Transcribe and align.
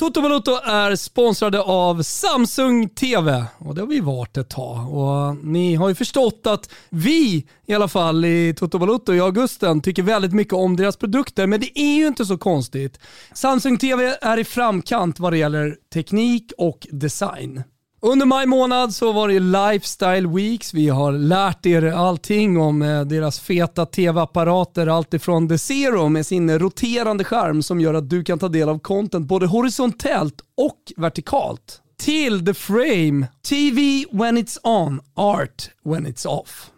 Toto 0.00 0.22
Balotto 0.22 0.50
är 0.64 0.96
sponsrade 0.96 1.60
av 1.60 2.02
Samsung 2.02 2.88
TV 2.88 3.44
och 3.58 3.74
det 3.74 3.80
har 3.80 3.86
vi 3.86 4.00
varit 4.00 4.36
ett 4.36 4.48
tag. 4.48 4.94
Och 4.94 5.36
ni 5.44 5.74
har 5.74 5.88
ju 5.88 5.94
förstått 5.94 6.46
att 6.46 6.70
vi 6.90 7.46
i 7.66 7.74
alla 7.74 7.88
fall 7.88 8.24
i 8.24 8.54
Toto 8.56 8.78
Balotto 8.78 9.14
i 9.14 9.20
augusten 9.20 9.80
tycker 9.82 10.02
väldigt 10.02 10.32
mycket 10.32 10.54
om 10.54 10.76
deras 10.76 10.96
produkter 10.96 11.46
men 11.46 11.60
det 11.60 11.78
är 11.80 11.94
ju 11.96 12.06
inte 12.06 12.26
så 12.26 12.38
konstigt. 12.38 13.00
Samsung 13.34 13.78
TV 13.78 14.16
är 14.22 14.38
i 14.38 14.44
framkant 14.44 15.20
vad 15.20 15.32
det 15.32 15.38
gäller 15.38 15.76
teknik 15.92 16.52
och 16.58 16.86
design. 16.90 17.62
Under 18.02 18.26
maj 18.26 18.46
månad 18.46 18.94
så 18.94 19.12
var 19.12 19.28
det 19.28 19.40
Lifestyle 19.40 20.28
Weeks. 20.28 20.74
Vi 20.74 20.88
har 20.88 21.12
lärt 21.12 21.66
er 21.66 21.82
allting 21.82 22.58
om 22.60 22.82
eh, 22.82 23.00
deras 23.00 23.40
feta 23.40 23.86
tv-apparater. 23.86 24.86
Alltifrån 24.86 25.48
The 25.48 25.58
Zero 25.58 26.08
med 26.08 26.26
sin 26.26 26.58
roterande 26.58 27.24
skärm 27.24 27.62
som 27.62 27.80
gör 27.80 27.94
att 27.94 28.10
du 28.10 28.24
kan 28.24 28.38
ta 28.38 28.48
del 28.48 28.68
av 28.68 28.78
content 28.78 29.26
både 29.26 29.46
horisontellt 29.46 30.34
och 30.56 30.92
vertikalt. 30.96 31.80
Till 31.98 32.46
The 32.46 32.54
Frame, 32.54 33.26
TV 33.48 34.04
when 34.12 34.38
it's 34.38 34.58
on, 34.62 35.00
art 35.14 35.70
when 35.84 36.06
it's 36.06 36.26
off. 36.26 36.70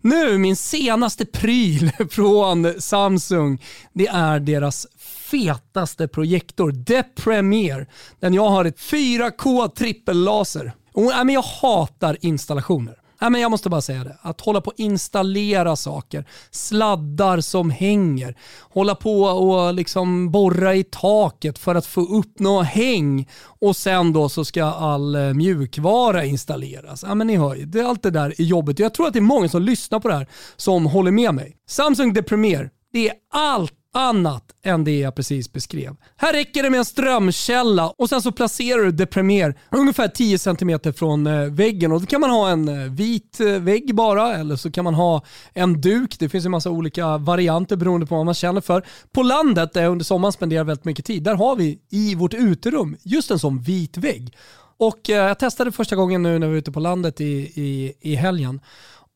Nu, 0.00 0.38
min 0.38 0.56
senaste 0.56 1.26
pryl 1.26 1.90
från 2.10 2.80
Samsung, 2.80 3.62
det 3.92 4.06
är 4.06 4.40
deras 4.40 4.86
fetaste 5.30 6.08
projektor, 6.08 6.84
The 6.86 7.02
Premiere. 7.02 7.86
Den 8.20 8.34
jag 8.34 8.48
har 8.48 8.64
ett 8.64 8.78
4K 8.78 9.68
trippellaser. 9.68 10.72
Och, 11.04 11.12
äh, 11.12 11.24
men 11.24 11.34
jag 11.34 11.42
hatar 11.42 12.16
installationer. 12.20 12.96
Nej, 13.20 13.30
men 13.30 13.40
jag 13.40 13.50
måste 13.50 13.68
bara 13.68 13.80
säga 13.80 14.04
det. 14.04 14.16
Att 14.22 14.40
hålla 14.40 14.60
på 14.60 14.70
och 14.70 14.80
installera 14.80 15.76
saker, 15.76 16.24
sladdar 16.50 17.40
som 17.40 17.70
hänger, 17.70 18.36
hålla 18.60 18.94
på 18.94 19.22
och 19.22 19.74
liksom 19.74 20.30
borra 20.30 20.74
i 20.74 20.84
taket 20.84 21.58
för 21.58 21.74
att 21.74 21.86
få 21.86 22.00
upp 22.00 22.38
något 22.38 22.66
häng 22.66 23.28
och 23.42 23.76
sen 23.76 24.12
då 24.12 24.28
så 24.28 24.44
ska 24.44 24.64
all 24.64 25.14
eh, 25.14 25.34
mjukvara 25.34 26.24
installeras. 26.24 27.04
Ja, 27.08 27.14
men 27.14 27.26
ni 27.26 27.36
hör 27.36 27.54
ju, 27.54 27.64
det, 27.64 27.82
allt 27.82 28.02
det 28.02 28.10
där 28.10 28.34
är 28.40 28.44
jobbigt. 28.44 28.78
Jag 28.78 28.94
tror 28.94 29.06
att 29.06 29.12
det 29.12 29.18
är 29.18 29.20
många 29.20 29.48
som 29.48 29.62
lyssnar 29.62 30.00
på 30.00 30.08
det 30.08 30.14
här 30.14 30.28
som 30.56 30.86
håller 30.86 31.10
med 31.10 31.34
mig. 31.34 31.56
Samsung 31.68 32.14
The 32.14 32.22
Premier, 32.22 32.70
det 32.92 33.08
är 33.08 33.14
allt 33.32 33.79
annat 33.92 34.44
än 34.62 34.84
det 34.84 34.98
jag 34.98 35.14
precis 35.14 35.52
beskrev. 35.52 35.96
Här 36.16 36.32
räcker 36.32 36.62
det 36.62 36.70
med 36.70 36.78
en 36.78 36.84
strömkälla 36.84 37.88
och 37.88 38.08
sen 38.08 38.22
så 38.22 38.32
placerar 38.32 38.82
du 38.82 38.92
Depremier 38.92 39.54
ungefär 39.70 40.08
10 40.08 40.38
cm 40.38 40.80
från 40.94 41.26
eh, 41.26 41.44
väggen. 41.44 41.92
Och 41.92 42.00
då 42.00 42.06
kan 42.06 42.20
man 42.20 42.30
ha 42.30 42.50
en 42.50 42.68
eh, 42.68 42.90
vit 42.90 43.40
eh, 43.40 43.46
vägg 43.46 43.94
bara 43.94 44.34
eller 44.34 44.56
så 44.56 44.70
kan 44.70 44.84
man 44.84 44.94
ha 44.94 45.22
en 45.54 45.80
duk. 45.80 46.18
Det 46.18 46.28
finns 46.28 46.44
en 46.44 46.50
massa 46.50 46.70
olika 46.70 47.18
varianter 47.18 47.76
beroende 47.76 48.06
på 48.06 48.16
vad 48.16 48.24
man 48.24 48.34
känner 48.34 48.60
för. 48.60 48.82
På 49.12 49.22
landet 49.22 49.72
där 49.72 49.82
jag 49.82 49.92
under 49.92 50.04
sommaren 50.04 50.32
spenderar 50.32 50.64
väldigt 50.64 50.84
mycket 50.84 51.04
tid, 51.04 51.22
där 51.22 51.34
har 51.34 51.56
vi 51.56 51.78
i 51.90 52.14
vårt 52.14 52.34
uterum 52.34 52.96
just 53.02 53.30
en 53.30 53.38
sån 53.38 53.62
vit 53.62 53.96
vägg. 53.96 54.36
Och 54.80 55.00
jag 55.06 55.38
testade 55.38 55.72
första 55.72 55.96
gången 55.96 56.22
nu 56.22 56.38
när 56.38 56.46
vi 56.46 56.52
var 56.52 56.58
ute 56.58 56.72
på 56.72 56.80
landet 56.80 57.20
i, 57.20 57.24
i, 57.54 57.92
i 58.00 58.14
helgen. 58.14 58.60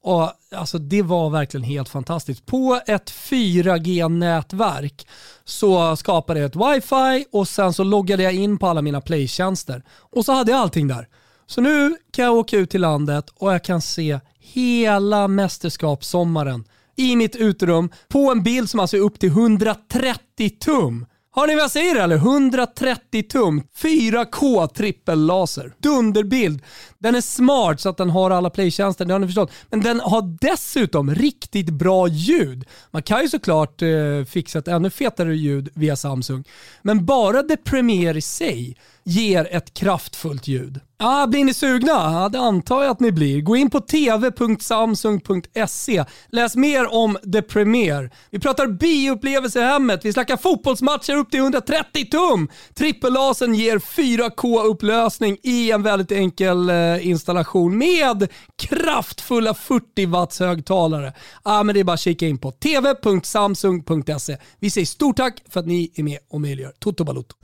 Och 0.04 0.32
alltså 0.54 0.78
det 0.78 1.02
var 1.02 1.30
verkligen 1.30 1.64
helt 1.64 1.88
fantastiskt. 1.88 2.46
På 2.46 2.80
ett 2.86 3.10
4G-nätverk 3.10 5.06
så 5.44 5.96
skapade 5.96 6.40
jag 6.40 6.46
ett 6.46 6.56
wifi 6.56 7.26
och 7.32 7.48
sen 7.48 7.72
så 7.72 7.84
loggade 7.84 8.22
jag 8.22 8.34
in 8.34 8.58
på 8.58 8.66
alla 8.66 8.82
mina 8.82 9.00
playtjänster. 9.00 9.82
Och 9.90 10.24
så 10.24 10.32
hade 10.32 10.50
jag 10.50 10.60
allting 10.60 10.88
där. 10.88 11.08
Så 11.46 11.60
nu 11.60 11.96
kan 12.12 12.24
jag 12.24 12.34
åka 12.34 12.56
ut 12.56 12.70
till 12.70 12.80
landet 12.80 13.30
och 13.34 13.54
jag 13.54 13.64
kan 13.64 13.80
se 13.80 14.20
hela 14.38 15.28
mästerskapssommaren 15.28 16.64
i 16.96 17.16
mitt 17.16 17.36
uterum 17.36 17.90
på 18.08 18.30
en 18.30 18.42
bild 18.42 18.70
som 18.70 18.80
alltså 18.80 18.96
är 18.96 19.00
upp 19.00 19.18
till 19.18 19.28
130 19.28 20.50
tum. 20.60 21.06
Har 21.36 21.46
ni 21.46 21.54
vad 21.54 21.62
jag 21.62 21.70
säger 21.70 21.96
eller? 21.96 22.16
130 22.16 23.22
tum, 23.22 23.62
4K 23.76 24.66
trippellaser. 24.66 25.72
Dunderbild. 25.78 26.62
Den 26.98 27.14
är 27.14 27.20
smart 27.20 27.80
så 27.80 27.88
att 27.88 27.96
den 27.96 28.10
har 28.10 28.30
alla 28.30 28.50
playtjänster, 28.50 29.04
det 29.04 29.12
har 29.14 29.18
ni 29.18 29.26
förstått. 29.26 29.52
Men 29.70 29.80
den 29.80 30.00
har 30.00 30.38
dessutom 30.40 31.14
riktigt 31.14 31.70
bra 31.70 32.08
ljud. 32.08 32.64
Man 32.90 33.02
kan 33.02 33.22
ju 33.22 33.28
såklart 33.28 33.82
eh, 33.82 34.24
fixa 34.28 34.58
ett 34.58 34.68
ännu 34.68 34.90
fetare 34.90 35.36
ljud 35.36 35.68
via 35.74 35.96
Samsung. 35.96 36.44
Men 36.82 37.06
bara 37.06 37.42
det 37.42 37.56
Premiere 37.56 38.18
i 38.18 38.22
sig 38.22 38.76
ger 39.04 39.48
ett 39.50 39.74
kraftfullt 39.74 40.48
ljud. 40.48 40.80
Ah, 40.98 41.26
blir 41.26 41.44
ni 41.44 41.54
sugna? 41.54 41.92
Ja, 41.92 42.28
det 42.32 42.38
antar 42.38 42.82
jag 42.82 42.90
att 42.90 43.00
ni 43.00 43.12
blir. 43.12 43.40
Gå 43.40 43.56
in 43.56 43.70
på 43.70 43.80
tv.samsung.se. 43.80 46.04
Läs 46.28 46.56
mer 46.56 46.94
om 46.94 47.18
The 47.32 47.42
Premier. 47.42 48.10
Vi 48.30 48.38
pratar 48.38 48.66
bioupplevelse 48.66 49.60
i 49.60 49.62
hemmet. 49.62 50.04
Vi 50.04 50.12
snackar 50.12 50.36
fotbollsmatcher 50.36 51.16
upp 51.16 51.30
till 51.30 51.40
130 51.40 52.04
tum. 52.10 52.48
Trippellasern 52.74 53.54
ger 53.54 53.78
4K-upplösning 53.78 55.36
i 55.42 55.70
en 55.70 55.82
väldigt 55.82 56.12
enkel 56.12 56.70
eh, 56.70 57.06
installation 57.06 57.78
med 57.78 58.28
kraftfulla 58.56 59.54
40 59.54 60.06
watts 60.06 60.40
högtalare. 60.40 61.12
Ah, 61.42 61.62
men 61.62 61.74
det 61.74 61.80
är 61.80 61.84
bara 61.84 61.94
att 61.94 62.00
kika 62.00 62.26
in 62.26 62.38
på 62.38 62.50
tv.samsung.se. 62.50 64.36
Vi 64.58 64.70
säger 64.70 64.86
stort 64.86 65.16
tack 65.16 65.42
för 65.48 65.60
att 65.60 65.66
ni 65.66 65.90
är 65.94 66.02
med 66.02 66.18
och 66.30 66.40
möjliggör 66.40 66.72
Toto 66.78 67.04
Balotto. 67.04 67.36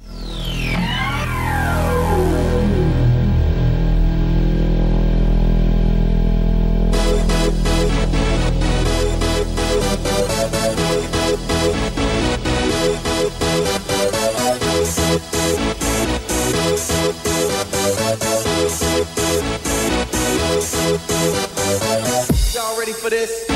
For 23.00 23.10
this. 23.10 23.46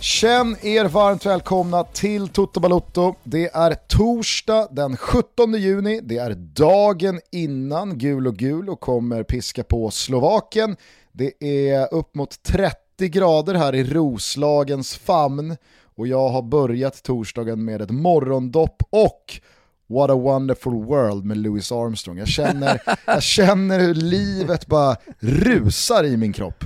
Känn 0.00 0.56
er 0.62 0.84
varmt 0.84 1.26
välkomna 1.26 1.84
till 1.84 2.28
Toto 2.28 2.60
Balotto. 2.60 3.14
Det 3.24 3.54
är 3.54 3.74
torsdag 3.74 4.68
den 4.70 4.96
17 4.96 5.54
juni, 5.54 6.00
det 6.02 6.18
är 6.18 6.34
dagen 6.34 7.20
innan 7.32 7.98
gul 7.98 8.26
och 8.26 8.36
gul 8.36 8.68
och 8.68 8.80
kommer 8.80 9.22
piska 9.22 9.64
på 9.64 9.90
Slovaken. 9.90 10.76
Det 11.12 11.32
är 11.68 11.94
upp 11.94 12.14
mot 12.14 12.42
30 12.42 13.08
grader 13.08 13.54
här 13.54 13.74
i 13.74 13.84
Roslagens 13.84 14.96
famn 14.96 15.56
och 15.96 16.06
jag 16.06 16.28
har 16.28 16.42
börjat 16.42 17.02
torsdagen 17.02 17.64
med 17.64 17.82
ett 17.82 17.90
morgondopp 17.90 18.82
och 18.90 19.40
What 19.88 20.10
a 20.10 20.14
wonderful 20.14 20.72
world 20.72 21.24
med 21.24 21.36
Louis 21.36 21.72
Armstrong. 21.72 22.18
Jag 22.18 22.28
känner, 22.28 22.80
jag 23.06 23.22
känner 23.22 23.80
hur 23.80 23.94
livet 23.94 24.66
bara 24.66 24.96
rusar 25.18 26.04
i 26.04 26.16
min 26.16 26.32
kropp. 26.32 26.64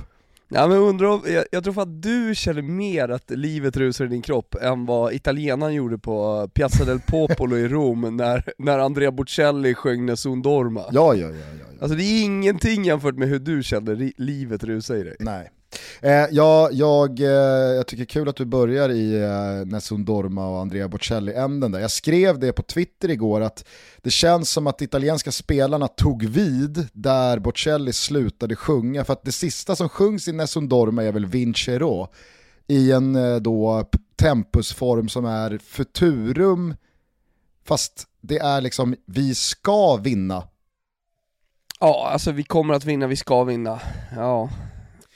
Ja, 0.53 0.67
men 0.67 0.77
undrar 0.77 1.29
jag, 1.31 1.45
jag 1.51 1.63
tror 1.63 1.81
att 1.81 2.01
du 2.01 2.35
känner 2.35 2.61
mer 2.61 3.09
att 3.09 3.29
livet 3.29 3.77
rusar 3.77 4.05
i 4.05 4.07
din 4.07 4.21
kropp 4.21 4.55
än 4.55 4.85
vad 4.85 5.13
italienaren 5.13 5.73
gjorde 5.73 5.97
på 5.97 6.47
Piazza 6.53 6.85
del 6.85 6.99
Popolo 6.99 7.57
i 7.57 7.67
Rom 7.67 8.17
när, 8.17 8.53
när 8.57 8.79
Andrea 8.79 9.11
Bocelli 9.11 9.73
sjöng 9.73 10.05
Nessun 10.05 10.41
Dorma. 10.41 10.81
Ja, 10.91 11.13
ja, 11.13 11.27
ja, 11.27 11.27
ja, 11.27 11.35
ja. 11.59 11.65
Alltså 11.81 11.97
det 11.97 12.03
är 12.03 12.23
ingenting 12.23 12.83
jämfört 12.83 13.15
med 13.15 13.27
hur 13.27 13.39
du 13.39 13.63
känner 13.63 14.11
livet 14.21 14.63
rusa 14.63 14.97
i 14.97 15.03
dig. 15.03 15.15
Nej. 15.19 15.49
Eh, 16.01 16.25
ja, 16.31 16.69
jag, 16.71 17.19
eh, 17.19 17.27
jag 17.75 17.87
tycker 17.87 18.05
kul 18.05 18.29
att 18.29 18.35
du 18.35 18.45
börjar 18.45 18.89
i 18.89 19.21
eh, 19.21 19.65
Nessun 19.65 20.05
Dorma 20.05 20.47
och 20.47 20.59
Andrea 20.59 20.87
Bocelli-änden 20.87 21.71
där. 21.71 21.79
Jag 21.79 21.91
skrev 21.91 22.39
det 22.39 22.53
på 22.53 22.61
Twitter 22.61 23.09
igår 23.09 23.41
att 23.41 23.65
det 24.01 24.09
känns 24.09 24.51
som 24.51 24.67
att 24.67 24.77
de 24.77 24.85
italienska 24.85 25.31
spelarna 25.31 25.87
tog 25.87 26.25
vid 26.25 26.87
där 26.93 27.39
Bocelli 27.39 27.93
slutade 27.93 28.55
sjunga. 28.55 29.03
För 29.03 29.13
att 29.13 29.23
det 29.23 29.31
sista 29.31 29.75
som 29.75 29.89
sjungs 29.89 30.27
i 30.27 30.31
Nessun 30.31 30.69
Dorma 30.69 31.03
är 31.03 31.11
väl 31.11 31.25
Vincero 31.25 32.07
i 32.67 32.91
en 32.91 33.15
eh, 33.15 33.35
då 33.35 33.89
tempusform 34.15 35.09
som 35.09 35.25
är 35.25 35.57
futurum 35.57 36.75
fast 37.65 38.07
det 38.21 38.37
är 38.37 38.61
liksom 38.61 38.95
vi 39.05 39.35
ska 39.35 39.95
vinna. 39.95 40.43
Ja, 41.79 42.09
alltså 42.13 42.31
vi 42.31 42.43
kommer 42.43 42.73
att 42.73 42.85
vinna, 42.85 43.07
vi 43.07 43.15
ska 43.15 43.43
vinna. 43.43 43.79
Ja, 44.15 44.49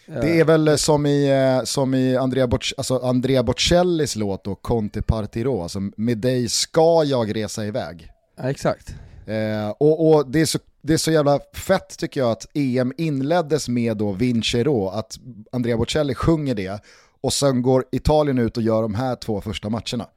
det 0.06 0.40
är 0.40 0.46
väl 0.46 0.78
som 0.78 1.06
i, 1.06 1.30
eh, 1.30 1.64
som 1.64 1.94
i 1.94 2.18
Andrea, 2.18 2.48
Boc 2.48 2.74
alltså 2.78 2.98
Andrea 2.98 3.44
Bocellis 3.44 4.16
låt 4.16 4.44
då, 4.44 4.56
Conte 4.56 5.02
Partiro, 5.02 5.62
alltså 5.62 5.80
med 5.98 6.18
dig 6.18 6.50
ska 6.50 7.04
jag 7.04 7.36
resa 7.36 7.66
iväg. 7.66 8.12
Ja, 8.38 8.50
exakt. 8.50 8.96
Eh, 9.26 9.70
och, 9.70 10.10
och 10.10 10.32
det, 10.32 10.42
är 10.42 10.46
så, 10.46 10.60
det 10.82 10.94
är 10.94 10.98
så 10.98 11.12
jävla 11.12 11.40
fett 11.54 11.98
tycker 11.98 12.22
jag 12.22 12.32
att 12.32 12.48
EM 12.54 12.94
inleddes 12.98 13.70
med 13.70 13.98
då 13.98 14.12
Vincero, 14.12 14.88
att 14.88 15.20
Andrea 15.52 15.78
Bocelli 15.78 16.16
sjunger 16.16 16.56
det 16.56 16.84
och 17.22 17.34
sen 17.34 17.62
går 17.62 17.86
Italien 17.92 18.40
ut 18.40 18.58
och 18.58 18.64
gör 18.64 18.82
de 18.82 18.96
här 18.96 19.16
två 19.16 19.42
första 19.42 19.70
matcherna. 19.70 20.08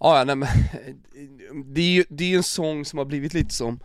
Ja, 0.00 0.24
nej, 0.26 0.36
men 0.36 0.48
det 1.74 1.80
är 1.80 1.90
ju 1.90 2.04
det 2.08 2.32
är 2.32 2.36
en 2.36 2.42
sång 2.42 2.84
som 2.84 2.98
har 2.98 3.06
blivit 3.06 3.34
lite 3.34 3.54
som 3.54 3.80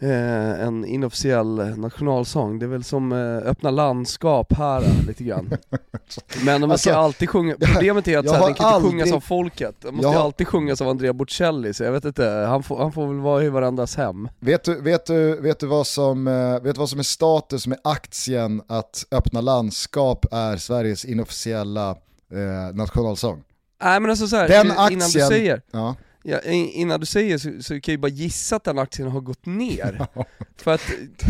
eh, 0.00 0.60
en 0.66 0.84
inofficiell 0.84 1.78
nationalsång. 1.78 2.58
Det 2.58 2.64
är 2.66 2.68
väl 2.68 2.84
som 2.84 3.12
eh, 3.12 3.36
öppna 3.50 3.70
landskap 3.70 4.52
här 4.52 4.82
eh, 4.82 5.06
lite 5.06 5.24
grann. 5.24 5.50
Men 6.44 6.60
måste 6.60 6.72
Alltså, 6.72 6.92
alltid 6.92 7.28
sjunga, 7.30 7.54
problemet 7.60 8.08
är 8.08 8.18
att 8.18 8.24
jag 8.24 8.34
så 8.34 8.34
här, 8.34 8.40
har 8.40 8.48
den 8.48 8.54
kan 8.54 8.66
inte 8.66 8.74
aldrig- 8.76 8.90
sjungas 9.02 9.12
av 9.12 9.20
folket. 9.20 9.74
Den 9.80 9.94
måste 9.94 10.08
har- 10.08 10.24
alltid 10.24 10.48
sjungas 10.48 10.80
av 10.80 10.88
Andrea 10.88 11.12
Bocelli, 11.12 11.74
så 11.74 11.84
jag 11.84 11.92
vet 11.92 12.04
inte, 12.04 12.24
han 12.48 12.62
får, 12.62 12.78
han 12.78 12.92
får 12.92 13.06
väl 13.06 13.20
vara 13.20 13.44
i 13.44 13.48
varandras 13.48 13.96
hem. 13.96 14.28
Vet 14.40 14.64
du, 14.64 14.80
vet, 14.80 15.06
du, 15.06 15.40
vet, 15.40 15.58
du 15.60 15.66
vad 15.66 15.86
som, 15.86 16.26
eh, 16.28 16.52
vet 16.62 16.74
du 16.74 16.78
vad 16.78 16.88
som 16.90 16.98
är 16.98 17.02
status 17.02 17.66
med 17.66 17.78
aktien 17.84 18.62
att 18.66 19.04
öppna 19.10 19.40
landskap 19.40 20.26
är 20.32 20.56
Sveriges 20.56 21.04
inofficiella 21.04 21.90
eh, 21.90 22.74
nationalsång? 22.74 23.42
Nej 23.82 24.00
men 24.00 24.10
alltså 24.10 24.26
så 24.28 24.36
här, 24.36 24.48
Den 24.48 24.66
innan 24.66 24.88
du 24.88 24.94
aktien- 24.96 25.28
säger, 25.28 25.62
Ja. 25.70 25.94
Ja, 26.28 26.40
innan 26.50 27.00
du 27.00 27.06
säger 27.06 27.38
så, 27.38 27.62
så 27.62 27.68
kan 27.68 27.80
jag 27.84 27.88
ju 27.88 27.98
bara 27.98 28.08
gissa 28.08 28.56
att 28.56 28.64
den 28.64 28.78
aktien 28.78 29.08
har 29.08 29.20
gått 29.20 29.46
ner. 29.46 30.06
För 30.56 30.74
att 30.74 30.80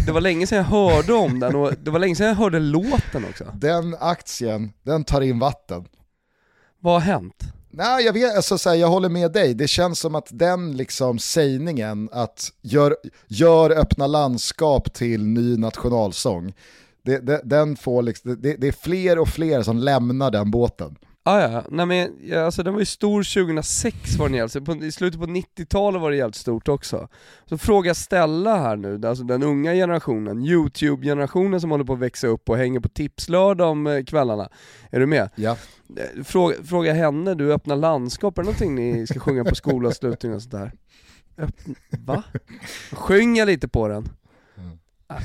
det 0.07 0.13
var 0.13 0.21
länge 0.21 0.47
sedan 0.47 0.59
jag 0.59 0.65
hörde 0.65 1.13
om 1.13 1.41
den 1.41 1.55
och 1.55 1.73
det 1.83 1.91
var 1.91 1.99
länge 1.99 2.17
sedan 2.17 2.27
jag 2.27 2.35
hörde 2.35 2.59
låten 2.59 3.25
också. 3.31 3.45
Den 3.55 3.97
aktien, 4.01 4.73
den 4.83 5.05
tar 5.05 5.21
in 5.21 5.39
vatten. 5.39 5.85
Vad 6.81 6.93
har 6.93 7.01
hänt? 7.01 7.43
Nej, 7.71 8.05
jag, 8.05 8.13
vet, 8.13 8.37
alltså, 8.37 8.59
så 8.59 8.69
här, 8.69 8.77
jag 8.77 8.89
håller 8.89 9.09
med 9.09 9.33
dig. 9.33 9.55
Det 9.55 9.69
känns 9.69 10.01
som 10.01 10.15
att 10.15 10.29
den 10.31 10.77
liksom 10.77 11.19
sägningen 11.19 12.09
att 12.13 12.53
gör, 12.63 12.97
gör 13.27 13.71
öppna 13.71 14.07
landskap 14.07 14.95
till 14.95 15.27
ny 15.27 15.57
nationalsång, 15.57 16.55
det, 17.03 17.19
det, 17.19 17.41
den 17.45 17.77
får 17.77 18.03
liksom, 18.03 18.43
det, 18.43 18.57
det 18.57 18.69
är 18.69 18.73
fler 18.73 19.19
och 19.19 19.29
fler 19.29 19.63
som 19.63 19.79
lämnar 19.79 20.31
den 20.31 20.51
båten. 20.51 20.97
Ah, 21.29 21.41
ja, 21.41 21.65
nej 21.71 21.87
men 21.87 22.19
ja, 22.23 22.41
alltså 22.45 22.63
den 22.63 22.73
var 22.73 22.81
ju 22.81 22.87
stor 22.87 23.35
2006 23.45 24.17
var 24.17 24.29
den 24.29 24.39
jävligt, 24.39 24.65
på, 24.65 24.75
i 24.85 24.93
slutet 24.93 25.21
på 25.21 25.27
90-talet 25.27 26.01
var 26.01 26.11
det 26.11 26.17
jävligt 26.17 26.37
stort 26.37 26.69
också. 26.69 27.09
Så 27.47 27.59
fråga 27.59 27.95
Stella 27.95 28.59
här 28.59 28.77
nu, 28.77 29.07
alltså 29.07 29.25
den 29.25 29.43
unga 29.43 29.73
generationen, 29.73 30.45
YouTube-generationen 30.45 31.61
som 31.61 31.71
håller 31.71 31.85
på 31.85 31.93
att 31.93 31.99
växa 31.99 32.27
upp 32.27 32.49
och 32.49 32.57
hänger 32.57 32.81
på 32.81 32.89
tipslördag 32.89 33.71
om 33.71 33.87
eh, 33.87 34.05
kvällarna. 34.05 34.49
Är 34.91 35.01
du 35.01 35.07
med? 35.07 35.31
Ja. 35.35 35.57
Eh, 35.97 36.25
Fråga, 36.25 36.57
fråga 36.65 36.93
henne, 36.93 37.35
du 37.35 37.53
öppnar 37.53 37.77
landskap, 37.77 38.39
är 38.39 38.43
det 38.43 38.47
någonting 38.47 38.75
ni 38.75 39.07
ska 39.07 39.21
sjunga 39.21 39.45
på 39.45 39.55
skolavslutning 39.55 40.35
och 40.35 40.43
sådär? 40.43 40.73
Öppn, 41.39 41.75
va? 41.91 42.23
Sjunga 42.93 43.45
lite 43.45 43.69
på 43.69 43.89
den. 43.89 44.09
Mm. 44.57 44.79
Äh, 45.11 45.17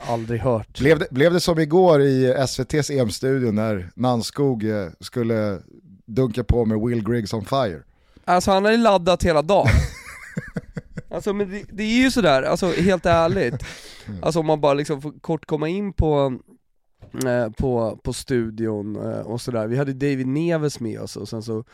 aldrig 0.00 0.40
hört. 0.40 0.78
Blev, 0.80 0.98
det, 0.98 1.06
blev 1.10 1.32
det 1.32 1.40
som 1.40 1.58
igår 1.58 2.02
i 2.02 2.34
SVT's 2.34 2.92
EM-studio 3.00 3.52
när 3.52 3.90
Nanskog 3.94 4.64
eh, 4.64 4.88
skulle 5.00 5.58
dunka 6.06 6.44
på 6.44 6.64
med 6.64 6.80
Will 6.80 7.04
Griggs 7.04 7.32
on 7.32 7.44
fire? 7.44 7.82
Alltså 8.24 8.50
han 8.50 8.64
har 8.64 8.72
ju 8.72 8.78
laddat 8.78 9.22
hela 9.22 9.42
dagen. 9.42 9.68
Alltså 11.10 11.32
men 11.32 11.50
det, 11.50 11.64
det 11.72 11.82
är 11.82 12.02
ju 12.02 12.10
sådär, 12.10 12.42
alltså 12.42 12.66
helt 12.72 13.06
ärligt. 13.06 13.64
Alltså 14.22 14.40
om 14.40 14.46
man 14.46 14.60
bara 14.60 14.74
liksom 14.74 15.02
får 15.02 15.12
kort 15.20 15.46
komma 15.46 15.68
in 15.68 15.92
på, 15.92 16.38
eh, 17.26 17.50
på, 17.50 17.98
på 18.02 18.12
studion 18.12 18.96
eh, 18.96 19.20
och 19.20 19.40
sådär. 19.40 19.66
Vi 19.66 19.76
hade 19.76 19.92
David 19.92 20.26
Neves 20.26 20.80
med 20.80 21.00
oss 21.00 21.16
och 21.16 21.28
sen 21.28 21.42
så 21.42 21.64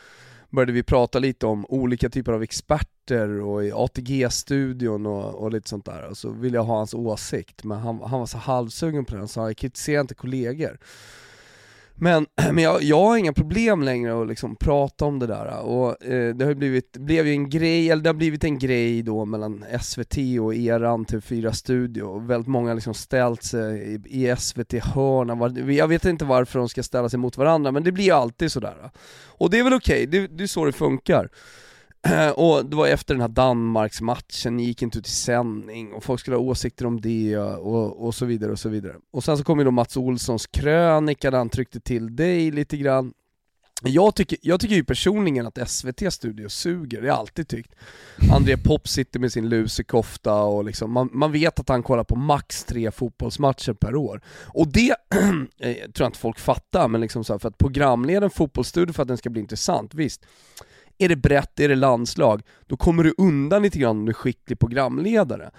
började 0.55 0.71
vi 0.71 0.83
prata 0.83 1.19
lite 1.19 1.45
om 1.45 1.65
olika 1.69 2.09
typer 2.09 2.33
av 2.33 2.43
experter 2.43 3.41
och 3.41 3.65
i 3.65 3.71
ATG-studion 3.71 5.05
och, 5.05 5.35
och 5.35 5.51
lite 5.51 5.69
sånt 5.69 5.85
där. 5.85 6.09
Och 6.09 6.17
så 6.17 6.29
ville 6.29 6.57
jag 6.57 6.63
ha 6.63 6.77
hans 6.77 6.93
åsikt, 6.93 7.63
men 7.63 7.77
han, 7.77 8.01
han 8.01 8.19
var 8.19 8.25
så 8.25 8.37
halvsugen 8.37 9.05
på 9.05 9.15
den 9.15 9.27
så 9.27 9.41
han 9.41 9.55
kritiserade 9.55 10.01
inte 10.01 10.15
kollegor. 10.15 10.77
Men, 11.95 12.25
men 12.51 12.63
jag, 12.63 12.83
jag 12.83 13.01
har 13.01 13.17
inga 13.17 13.33
problem 13.33 13.83
längre 13.83 14.21
att 14.21 14.27
liksom 14.27 14.55
prata 14.55 15.05
om 15.05 15.19
det 15.19 15.27
där 15.27 15.59
och 15.59 16.05
eh, 16.05 16.35
det 16.35 16.45
har 16.45 16.49
ju 16.49 16.55
blivit, 16.55 16.97
blev 16.97 17.27
ju 17.27 17.33
en 17.33 17.49
grej, 17.49 17.91
eller 17.91 18.03
det 18.03 18.09
har 18.09 18.13
blivit 18.13 18.43
en 18.43 18.59
grej 18.59 19.01
då 19.01 19.25
mellan 19.25 19.65
SVT 19.81 20.17
och 20.41 20.55
eran 20.55 21.05
typ 21.05 21.23
TV4 21.23 21.51
Studio 21.51 22.03
och 22.03 22.29
väldigt 22.29 22.47
många 22.47 22.69
har 22.69 22.75
liksom 22.75 22.93
ställt 22.93 23.43
sig 23.43 23.99
i, 24.05 24.23
i 24.23 24.35
SVT-hörna, 24.37 25.71
jag 25.71 25.87
vet 25.87 26.05
inte 26.05 26.25
varför 26.25 26.59
de 26.59 26.69
ska 26.69 26.83
ställa 26.83 27.09
sig 27.09 27.19
mot 27.19 27.37
varandra 27.37 27.71
men 27.71 27.83
det 27.83 27.91
blir 27.91 28.05
ju 28.05 28.11
alltid 28.11 28.51
sådär. 28.51 28.91
Och 29.25 29.49
det 29.49 29.59
är 29.59 29.63
väl 29.63 29.73
okej, 29.73 30.05
det, 30.05 30.27
det 30.27 30.43
är 30.43 30.47
så 30.47 30.65
det 30.65 30.71
funkar. 30.71 31.29
Och 32.35 32.65
det 32.65 32.75
var 32.75 32.87
efter 32.87 33.13
den 33.13 33.21
här 33.21 33.27
Danmarksmatchen, 33.27 34.57
ni 34.57 34.63
gick 34.63 34.81
inte 34.81 34.99
ut 34.99 35.07
i 35.07 35.11
sändning 35.11 35.93
och 35.93 36.03
folk 36.03 36.19
skulle 36.19 36.35
ha 36.35 36.43
åsikter 36.43 36.85
om 36.85 37.01
det 37.01 37.37
och, 37.37 38.05
och 38.05 38.15
så 38.15 38.25
vidare 38.25 38.51
och 38.51 38.59
så 38.59 38.69
vidare. 38.69 38.95
Och 39.11 39.23
sen 39.23 39.37
så 39.37 39.43
kom 39.43 39.59
ju 39.59 39.65
då 39.65 39.71
Mats 39.71 39.97
Olssons 39.97 40.47
krönika 40.47 41.31
där 41.31 41.37
han 41.37 41.49
tryckte 41.49 41.79
till 41.79 42.15
dig 42.15 42.51
lite 42.51 42.77
grann. 42.77 43.13
Jag 43.83 44.15
tycker, 44.15 44.37
jag 44.41 44.59
tycker 44.59 44.75
ju 44.75 44.83
personligen 44.83 45.47
att 45.47 45.69
SVT 45.69 46.13
Studio 46.13 46.49
suger, 46.49 47.01
det 47.01 47.07
har 47.07 47.13
jag 47.13 47.19
alltid 47.19 47.47
tyckt. 47.47 47.75
André 48.33 48.57
Pop 48.57 48.87
sitter 48.87 49.19
med 49.19 49.31
sin 49.31 49.49
lusekofta 49.49 50.33
och 50.33 50.65
liksom, 50.65 50.91
man, 50.91 51.09
man 51.13 51.31
vet 51.31 51.59
att 51.59 51.69
han 51.69 51.83
kollar 51.83 52.03
på 52.03 52.15
max 52.15 52.63
tre 52.63 52.91
fotbollsmatcher 52.91 53.73
per 53.73 53.95
år. 53.95 54.21
Och 54.47 54.67
det 54.67 54.89
eh, 55.59 55.73
tror 55.75 55.91
jag 55.95 56.07
inte 56.07 56.19
folk 56.19 56.39
fattar, 56.39 56.87
men 56.87 57.01
liksom 57.01 57.23
så 57.23 57.33
här, 57.33 57.39
för 57.39 57.49
att 57.49 57.57
programleda 57.57 58.25
en 58.25 58.29
fotbollsstudio 58.29 58.93
för 58.93 59.01
att 59.01 59.07
den 59.07 59.17
ska 59.17 59.29
bli 59.29 59.41
intressant, 59.41 59.93
visst. 59.93 60.25
Är 60.97 61.09
det 61.09 61.15
brett, 61.15 61.59
är 61.59 61.69
det 61.69 61.75
landslag, 61.75 62.41
då 62.67 62.77
kommer 62.77 63.03
du 63.03 63.13
undan 63.17 63.63
lite 63.63 63.79
grann 63.79 63.97
om 63.97 64.05
du 64.05 64.09
är 64.09 64.13
skicklig 64.13 64.59
programledare. 64.59 65.51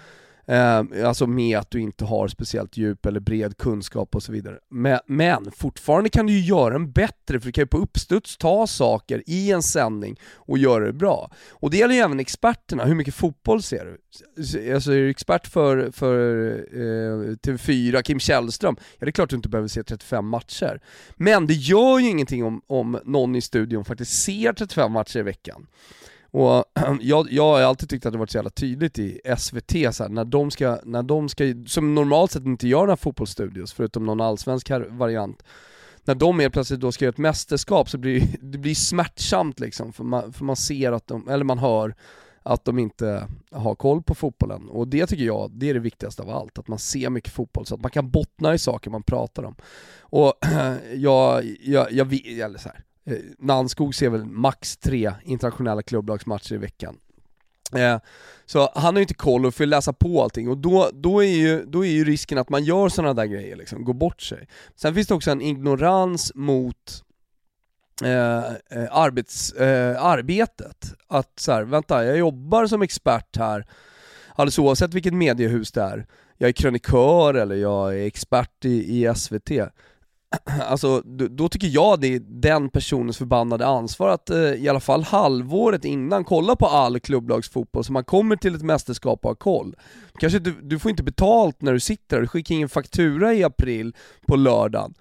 Eh, 0.49 1.07
alltså 1.07 1.27
med 1.27 1.57
att 1.57 1.71
du 1.71 1.79
inte 1.79 2.05
har 2.05 2.27
speciellt 2.27 2.77
djup 2.77 3.05
eller 3.05 3.19
bred 3.19 3.57
kunskap 3.57 4.15
och 4.15 4.23
så 4.23 4.31
vidare. 4.31 4.57
Men, 4.69 4.99
men 5.05 5.51
fortfarande 5.51 6.09
kan 6.09 6.27
du 6.27 6.33
ju 6.33 6.39
göra 6.39 6.75
en 6.75 6.91
bättre, 6.91 7.39
för 7.39 7.45
du 7.45 7.51
kan 7.51 7.61
ju 7.61 7.67
på 7.67 7.77
uppstuds 7.77 8.37
ta 8.37 8.67
saker 8.67 9.23
i 9.25 9.51
en 9.51 9.63
sändning 9.63 10.19
och 10.35 10.57
göra 10.57 10.85
det 10.85 10.93
bra. 10.93 11.31
Och 11.49 11.69
det 11.71 11.77
gäller 11.77 11.95
ju 11.95 11.99
även 11.99 12.19
experterna, 12.19 12.85
hur 12.85 12.95
mycket 12.95 13.15
fotboll 13.15 13.63
ser 13.63 13.85
du? 13.85 14.73
Alltså 14.73 14.91
är 14.91 14.97
du 14.97 15.09
expert 15.09 15.47
för, 15.47 15.91
för 15.91 16.47
eh, 16.73 17.35
TV4, 17.35 18.01
Kim 18.01 18.19
Källström, 18.19 18.75
ja 18.79 19.05
det 19.05 19.09
är 19.09 19.11
klart 19.11 19.29
du 19.29 19.35
inte 19.35 19.49
behöver 19.49 19.67
se 19.67 19.83
35 19.83 20.27
matcher. 20.27 20.81
Men 21.15 21.47
det 21.47 21.53
gör 21.53 21.99
ju 21.99 22.09
ingenting 22.09 22.43
om, 22.43 22.61
om 22.67 22.99
någon 23.05 23.35
i 23.35 23.41
studion 23.41 23.85
faktiskt 23.85 24.23
ser 24.23 24.53
35 24.53 24.91
matcher 24.91 25.19
i 25.19 25.23
veckan. 25.23 25.67
Och 26.37 26.65
jag, 27.01 27.31
jag 27.31 27.43
har 27.43 27.61
alltid 27.61 27.89
tyckt 27.89 28.05
att 28.05 28.13
det 28.13 28.19
varit 28.19 28.29
så 28.29 28.37
jävla 28.37 28.49
tydligt 28.49 28.99
i 28.99 29.21
SVT, 29.37 29.71
så 29.95 30.03
här, 30.03 30.09
när, 30.09 30.25
de 30.25 30.51
ska, 30.51 30.79
när 30.83 31.03
de 31.03 31.29
ska, 31.29 31.43
som 31.67 31.95
normalt 31.95 32.31
sett 32.31 32.45
inte 32.45 32.67
gör 32.67 32.79
några 32.79 32.97
fotbollsstudios, 32.97 33.73
förutom 33.73 34.05
någon 34.05 34.21
allsvensk 34.21 34.69
här 34.69 34.87
variant, 34.89 35.43
när 36.03 36.15
de 36.15 36.39
helt 36.39 36.53
plötsligt 36.53 36.79
då 36.79 36.91
ska 36.91 37.05
göra 37.05 37.13
ett 37.13 37.17
mästerskap 37.17 37.89
så 37.89 37.97
blir 37.97 38.23
det, 38.41 38.57
blir 38.57 38.75
smärtsamt 38.75 39.59
liksom, 39.59 39.93
för 39.93 40.03
man, 40.03 40.33
för 40.33 40.45
man 40.45 40.55
ser 40.55 40.91
att 40.91 41.07
de, 41.07 41.29
eller 41.29 41.43
man 41.43 41.57
hör 41.57 41.95
att 42.43 42.65
de 42.65 42.79
inte 42.79 43.27
har 43.51 43.75
koll 43.75 44.03
på 44.03 44.15
fotbollen. 44.15 44.69
Och 44.69 44.87
det 44.87 45.07
tycker 45.07 45.25
jag, 45.25 45.51
det 45.53 45.69
är 45.69 45.73
det 45.73 45.79
viktigaste 45.79 46.21
av 46.21 46.29
allt, 46.29 46.57
att 46.57 46.67
man 46.67 46.79
ser 46.79 47.09
mycket 47.09 47.33
fotboll 47.33 47.65
så 47.65 47.75
att 47.75 47.81
man 47.81 47.91
kan 47.91 48.09
bottna 48.09 48.53
i 48.53 48.57
saker 48.57 48.91
man 48.91 49.03
pratar 49.03 49.43
om. 49.43 49.55
Och 49.99 50.33
jag, 50.95 51.45
jag, 51.61 51.91
jag, 51.91 52.13
eller 52.39 52.59
så 52.59 52.69
här, 52.69 52.83
eh, 53.07 53.17
Nanskog 53.39 53.95
ser 53.95 54.09
väl 54.09 54.25
max 54.25 54.77
tre 54.77 55.11
internationella 55.23 55.81
klubblagsmatcher 55.81 56.53
i 56.53 56.57
veckan. 56.57 56.97
Eh, 57.75 57.99
så 58.45 58.71
han 58.75 58.95
har 58.95 58.99
ju 58.99 59.01
inte 59.01 59.13
koll 59.13 59.45
och 59.45 59.55
får 59.55 59.65
läsa 59.65 59.93
på 59.93 60.23
allting 60.23 60.49
och 60.49 60.57
då, 60.57 60.89
då, 60.93 61.23
är 61.23 61.37
ju, 61.37 61.65
då 61.65 61.85
är 61.85 61.89
ju 61.89 62.05
risken 62.05 62.37
att 62.37 62.49
man 62.49 62.63
gör 62.63 62.89
sådana 62.89 63.13
där 63.13 63.25
grejer 63.25 63.55
liksom, 63.55 63.83
går 63.83 63.93
bort 63.93 64.21
sig. 64.21 64.47
Sen 64.75 64.95
finns 64.95 65.07
det 65.07 65.13
också 65.13 65.31
en 65.31 65.41
ignorans 65.41 66.31
mot 66.35 67.03
eh, 68.03 68.37
eh 68.37 68.87
arbets, 68.91 69.53
eh, 69.53 70.03
arbetet. 70.03 70.93
Att 71.07 71.39
så 71.39 71.51
här, 71.51 71.63
vänta, 71.63 72.05
jag 72.05 72.17
jobbar 72.17 72.67
som 72.67 72.81
expert 72.81 73.37
här, 73.37 73.67
alldeles 74.35 74.59
oavsett 74.59 74.93
vilket 74.93 75.13
mediehus 75.13 75.71
det 75.71 75.81
är. 75.81 76.07
Jag 76.37 76.47
är 76.47 76.53
krönikör 76.53 77.33
eller 77.33 77.55
jag 77.55 77.99
är 77.99 78.05
expert 78.05 78.65
i, 78.65 79.05
i 79.05 79.15
SVT. 79.15 79.51
Alltså, 80.67 81.01
då, 81.01 81.27
då 81.27 81.49
tycker 81.49 81.67
jag 81.67 81.99
det 81.99 82.15
är 82.15 82.19
den 82.19 82.69
personens 82.69 83.17
förbannade 83.17 83.67
ansvar 83.67 84.09
att 84.09 84.29
eh, 84.29 84.37
i 84.37 84.69
alla 84.69 84.79
fall 84.79 85.03
halvåret 85.03 85.85
innan 85.85 86.23
kolla 86.23 86.55
på 86.55 86.65
all 86.65 86.99
klubblagsfotboll 86.99 87.83
så 87.83 87.93
man 87.93 88.03
kommer 88.03 88.35
till 88.35 88.55
ett 88.55 88.63
mästerskap 88.63 89.19
och 89.23 89.29
har 89.29 89.35
koll. 89.35 89.75
Kanske 90.19 90.39
du, 90.39 90.55
du 90.61 90.79
får 90.79 90.91
inte 90.91 91.03
betalt 91.03 91.61
när 91.61 91.73
du 91.73 91.79
sitter 91.79 92.15
där, 92.15 92.21
du 92.21 92.27
skickar 92.27 92.55
ingen 92.55 92.69
faktura 92.69 93.33
i 93.33 93.43
april 93.43 93.95
på 94.27 94.35
lördagen. 94.35 94.93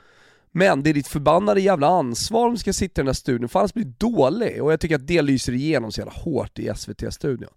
Men 0.53 0.83
det 0.83 0.91
är 0.91 0.95
ditt 0.95 1.09
förbannade 1.09 1.61
jävla 1.61 1.87
ansvar 1.87 2.47
om 2.47 2.53
du 2.53 2.59
ska 2.59 2.73
sitta 2.73 3.01
i 3.01 3.03
den 3.03 3.07
här 3.07 3.15
studion, 3.15 3.49
för 3.49 3.59
annars 3.59 3.75
blir 3.75 3.85
du 3.85 3.93
dålig. 3.99 4.63
Och 4.63 4.73
jag 4.73 4.81
tycker 4.81 4.95
att 4.95 5.07
det 5.07 5.23
lyser 5.23 5.53
igenom 5.53 5.93
så 5.93 6.01
jävla 6.01 6.13
hårt 6.13 6.59
i 6.59 6.71
SVT-studion. 6.77 7.51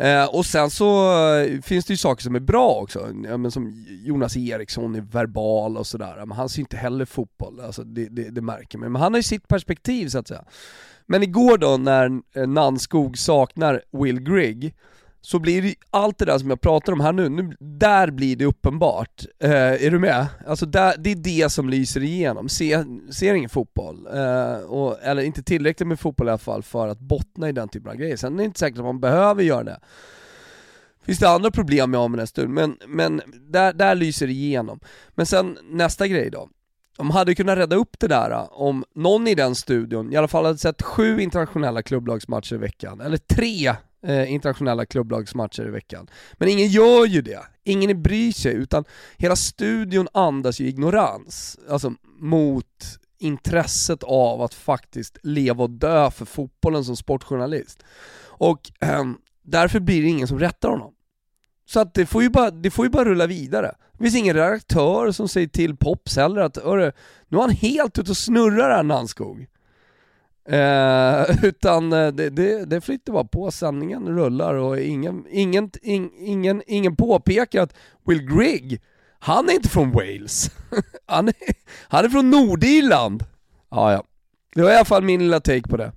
Eh, 0.00 0.24
och 0.24 0.46
sen 0.46 0.70
så 0.70 1.18
eh, 1.38 1.60
finns 1.60 1.84
det 1.84 1.92
ju 1.92 1.96
saker 1.96 2.22
som 2.22 2.34
är 2.34 2.40
bra 2.40 2.74
också, 2.74 2.98
ja, 3.24 3.36
men 3.36 3.50
som 3.50 3.86
Jonas 3.88 4.36
Eriksson 4.36 4.94
är 4.94 5.00
verbal 5.00 5.76
och 5.76 5.86
sådär, 5.86 6.16
men 6.26 6.30
han 6.30 6.48
ser 6.48 6.60
inte 6.60 6.76
heller 6.76 7.04
fotboll, 7.04 7.60
alltså 7.60 7.84
det, 7.84 8.08
det, 8.08 8.30
det 8.30 8.40
märker 8.40 8.78
man. 8.78 8.92
Men 8.92 9.02
han 9.02 9.12
har 9.12 9.18
ju 9.18 9.22
sitt 9.22 9.48
perspektiv 9.48 10.08
så 10.08 10.18
att 10.18 10.28
säga. 10.28 10.44
Men 11.06 11.22
igår 11.22 11.58
då 11.58 11.76
när 11.76 12.04
eh, 12.06 12.10
Nannskog 12.46 12.48
Nanskog 12.48 13.18
saknar 13.18 13.82
Will 13.92 14.20
Grigg, 14.20 14.74
så 15.20 15.38
blir 15.38 15.62
det 15.62 15.74
allt 15.90 16.18
det 16.18 16.24
där 16.24 16.38
som 16.38 16.50
jag 16.50 16.60
pratar 16.60 16.92
om 16.92 17.00
här 17.00 17.12
nu, 17.12 17.28
nu 17.28 17.56
där 17.60 18.10
blir 18.10 18.36
det 18.36 18.44
uppenbart. 18.44 19.24
Eh, 19.38 19.50
är 19.52 19.90
du 19.90 19.98
med? 19.98 20.26
Alltså 20.46 20.66
där, 20.66 20.94
det 20.98 21.10
är 21.10 21.16
det 21.16 21.52
som 21.52 21.68
lyser 21.68 22.02
igenom. 22.02 22.48
Se, 22.48 22.84
ser 23.12 23.34
ingen 23.34 23.50
fotboll, 23.50 24.06
eh, 24.06 24.54
och, 24.54 25.02
eller 25.02 25.22
inte 25.22 25.42
tillräckligt 25.42 25.86
med 25.86 26.00
fotboll 26.00 26.26
i 26.26 26.30
alla 26.30 26.38
fall 26.38 26.62
för 26.62 26.88
att 26.88 27.00
bottna 27.00 27.48
i 27.48 27.52
den 27.52 27.68
typen 27.68 27.90
av 27.90 27.96
grejer. 27.96 28.16
Sen 28.16 28.34
är 28.34 28.38
det 28.38 28.44
inte 28.44 28.58
säkert 28.58 28.78
att 28.78 28.84
man 28.84 29.00
behöver 29.00 29.42
göra 29.42 29.64
det. 29.64 29.80
finns 31.04 31.18
det 31.18 31.28
andra 31.28 31.50
problem 31.50 31.92
jag 31.94 32.00
har 32.00 32.08
med 32.08 32.18
den 32.18 32.26
här 32.36 32.46
men, 32.46 32.76
men 32.86 33.22
där, 33.50 33.72
där 33.72 33.94
lyser 33.94 34.26
det 34.26 34.32
igenom. 34.32 34.80
Men 35.10 35.26
sen 35.26 35.58
nästa 35.70 36.08
grej 36.08 36.30
då. 36.30 36.48
De 36.96 37.10
hade 37.10 37.34
kunnat 37.34 37.58
rädda 37.58 37.76
upp 37.76 37.96
det 37.98 38.08
där 38.08 38.30
eh, 38.30 38.48
om 38.50 38.84
någon 38.94 39.28
i 39.28 39.34
den 39.34 39.54
studion 39.54 40.12
i 40.12 40.16
alla 40.16 40.28
fall 40.28 40.44
hade 40.44 40.58
sett 40.58 40.82
sju 40.82 41.20
internationella 41.20 41.82
klubblagsmatcher 41.82 42.54
i 42.54 42.58
veckan, 42.58 43.00
eller 43.00 43.16
tre 43.16 43.74
eh, 44.02 44.32
internationella 44.32 44.86
klubblagsmatcher 44.86 45.66
i 45.66 45.70
veckan. 45.70 46.10
Men 46.32 46.48
ingen 46.48 46.68
gör 46.68 47.06
ju 47.06 47.22
det, 47.22 47.40
ingen 47.64 48.02
bryr 48.02 48.32
sig, 48.32 48.54
utan 48.54 48.84
hela 49.16 49.36
studion 49.36 50.08
andas 50.12 50.60
ju 50.60 50.68
ignorans, 50.68 51.58
alltså 51.68 51.92
mot 52.18 52.98
intresset 53.18 54.02
av 54.02 54.42
att 54.42 54.54
faktiskt 54.54 55.18
leva 55.22 55.64
och 55.64 55.70
dö 55.70 56.10
för 56.10 56.24
fotbollen 56.24 56.84
som 56.84 56.96
sportjournalist. 56.96 57.82
Och 58.22 58.72
eh, 58.80 59.04
därför 59.42 59.80
blir 59.80 60.02
det 60.02 60.08
ingen 60.08 60.28
som 60.28 60.38
rättar 60.38 60.68
honom. 60.68 60.94
Så 61.66 61.80
att 61.80 61.94
det 61.94 62.06
får, 62.06 62.22
ju 62.22 62.30
bara, 62.30 62.50
det 62.50 62.70
får 62.70 62.84
ju 62.84 62.90
bara 62.90 63.04
rulla 63.04 63.26
vidare. 63.26 63.74
Det 63.92 64.04
finns 64.04 64.16
ingen 64.16 64.36
redaktör 64.36 65.12
som 65.12 65.28
säger 65.28 65.48
till 65.48 65.76
Pops 65.76 66.16
heller 66.16 66.40
att 66.40 66.56
nu 67.28 67.36
är 67.36 67.40
han 67.40 67.50
helt 67.50 67.98
ute 67.98 68.10
och 68.10 68.16
snurrar 68.16 68.70
här 68.70 68.82
Nanskog. 68.82 69.46
Eh, 70.50 71.24
utan 71.42 71.92
eh, 71.92 72.08
det, 72.08 72.30
det, 72.30 72.64
det 72.64 72.80
flyter 72.80 73.12
bara 73.12 73.24
på, 73.24 73.50
sändningen 73.50 74.08
rullar 74.08 74.54
och 74.54 74.80
ingen, 74.80 75.24
ingen, 75.30 75.70
ing, 75.82 76.10
ingen, 76.18 76.62
ingen 76.66 76.96
påpekar 76.96 77.62
att 77.62 77.74
Will 78.06 78.36
Grigg, 78.36 78.80
han 79.18 79.48
är 79.48 79.52
inte 79.52 79.68
från 79.68 79.90
Wales. 79.92 80.50
han, 81.06 81.28
är, 81.28 81.34
han 81.88 82.04
är 82.04 82.08
från 82.08 82.30
Nordirland. 82.30 83.24
Ja, 83.70 83.92
ja. 83.92 84.04
Det 84.54 84.62
var 84.62 84.70
i 84.70 84.74
alla 84.74 84.84
fall 84.84 85.02
min 85.02 85.20
lilla 85.20 85.40
take 85.40 85.68
på 85.68 85.76
det. 85.76 85.92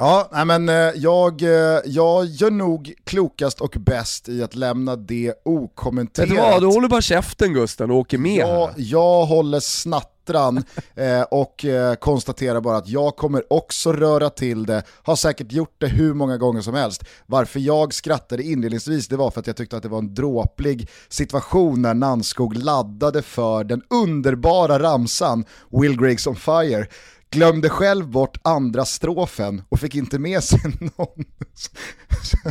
Ja, 0.00 0.44
men 0.44 0.68
eh, 0.68 0.74
jag, 0.74 1.42
eh, 1.42 1.80
jag 1.84 2.26
gör 2.26 2.50
nog 2.50 2.94
klokast 3.04 3.60
och 3.60 3.76
bäst 3.78 4.28
i 4.28 4.42
att 4.42 4.54
lämna 4.54 4.96
det 4.96 5.34
okommenterat. 5.44 6.30
Vet 6.30 6.36
du 6.36 6.42
vad, 6.42 6.62
du 6.62 6.66
håller 6.66 6.88
bara 6.88 7.00
käften 7.00 7.52
Gusten 7.52 7.90
och 7.90 7.96
åker 7.96 8.18
med 8.18 8.46
här. 8.46 8.70
jag 8.76 9.24
håller 9.26 9.60
snattran 9.60 10.64
eh, 10.94 11.22
och 11.22 11.64
konstaterar 12.00 12.60
bara 12.60 12.76
att 12.76 12.88
jag 12.88 13.16
kommer 13.16 13.52
också 13.52 13.92
röra 13.92 14.30
till 14.30 14.66
det, 14.66 14.82
har 15.02 15.16
säkert 15.16 15.52
gjort 15.52 15.74
det 15.78 15.88
hur 15.88 16.14
många 16.14 16.36
gånger 16.36 16.60
som 16.60 16.74
helst. 16.74 17.04
Varför 17.26 17.60
jag 17.60 17.94
skrattade 17.94 18.42
inledningsvis 18.42 19.08
det 19.08 19.16
var 19.16 19.30
för 19.30 19.40
att 19.40 19.46
jag 19.46 19.56
tyckte 19.56 19.76
att 19.76 19.82
det 19.82 19.88
var 19.88 19.98
en 19.98 20.14
dråplig 20.14 20.88
situation 21.08 21.82
när 21.82 21.94
Nanskog 21.94 22.56
laddade 22.56 23.22
för 23.22 23.64
den 23.64 23.82
underbara 23.90 24.78
ramsan 24.78 25.44
Will 25.70 26.00
Griggs 26.00 26.26
on 26.26 26.36
fire 26.36 26.86
glömde 27.30 27.68
själv 27.68 28.06
bort 28.06 28.36
andra 28.44 28.84
strofen 28.84 29.62
och 29.68 29.80
fick 29.80 29.94
inte 29.94 30.18
med 30.18 30.44
sig 30.44 30.60
någon. 30.96 31.24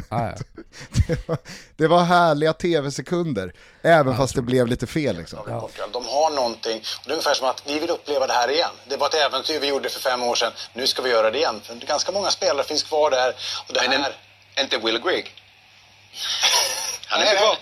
Ah, 0.09 0.25
ja. 0.25 0.35
det, 1.07 1.27
var, 1.27 1.37
det, 1.77 1.87
var, 1.87 2.03
härliga 2.03 2.53
tv-sekunder, 2.53 3.53
även 3.81 4.11
ja, 4.11 4.17
fast 4.17 4.35
det 4.35 4.41
blev 4.41 4.67
lite 4.67 4.87
fel. 4.87 5.17
Liksom. 5.17 5.39
Ja. 5.47 5.69
De 5.91 6.05
har 6.05 6.35
någonting, 6.35 6.83
det 7.05 7.09
är 7.09 7.13
ungefär 7.13 7.33
som 7.33 7.49
att 7.49 7.63
vi 7.67 7.79
vill 7.79 7.89
uppleva 7.89 8.27
det 8.27 8.33
här 8.33 8.51
igen. 8.51 8.69
Det 8.89 8.97
var 8.97 9.07
ett 9.07 9.13
äventyr 9.13 9.59
vi 9.59 9.67
gjorde 9.67 9.89
för 9.89 9.99
fem 9.99 10.23
år 10.23 10.35
sedan, 10.35 10.51
nu 10.73 10.87
ska 10.87 11.01
vi 11.01 11.09
göra 11.09 11.31
det 11.31 11.37
igen. 11.37 11.61
För 11.63 11.75
ganska 11.75 12.11
många 12.11 12.31
spelare 12.31 12.63
finns 12.63 12.83
kvar 12.83 13.11
där. 13.11 13.29
Och 13.67 13.73
det 13.73 13.81
Men 13.89 14.01
här... 14.01 14.15
en, 14.55 14.63
inte 14.63 14.77
Will 14.77 14.99
Grigg? 14.99 15.33
Han 17.07 17.21
är 17.21 17.35
kvar. 17.35 17.57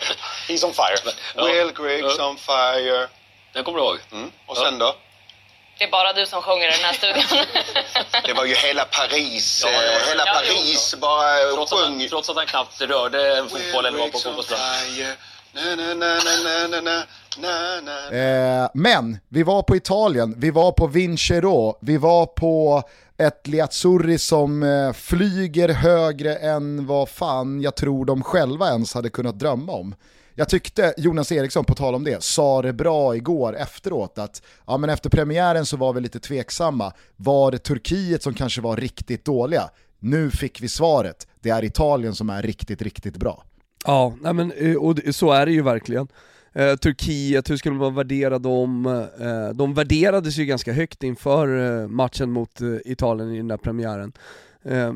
He's 0.48 0.66
on 0.66 0.74
fire. 0.74 1.14
Will 1.36 1.72
Griggs 1.74 2.20
on 2.20 2.38
fire. 2.38 3.08
Den 3.54 3.64
kommer 3.64 3.80
du 3.80 3.86
ihåg? 3.86 4.00
Mm. 4.12 4.32
Och 4.46 4.58
sen 4.58 4.80
då? 4.80 4.96
Det 5.78 5.84
är 5.84 5.92
bara 5.92 6.14
du 6.14 6.26
som 6.26 6.42
sjunger 6.42 6.68
i 6.68 6.72
den 6.72 6.86
här 6.86 6.94
studion. 6.94 7.46
det 8.26 8.34
var 8.34 8.46
ju 8.46 8.56
hela 8.56 8.86
Paris, 8.86 9.62
ja, 9.66 9.72
ja, 9.72 10.00
hela 10.10 10.24
ja, 10.26 10.34
Paris 10.34 10.90
jo, 10.94 11.00
bara 11.00 11.54
trots 11.54 11.72
sjöng. 11.74 12.04
Att, 12.04 12.10
trots 12.10 12.30
att 12.30 12.36
han 12.36 12.46
knappt 12.46 12.82
rörde 12.82 13.38
en 13.38 13.50
fotboll 13.50 13.86
eller 13.86 14.00
var 14.00 14.08
på 14.08 14.20
fotbollsplan. 14.20 14.60
Eh, 18.12 18.70
men 18.74 19.18
vi 19.30 19.44
var 19.44 19.64
på 19.64 19.76
Italien, 19.76 20.36
vi 20.38 20.52
var 20.52 20.72
på 20.72 20.88
Vincero, 20.88 21.78
vi 21.82 21.98
var 21.98 22.26
på 22.26 22.84
ett 23.18 23.48
Liazzurri 23.48 24.20
som 24.20 24.64
eh, 24.64 24.94
flyger 24.94 25.70
högre 25.70 26.36
än 26.36 26.86
vad 26.86 27.10
fan 27.10 27.62
jag 27.62 27.76
tror 27.76 28.06
de 28.06 28.24
själva 28.24 28.68
ens 28.68 28.94
hade 28.94 29.10
kunnat 29.10 29.40
drömma 29.40 29.72
om. 29.72 29.96
Jag 30.38 30.50
tyckte 30.50 30.94
Jonas 30.98 31.32
Eriksson, 31.32 31.66
på 31.66 31.76
tal 31.76 31.96
om 31.96 32.04
det, 32.04 32.24
sa 32.24 32.62
det 32.62 32.74
bra 32.74 33.16
igår 33.16 33.56
efteråt 33.56 34.18
att 34.18 34.42
ja, 34.68 34.78
men 34.78 34.90
efter 34.90 35.10
premiären 35.10 35.66
så 35.66 35.78
var 35.78 35.94
vi 35.94 36.02
lite 36.02 36.20
tveksamma. 36.20 36.94
Var 37.16 37.52
det 37.52 37.58
Turkiet 37.58 38.24
som 38.24 38.34
kanske 38.34 38.62
var 38.62 38.76
riktigt 38.78 39.26
dåliga? 39.26 39.70
Nu 40.00 40.32
fick 40.32 40.62
vi 40.62 40.70
svaret, 40.70 41.28
det 41.42 41.50
är 41.50 41.64
Italien 41.64 42.16
som 42.16 42.30
är 42.30 42.42
riktigt, 42.42 42.82
riktigt 42.82 43.18
bra. 43.18 43.44
Ja, 43.86 44.14
nej 44.22 44.34
men, 44.34 44.52
eh, 44.52 44.76
och 44.76 45.00
så 45.12 45.32
är 45.32 45.46
det 45.46 45.52
ju 45.52 45.62
verkligen. 45.62 46.08
Eh, 46.54 46.76
Turkiet, 46.76 47.50
hur 47.50 47.58
skulle 47.58 47.76
man 47.76 47.96
värdera 47.96 48.40
dem? 48.40 48.86
Eh, 49.20 49.50
de 49.56 49.74
värderades 49.74 50.38
ju 50.38 50.46
ganska 50.46 50.74
högt 50.74 51.04
inför 51.04 51.82
eh, 51.82 51.88
matchen 51.88 52.32
mot 52.32 52.62
eh, 52.62 52.68
Italien 52.86 53.34
i 53.34 53.38
den 53.38 53.48
där 53.48 53.58
premiären. 53.58 54.14
Eh, 54.66 54.94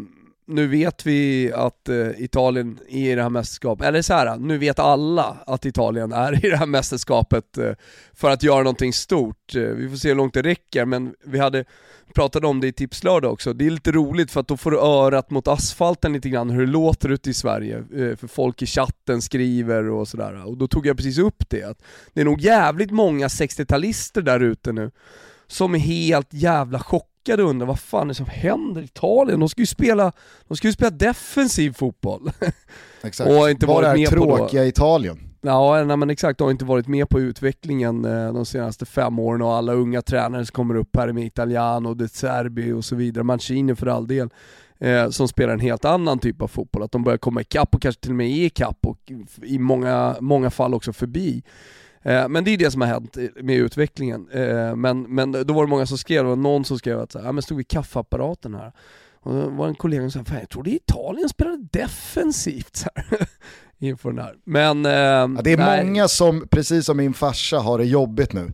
nu 0.51 0.67
vet 0.67 1.05
vi 1.05 1.51
att 1.53 1.89
eh, 1.89 2.09
Italien 2.17 2.79
är 2.89 3.11
i 3.11 3.15
det 3.15 3.21
här 3.21 3.29
mästerskapet, 3.29 3.87
eller 3.87 4.01
så 4.01 4.13
här, 4.13 4.37
nu 4.37 4.57
vet 4.57 4.79
alla 4.79 5.37
att 5.45 5.65
Italien 5.65 6.11
är 6.11 6.45
i 6.45 6.49
det 6.49 6.57
här 6.57 6.65
mästerskapet 6.65 7.57
eh, 7.57 7.71
för 8.13 8.29
att 8.29 8.43
göra 8.43 8.63
någonting 8.63 8.93
stort. 8.93 9.55
Eh, 9.55 9.61
vi 9.61 9.89
får 9.89 9.97
se 9.97 10.07
hur 10.07 10.15
långt 10.15 10.33
det 10.33 10.41
räcker, 10.41 10.85
men 10.85 11.13
vi 11.25 11.39
hade 11.39 11.65
pratat 12.13 12.43
om 12.43 12.59
det 12.59 12.67
i 12.67 12.71
Tipslördag 12.71 13.33
också. 13.33 13.53
Det 13.53 13.65
är 13.65 13.69
lite 13.69 13.91
roligt 13.91 14.31
för 14.31 14.39
att 14.39 14.47
då 14.47 14.57
får 14.57 14.71
du 14.71 14.79
örat 14.79 15.29
mot 15.29 15.47
asfalten 15.47 16.13
lite 16.13 16.29
grann 16.29 16.49
hur 16.49 16.65
det 16.65 16.71
låter 16.71 17.09
ute 17.09 17.29
i 17.29 17.33
Sverige, 17.33 17.77
eh, 17.77 18.15
för 18.15 18.27
folk 18.27 18.61
i 18.61 18.65
chatten 18.65 19.21
skriver 19.21 19.89
och 19.89 20.07
sådär. 20.07 20.45
Och 20.45 20.57
då 20.57 20.67
tog 20.67 20.85
jag 20.85 20.97
precis 20.97 21.17
upp 21.17 21.49
det, 21.49 21.63
att 21.63 21.81
det 22.13 22.21
är 22.21 22.25
nog 22.25 22.41
jävligt 22.41 22.91
många 22.91 23.27
60-talister 23.27 24.21
där 24.21 24.39
ute 24.39 24.71
nu 24.71 24.91
som 25.47 25.75
är 25.75 25.79
helt 25.79 26.33
jävla 26.33 26.79
chockade 26.79 27.08
chockade 27.19 27.43
och 27.43 27.49
undrar 27.49 27.67
vad 27.67 27.79
fan 27.79 28.03
är 28.03 28.07
det 28.07 28.13
som 28.13 28.25
händer 28.25 28.81
i 28.81 28.85
Italien? 28.85 29.39
De 29.39 29.49
ska 29.49 29.61
ju 29.61 29.65
spela, 29.65 30.11
de 30.47 30.57
ska 30.57 30.67
ju 30.67 30.73
spela 30.73 30.91
defensiv 30.91 31.73
fotboll. 31.73 32.31
Exakt. 33.03 33.29
och 33.29 33.49
inte 33.49 33.65
Var 33.65 33.81
varit 33.81 34.07
är 34.07 34.11
tråkiga 34.11 34.65
Italien? 34.65 35.19
Ja, 35.41 35.83
nej, 35.83 35.97
men 35.97 36.09
exakt, 36.09 36.37
de 36.37 36.43
har 36.43 36.51
inte 36.51 36.65
varit 36.65 36.87
med 36.87 37.09
på 37.09 37.19
utvecklingen 37.19 38.05
eh, 38.05 38.33
de 38.33 38.45
senaste 38.45 38.85
fem 38.85 39.19
åren 39.19 39.41
och 39.41 39.53
alla 39.53 39.73
unga 39.73 40.01
tränare 40.01 40.45
som 40.45 40.53
kommer 40.53 40.75
upp 40.75 40.95
här 40.95 41.13
med 41.13 41.25
Italiano, 41.25 41.93
De 41.93 42.07
Serbi 42.07 42.71
och 42.71 42.85
så 42.85 42.95
vidare, 42.95 43.23
Mancini 43.23 43.75
för 43.75 43.87
all 43.87 44.07
del, 44.07 44.29
eh, 44.79 45.09
som 45.09 45.27
spelar 45.27 45.53
en 45.53 45.59
helt 45.59 45.85
annan 45.85 46.19
typ 46.19 46.41
av 46.41 46.47
fotboll. 46.47 46.83
Att 46.83 46.91
de 46.91 47.03
börjar 47.03 47.17
komma 47.17 47.41
ikapp 47.41 47.75
och 47.75 47.81
kanske 47.81 48.01
till 48.01 48.11
och 48.11 48.15
med 48.15 48.27
är 48.27 48.45
ikapp 48.45 48.77
och 48.85 49.11
i 49.43 49.59
många, 49.59 50.15
många 50.19 50.49
fall 50.49 50.73
också 50.73 50.93
förbi. 50.93 51.43
Eh, 52.01 52.29
men 52.29 52.43
det 52.43 52.51
är 52.51 52.57
det 52.57 52.71
som 52.71 52.81
har 52.81 52.87
hänt 52.87 53.17
med 53.41 53.55
utvecklingen. 53.55 54.29
Eh, 54.29 54.75
men, 54.75 55.01
men 55.01 55.31
då 55.31 55.53
var 55.53 55.63
det 55.63 55.69
många 55.69 55.85
som 55.85 55.97
skrev, 55.97 56.25
var 56.25 56.35
någon 56.35 56.65
som 56.65 56.79
skrev 56.79 56.99
att 56.99 57.13
ja, 57.13 57.31
men 57.31 57.41
stod 57.41 57.61
i 57.61 57.63
kaffeapparaten 57.63 58.55
här. 58.55 58.71
Och 59.21 59.33
då 59.33 59.49
var 59.49 59.67
en 59.67 59.75
kollega 59.75 60.09
som 60.09 60.25
sa, 60.25 60.33
jag 60.33 60.49
trodde 60.49 60.69
Italien 60.69 61.29
spelade 61.29 61.67
defensivt 61.71 62.75
så 62.75 62.89
här, 62.95 63.27
inför 63.79 64.09
den 64.11 64.19
här. 64.19 64.35
Men... 64.43 64.85
Eh, 64.85 64.91
ja, 64.91 65.27
det 65.43 65.53
är 65.53 65.57
nej. 65.57 65.85
många 65.85 66.07
som, 66.07 66.47
precis 66.51 66.85
som 66.85 66.97
min 66.97 67.13
farsa, 67.13 67.59
har 67.59 67.77
det 67.77 67.85
jobbigt 67.85 68.33
nu. 68.33 68.53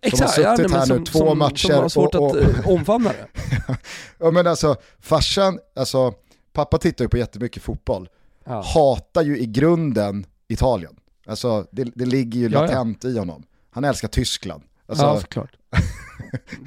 Exakt, 0.00 0.32
som 0.32 0.44
har 0.44 0.56
suttit 0.56 0.72
ja, 0.72 0.78
här 0.78 0.86
som, 0.86 0.96
nu 0.96 1.04
två 1.04 1.18
som, 1.18 1.38
matcher 1.38 1.68
som 1.68 1.82
har 1.82 1.88
svårt 1.88 2.14
och, 2.14 2.30
och, 2.30 2.36
att 2.36 2.66
omfamna 2.66 3.10
det. 3.10 3.26
ja 4.18 4.30
men 4.30 4.46
alltså, 4.46 4.76
farsan, 5.00 5.58
alltså, 5.76 6.14
pappa 6.52 6.78
tittar 6.78 7.04
ju 7.04 7.08
på 7.08 7.18
jättemycket 7.18 7.62
fotboll. 7.62 8.08
Ja. 8.44 8.62
Hatar 8.74 9.22
ju 9.22 9.38
i 9.38 9.46
grunden 9.46 10.26
Italien. 10.48 10.96
Alltså 11.26 11.66
det, 11.70 11.84
det 11.94 12.04
ligger 12.04 12.40
ju 12.40 12.48
latent 12.48 13.04
ja, 13.04 13.10
ja. 13.10 13.16
i 13.16 13.18
honom. 13.18 13.42
Han 13.70 13.84
älskar 13.84 14.08
Tyskland. 14.08 14.62
Alltså... 14.86 15.04
Ja, 15.04 15.20
såklart. 15.20 15.56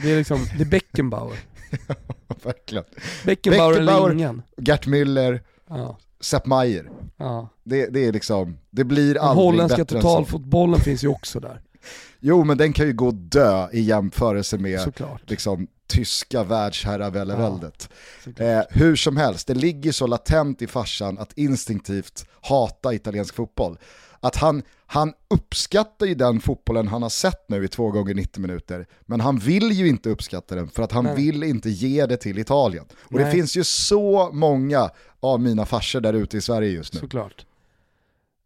det 0.04 0.12
är 0.12 0.18
liksom, 0.18 0.48
det 0.58 0.64
är 0.64 0.70
Beckenbauer. 0.70 1.40
ja, 1.88 2.36
verkligen. 2.44 2.84
Beckenbauer, 3.26 3.70
Beckenbauer 3.74 4.10
eller 4.10 4.14
ingen. 4.14 4.42
Gert 4.58 4.88
Müller, 4.88 5.42
ja. 5.70 5.98
Sepp 6.20 6.46
Maier. 6.46 6.90
Ja. 7.18 7.50
Det, 7.64 7.86
det 7.86 8.06
är 8.06 8.14
liksom, 8.14 8.58
det 8.70 8.84
blir 8.84 9.14
Den 9.14 9.24
aldrig 9.24 9.46
holländska 9.46 9.78
bättre 9.78 10.02
totalfotbollen 10.02 10.80
finns 10.80 11.04
ju 11.04 11.08
också 11.08 11.40
där. 11.40 11.62
Jo 12.20 12.44
men 12.44 12.58
den 12.58 12.74
kan 12.74 12.88
ju 12.88 12.94
gå 12.94 13.12
dö 13.12 13.68
i 13.72 13.82
jämförelse 13.82 14.58
med 14.58 14.94
liksom, 15.26 15.68
tyska 15.88 16.44
världsherraväldet. 16.44 17.90
Ja, 18.38 18.46
eh, 18.46 18.64
hur 18.70 18.96
som 18.96 19.18
helst, 19.18 19.48
det 19.48 19.54
ligger 19.54 19.92
så 19.92 20.08
latent 20.08 20.62
i 20.62 20.68
farsan 20.68 21.18
att 21.18 21.38
instinktivt 21.38 22.26
hata 22.42 22.94
italiensk 22.94 23.36
fotboll 23.36 23.78
att 24.26 24.36
han, 24.36 24.64
han 24.86 25.14
uppskattar 25.28 26.06
ju 26.06 26.16
den 26.16 26.40
fotbollen 26.40 26.88
han 26.88 27.02
har 27.02 27.10
sett 27.10 27.50
nu 27.50 27.64
i 27.64 27.68
två 27.68 27.92
gånger 27.92 28.14
90 28.14 28.42
minuter, 28.42 28.88
men 29.02 29.22
han 29.22 29.38
vill 29.38 29.72
ju 29.72 29.88
inte 29.88 30.10
uppskatta 30.10 30.56
den 30.56 30.68
för 30.68 30.84
att 30.84 30.92
han 30.92 31.04
Nej. 31.04 31.16
vill 31.16 31.44
inte 31.44 31.70
ge 31.70 32.06
det 32.06 32.18
till 32.18 32.40
Italien. 32.40 32.86
Och 32.92 33.12
Nej. 33.12 33.26
det 33.26 33.32
finns 33.32 33.58
ju 33.58 33.64
så 33.64 34.30
många 34.34 34.90
av 35.20 35.40
mina 35.40 35.66
farsor 35.66 36.02
där 36.02 36.14
ute 36.14 36.38
i 36.38 36.42
Sverige 36.42 36.70
just 36.70 36.94
nu. 36.94 37.00
Såklart. 37.00 37.46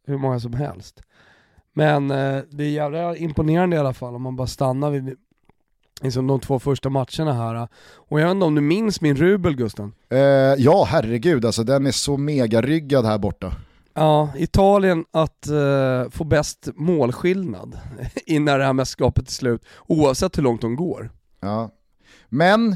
Hur 0.05 0.17
många 0.17 0.39
som 0.39 0.53
helst. 0.53 1.01
Men 1.73 2.11
eh, 2.11 2.43
det 2.49 2.63
är 2.63 2.69
jävla 2.69 3.15
imponerande 3.15 3.75
i 3.75 3.79
alla 3.79 3.93
fall 3.93 4.15
om 4.15 4.21
man 4.21 4.35
bara 4.35 4.47
stannar 4.47 4.91
vid 4.91 5.17
liksom 6.01 6.27
de 6.27 6.39
två 6.39 6.59
första 6.59 6.89
matcherna 6.89 7.33
här. 7.33 7.67
Och 7.93 8.21
jag 8.21 8.25
vet 8.25 8.31
inte 8.31 8.45
om 8.45 8.55
du 8.55 8.61
minns 8.61 9.01
min 9.01 9.15
rubel 9.15 9.55
Gusten? 9.55 9.93
Eh, 10.09 10.19
ja, 10.57 10.87
herregud 10.89 11.45
alltså 11.45 11.63
den 11.63 11.87
är 11.87 11.91
så 11.91 12.17
megaryggad 12.17 13.05
här 13.05 13.17
borta. 13.17 13.53
Ja, 13.99 14.29
Italien 14.35 15.05
att 15.11 15.47
eh, 15.47 16.09
få 16.09 16.23
bäst 16.23 16.67
målskillnad 16.75 17.79
innan 18.25 18.59
det 18.59 18.65
här 18.65 18.73
mästerskapet 18.73 19.27
är 19.27 19.31
slut, 19.31 19.65
oavsett 19.87 20.37
hur 20.37 20.43
långt 20.43 20.61
de 20.61 20.75
går. 20.75 21.11
Ja. 21.39 21.71
Men 22.29 22.75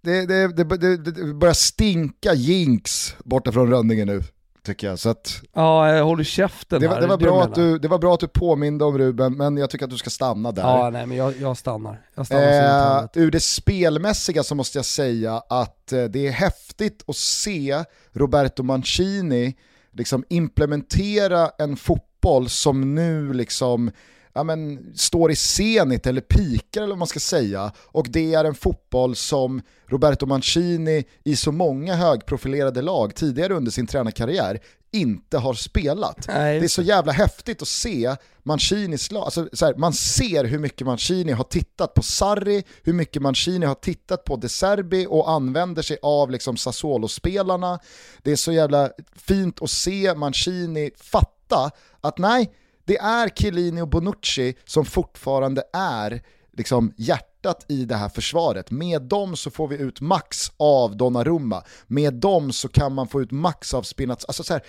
det, 0.00 0.26
det, 0.26 0.64
det, 0.64 0.96
det, 0.96 1.34
börjar 1.34 1.54
stinka 1.54 2.34
jinx 2.34 3.14
borta 3.24 3.52
från 3.52 3.70
Rönningen 3.70 4.06
nu, 4.06 4.22
tycker 4.64 4.86
jag. 4.86 4.98
Så 4.98 5.08
att 5.08 5.42
Ja, 5.52 5.94
jag 5.94 6.04
håller 6.04 6.24
käften 6.24 6.80
det, 6.80 6.88
här. 6.88 6.94
var, 6.94 7.00
det, 7.00 7.06
var 7.06 7.16
bra 7.16 7.42
att 7.42 7.54
du, 7.54 7.78
det 7.78 7.88
var 7.88 7.98
bra 7.98 8.14
att 8.14 8.20
du 8.20 8.28
påminde 8.28 8.84
om 8.84 8.98
Ruben, 8.98 9.36
men 9.36 9.56
jag 9.56 9.70
tycker 9.70 9.84
att 9.84 9.90
du 9.90 9.98
ska 9.98 10.10
stanna 10.10 10.52
där. 10.52 10.62
Ja, 10.62 10.90
nej 10.90 11.06
men 11.06 11.16
jag, 11.16 11.34
jag 11.40 11.56
stannar. 11.56 12.00
Jag 12.14 12.26
stannar 12.26 13.02
Eh, 13.02 13.08
ur 13.14 13.30
det 13.30 13.40
spelmässiga 13.40 14.42
så 14.42 14.54
måste 14.54 14.78
jag 14.78 14.84
säga 14.84 15.42
att 15.48 15.92
eh, 15.92 16.04
det 16.04 16.26
är 16.26 16.32
häftigt 16.32 17.04
att 17.06 17.16
se 17.16 17.84
Roberto 18.12 18.62
Mancini 18.62 19.56
liksom 19.96 20.24
implementera 20.28 21.50
en 21.58 21.76
fotboll 21.76 22.48
som 22.48 22.94
nu 22.94 23.32
liksom 23.32 23.90
ja, 24.36 24.44
men, 24.44 24.92
står 24.94 25.30
i 25.30 25.36
senit 25.36 26.06
eller 26.06 26.20
pikar 26.20 26.82
eller 26.82 26.88
vad 26.88 26.98
man 26.98 27.08
ska 27.08 27.20
säga. 27.20 27.72
Och 27.86 28.06
det 28.10 28.34
är 28.34 28.44
en 28.44 28.54
fotboll 28.54 29.16
som 29.16 29.62
Roberto 29.86 30.26
Mancini 30.26 31.04
i 31.24 31.36
så 31.36 31.52
många 31.52 31.94
högprofilerade 31.94 32.82
lag 32.82 33.14
tidigare 33.14 33.54
under 33.54 33.70
sin 33.70 33.86
tränarkarriär 33.86 34.60
inte 34.92 35.38
har 35.38 35.54
spelat. 35.54 36.28
Nej, 36.28 36.58
Det 36.60 36.66
är 36.66 36.68
så 36.68 36.82
jävla 36.82 37.12
häftigt 37.12 37.62
att 37.62 37.68
se 37.68 38.16
Mancinis 38.42 39.12
lag. 39.12 39.24
Alltså, 39.24 39.48
så 39.52 39.66
här, 39.66 39.74
man 39.74 39.92
ser 39.92 40.44
hur 40.44 40.58
mycket 40.58 40.86
Mancini 40.86 41.32
har 41.32 41.44
tittat 41.44 41.94
på 41.94 42.02
Sarri, 42.02 42.64
hur 42.82 42.92
mycket 42.92 43.22
Mancini 43.22 43.66
har 43.66 43.74
tittat 43.74 44.24
på 44.24 44.36
De 44.36 44.48
Serbi 44.48 45.06
och 45.08 45.30
använder 45.30 45.82
sig 45.82 45.98
av 46.02 46.30
liksom 46.30 46.56
Sassuolo-spelarna. 46.56 47.78
Det 48.22 48.32
är 48.32 48.36
så 48.36 48.52
jävla 48.52 48.90
fint 49.16 49.62
att 49.62 49.70
se 49.70 50.14
Mancini 50.14 50.90
fatta 50.96 51.70
att 52.00 52.18
nej, 52.18 52.52
det 52.86 52.98
är 52.98 53.28
Chiellini 53.28 53.80
och 53.80 53.88
Bonucci 53.88 54.54
som 54.64 54.84
fortfarande 54.84 55.62
är 55.72 56.22
liksom 56.56 56.92
hjärtat 56.96 57.66
i 57.68 57.84
det 57.84 57.96
här 57.96 58.08
försvaret. 58.08 58.70
Med 58.70 59.02
dem 59.02 59.36
så 59.36 59.50
får 59.50 59.68
vi 59.68 59.76
ut 59.76 60.00
max 60.00 60.52
av 60.56 60.96
Donnarumma. 60.96 61.64
Med 61.86 62.14
dem 62.14 62.52
så 62.52 62.68
kan 62.68 62.94
man 62.94 63.08
få 63.08 63.22
ut 63.22 63.30
max 63.32 63.74
av 63.74 63.82
Spinazzola. 63.82 64.28
Alltså 64.28 64.42
så 64.42 64.52
här, 64.52 64.62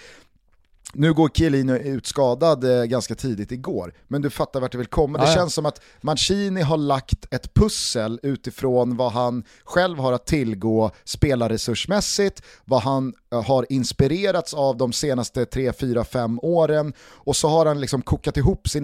nu 0.98 1.14
går 1.14 1.30
Chiellini 1.30 1.80
ut 1.80 2.06
skadad 2.06 2.64
eh, 2.64 2.84
ganska 2.84 3.16
tidigt 3.16 3.52
igår, 3.52 3.94
men 4.08 4.22
du 4.22 4.30
fattar 4.30 4.60
vart 4.60 4.72
det 4.72 4.78
vill 4.78 4.88
komma. 4.88 5.18
Det 5.18 5.24
Ja, 5.24 5.30
ja. 5.30 5.36
känns 5.36 5.54
som 5.54 5.66
att 5.66 5.82
Mancini 6.02 6.62
har 6.62 6.78
lagt 6.78 7.34
ett 7.34 7.54
pussel 7.54 8.20
utifrån 8.24 8.98
vad 8.98 9.12
han 9.12 9.44
själv 9.64 9.98
har 10.00 10.14
att 10.14 10.26
tillgå 10.26 10.92
spelarresursmässigt, 11.04 12.42
vad 12.66 12.82
han 12.82 13.14
eh, 13.34 13.44
har 13.44 13.66
inspirerats 13.70 14.54
av 14.54 14.78
de 14.78 14.94
senaste 14.94 15.46
3, 15.46 15.74
4, 15.74 16.04
5 16.04 16.40
åren 16.42 16.94
och 17.00 17.36
så 17.36 17.48
har 17.48 17.66
han 17.66 17.82
liksom 17.82 18.02
kokat 18.02 18.38
ihop 18.38 18.68
sin 18.70 18.84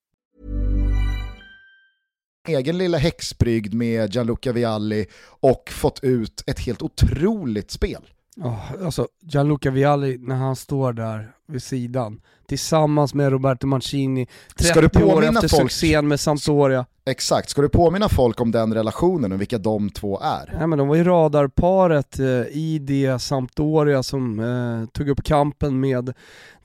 Egen 2.55 2.77
lilla 2.77 2.97
häxbrygd 2.97 3.73
med 3.73 4.15
Gianluca 4.15 4.51
Vialli 4.51 5.05
och 5.23 5.69
fått 5.71 6.03
ut 6.03 6.43
ett 6.47 6.59
helt 6.59 6.81
otroligt 6.81 7.71
spel. 7.71 8.01
Ja, 8.35 8.59
alltså 8.83 9.07
Gianluca 9.21 9.71
Vialli 9.71 10.17
när 10.17 10.35
han 10.35 10.55
står 10.55 10.93
där 10.93 11.31
vid 11.47 11.63
sidan 11.63 12.21
tillsammans 12.47 13.13
med 13.13 13.31
Roberto 13.31 13.67
Mancini, 13.67 14.27
30 14.55 14.63
Ska 14.63 14.81
du 14.81 14.85
år 14.87 14.89
påminna 14.89 15.39
efter 15.39 15.47
folk- 15.57 15.71
succén 15.71 16.07
med 16.07 16.19
Sampdoria. 16.19 16.85
Exakt, 17.05 17.49
ska 17.49 17.61
du 17.61 17.69
påminna 17.69 18.09
folk 18.09 18.41
om 18.41 18.51
den 18.51 18.73
relationen 18.73 19.31
och 19.31 19.41
vilka 19.41 19.57
de 19.57 19.89
två 19.89 20.19
är? 20.21 20.57
Ja, 20.59 20.67
men 20.67 20.79
de 20.79 20.87
var 20.87 20.95
ju 20.95 21.03
radarparet 21.03 22.19
eh, 22.19 22.25
i 22.51 22.79
det 22.81 23.19
Sampdoria 23.21 24.03
som 24.03 24.39
eh, 24.39 24.89
tog 24.89 25.09
upp 25.09 25.23
kampen 25.23 25.79
med 25.79 26.13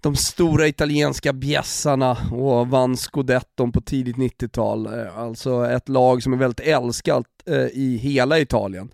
de 0.00 0.16
stora 0.16 0.66
italienska 0.68 1.32
bjässarna 1.32 2.16
och 2.32 2.68
vann 2.68 2.96
scudetton 2.96 3.72
på 3.72 3.80
tidigt 3.80 4.16
90-tal. 4.16 4.86
Eh, 4.86 5.18
alltså 5.18 5.66
ett 5.70 5.88
lag 5.88 6.22
som 6.22 6.32
är 6.32 6.36
väldigt 6.36 6.66
älskat 6.66 7.26
eh, 7.46 7.56
i 7.56 7.96
hela 8.02 8.38
Italien. 8.38 8.88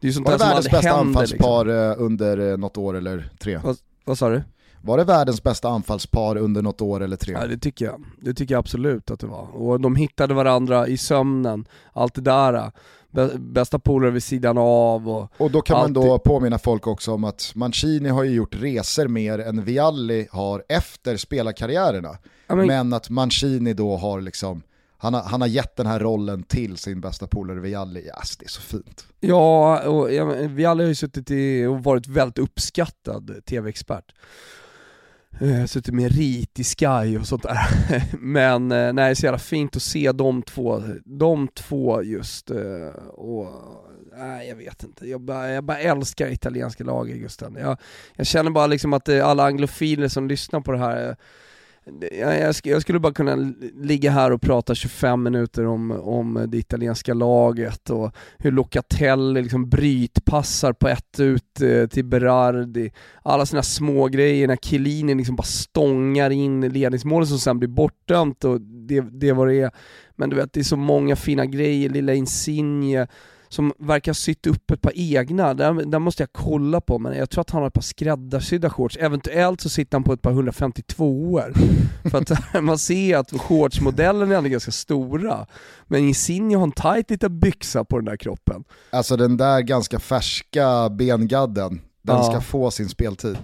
Det 0.00 0.06
är 0.06 0.08
ju 0.08 0.12
sånt 0.12 0.26
Var 0.26 0.32
det 0.38 0.44
världens 0.44 0.70
bästa 0.70 0.88
händer 0.88 1.00
anfallspar 1.00 1.64
liksom. 1.64 1.90
eh, 2.02 2.06
under 2.06 2.50
eh, 2.52 2.56
något 2.56 2.76
år 2.76 2.96
eller 2.96 3.30
tre? 3.40 3.60
Vad, 3.64 3.76
vad 4.04 4.18
sa 4.18 4.28
du? 4.30 4.42
Var 4.82 4.98
det 4.98 5.04
världens 5.04 5.42
bästa 5.42 5.68
anfallspar 5.68 6.36
under 6.36 6.62
något 6.62 6.80
år 6.80 7.02
eller 7.02 7.16
tre? 7.16 7.34
Ja 7.40 7.46
det 7.46 7.58
tycker 7.58 7.84
jag, 7.84 8.04
det 8.20 8.34
tycker 8.34 8.54
jag 8.54 8.58
absolut 8.58 9.10
att 9.10 9.20
det 9.20 9.26
var. 9.26 9.48
Och 9.56 9.80
de 9.80 9.96
hittade 9.96 10.34
varandra 10.34 10.88
i 10.88 10.96
sömnen, 10.96 11.66
allt 11.92 12.14
det 12.14 12.20
där. 12.20 12.70
Bä- 13.10 13.38
Bästa 13.38 13.78
polare 13.78 14.10
vid 14.10 14.22
sidan 14.22 14.58
av 14.58 15.08
och 15.08 15.30
Och 15.36 15.50
då 15.50 15.60
kan 15.62 15.78
man 15.78 15.92
då 15.92 16.12
alltid- 16.12 16.24
påminna 16.24 16.58
folk 16.58 16.86
också 16.86 17.12
om 17.12 17.24
att 17.24 17.52
Mancini 17.54 18.08
har 18.08 18.24
ju 18.24 18.30
gjort 18.30 18.54
resor 18.54 19.08
mer 19.08 19.38
än 19.38 19.64
Vialli 19.64 20.28
har 20.30 20.64
efter 20.68 21.16
spelarkarriärerna. 21.16 22.18
Ja, 22.46 22.54
men- 22.54 22.66
men... 22.66 22.92
att 22.92 23.10
Mancini 23.10 23.74
då 23.74 23.96
har 23.96 24.20
liksom, 24.20 24.62
han 24.98 25.14
har, 25.14 25.22
han 25.22 25.40
har 25.40 25.48
gett 25.48 25.76
den 25.76 25.86
här 25.86 26.00
rollen 26.00 26.42
till 26.42 26.76
sin 26.76 27.00
bästa 27.00 27.26
polare 27.26 27.60
Vialli. 27.60 28.00
Yes, 28.00 28.36
det 28.36 28.44
är 28.44 28.48
så 28.48 28.60
fint. 28.60 29.06
Ja, 29.20 29.82
och 29.88 30.12
ja, 30.12 30.24
har 30.24 30.82
ju 30.82 30.94
suttit 30.94 31.30
i 31.30 31.64
och 31.64 31.84
varit 31.84 32.06
väldigt 32.06 32.38
uppskattad 32.38 33.40
tv-expert. 33.46 34.12
Eh, 35.40 35.64
suttit 35.64 35.94
med 35.94 36.12
rit 36.12 36.58
i 36.58 36.64
Sky 36.64 37.18
och 37.20 37.26
sånt 37.26 37.42
där. 37.42 37.58
Men 38.18 38.72
eh, 38.72 38.92
nej, 38.92 39.16
så 39.16 39.26
jävla 39.26 39.38
fint 39.38 39.76
att 39.76 39.82
se 39.82 40.12
de 40.12 40.42
två, 40.42 40.82
de 41.04 41.48
två 41.48 42.02
just. 42.02 42.50
eh, 42.50 42.88
Och, 43.08 43.46
nej, 44.18 44.48
jag 44.48 44.56
vet 44.56 44.82
inte, 44.82 45.06
jag 45.08 45.20
bara, 45.20 45.50
jag 45.50 45.64
bara 45.64 45.78
älskar 45.78 46.28
italienska 46.32 46.84
laget 46.84 47.16
Gusten. 47.16 47.56
Jag, 47.60 47.78
jag 48.16 48.26
känner 48.26 48.50
bara 48.50 48.66
liksom 48.66 48.92
att 48.92 49.08
eh, 49.08 49.26
alla 49.26 49.44
anglofiler 49.44 50.08
som 50.08 50.28
lyssnar 50.28 50.60
på 50.60 50.72
det 50.72 50.78
här 50.78 51.08
eh, 51.08 51.14
jag, 52.10 52.40
jag, 52.40 52.52
sk- 52.52 52.68
jag 52.70 52.82
skulle 52.82 52.98
bara 52.98 53.12
kunna 53.12 53.52
ligga 53.74 54.10
här 54.10 54.30
och 54.32 54.42
prata 54.42 54.74
25 54.74 55.22
minuter 55.22 55.66
om, 55.66 55.90
om 55.90 56.44
det 56.48 56.58
italienska 56.58 57.14
laget 57.14 57.90
och 57.90 58.14
hur 58.38 58.52
Locatelli 58.52 59.42
liksom 59.42 59.68
brytpassar 59.68 60.72
på 60.72 60.88
ett 60.88 61.20
ut 61.20 61.60
eh, 61.60 61.86
till 61.86 62.04
Berardi. 62.04 62.90
Alla 63.22 63.46
sådana 63.46 63.62
små 63.62 64.06
grejer 64.08 64.48
när 64.48 64.56
Chiellini 64.56 65.14
liksom 65.14 65.36
bara 65.36 65.42
stångar 65.42 66.30
in 66.30 66.60
ledningsmålet 66.60 67.28
som 67.28 67.38
sen 67.38 67.58
blir 67.58 67.68
bortdömt 67.68 68.44
och 68.44 68.60
det, 68.60 69.00
det 69.00 69.28
är 69.28 69.34
vad 69.34 69.48
det 69.48 69.60
är. 69.60 69.70
Men 70.16 70.30
du 70.30 70.36
vet, 70.36 70.52
det 70.52 70.60
är 70.60 70.64
så 70.64 70.76
många 70.76 71.16
fina 71.16 71.46
grejer, 71.46 71.88
lilla 71.90 72.14
Insigne 72.14 73.06
som 73.48 73.72
verkar 73.78 74.10
ha 74.10 74.14
sytt 74.14 74.46
upp 74.46 74.70
ett 74.70 74.80
par 74.80 74.92
egna, 74.94 75.54
där, 75.54 75.72
där 75.72 75.98
måste 75.98 76.22
jag 76.22 76.32
kolla 76.32 76.80
på 76.80 76.98
men 76.98 77.16
jag 77.16 77.30
tror 77.30 77.40
att 77.40 77.50
han 77.50 77.60
har 77.60 77.68
ett 77.68 77.74
par 77.74 77.82
skräddarsydda 77.82 78.70
shorts, 78.70 78.96
eventuellt 78.96 79.60
så 79.60 79.68
sitter 79.68 79.96
han 79.96 80.04
på 80.04 80.12
ett 80.12 80.22
par 80.22 80.30
152 80.30 81.40
er 81.40 81.52
För 82.10 82.18
att 82.18 82.62
man 82.64 82.78
ser 82.78 83.16
att 83.16 83.30
shortsmodellen 83.40 84.32
är 84.32 84.42
ganska 84.42 84.70
stora, 84.72 85.46
men 85.86 86.00
Insigne 86.04 86.56
har 86.56 86.62
en 86.62 86.72
tight 86.72 87.10
liten 87.10 87.38
byxa 87.40 87.84
på 87.84 87.96
den 87.96 88.04
där 88.04 88.16
kroppen. 88.16 88.64
Alltså 88.90 89.16
den 89.16 89.36
där 89.36 89.60
ganska 89.60 89.98
färska 89.98 90.88
bengadden, 90.88 91.80
den 92.02 92.16
Ja. 92.16 92.22
ska 92.22 92.40
få 92.40 92.70
sin 92.70 92.88
speltid. 92.88 93.38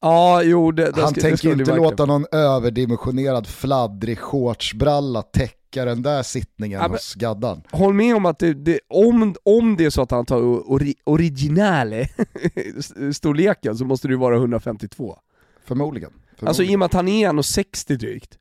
Ja, 0.00 0.42
jo 0.42 0.72
det, 0.72 0.90
det 0.90 1.00
Han 1.00 1.10
ska, 1.10 1.20
tänker 1.20 1.48
det 1.54 1.60
inte 1.60 1.76
låta 1.76 2.06
någon 2.06 2.26
överdimensionerad 2.32 3.46
fladdrig 3.46 4.18
shortsbralla 4.18 5.22
täcka 5.22 5.56
den 5.84 6.02
där 6.02 6.22
sittningen 6.22 6.80
Ja, 6.80 6.88
hos 6.88 7.14
gaddan. 7.14 7.62
Håll 7.70 7.94
med 7.94 8.16
om 8.16 8.26
att 8.26 8.38
det, 8.38 8.54
det, 8.54 8.80
om, 8.88 9.34
om 9.42 9.76
det 9.76 9.84
är 9.84 9.90
så 9.90 10.02
att 10.02 10.10
han 10.10 10.26
tar 10.26 10.40
ori, 10.42 10.94
originale 11.04 12.08
storleken 13.12 13.76
så 13.76 13.84
måste 13.84 14.08
det 14.08 14.12
ju 14.12 14.18
vara 14.18 14.36
152. 14.36 15.18
Förmodligen. 15.64 16.10
Alltså 16.40 16.62
i 16.62 16.66
Förmodligen. 16.66 16.74
och 16.74 16.78
med 16.78 16.86
att 16.86 16.92
han 16.92 17.08
är 17.08 17.28
1,60 17.28 17.96
drygt. 17.96 18.38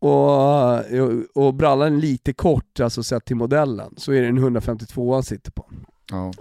Och, 0.00 1.46
och 1.46 1.54
brallan 1.54 1.94
är 1.96 2.00
lite 2.00 2.32
kort, 2.32 2.80
alltså 2.80 3.02
sett 3.02 3.24
till 3.24 3.36
modellen, 3.36 3.94
så 3.96 4.12
är 4.12 4.22
det 4.22 4.28
en 4.28 4.38
152 4.38 5.14
han 5.14 5.22
sitter 5.22 5.50
på. 5.50 5.70
Ja. 6.10 6.32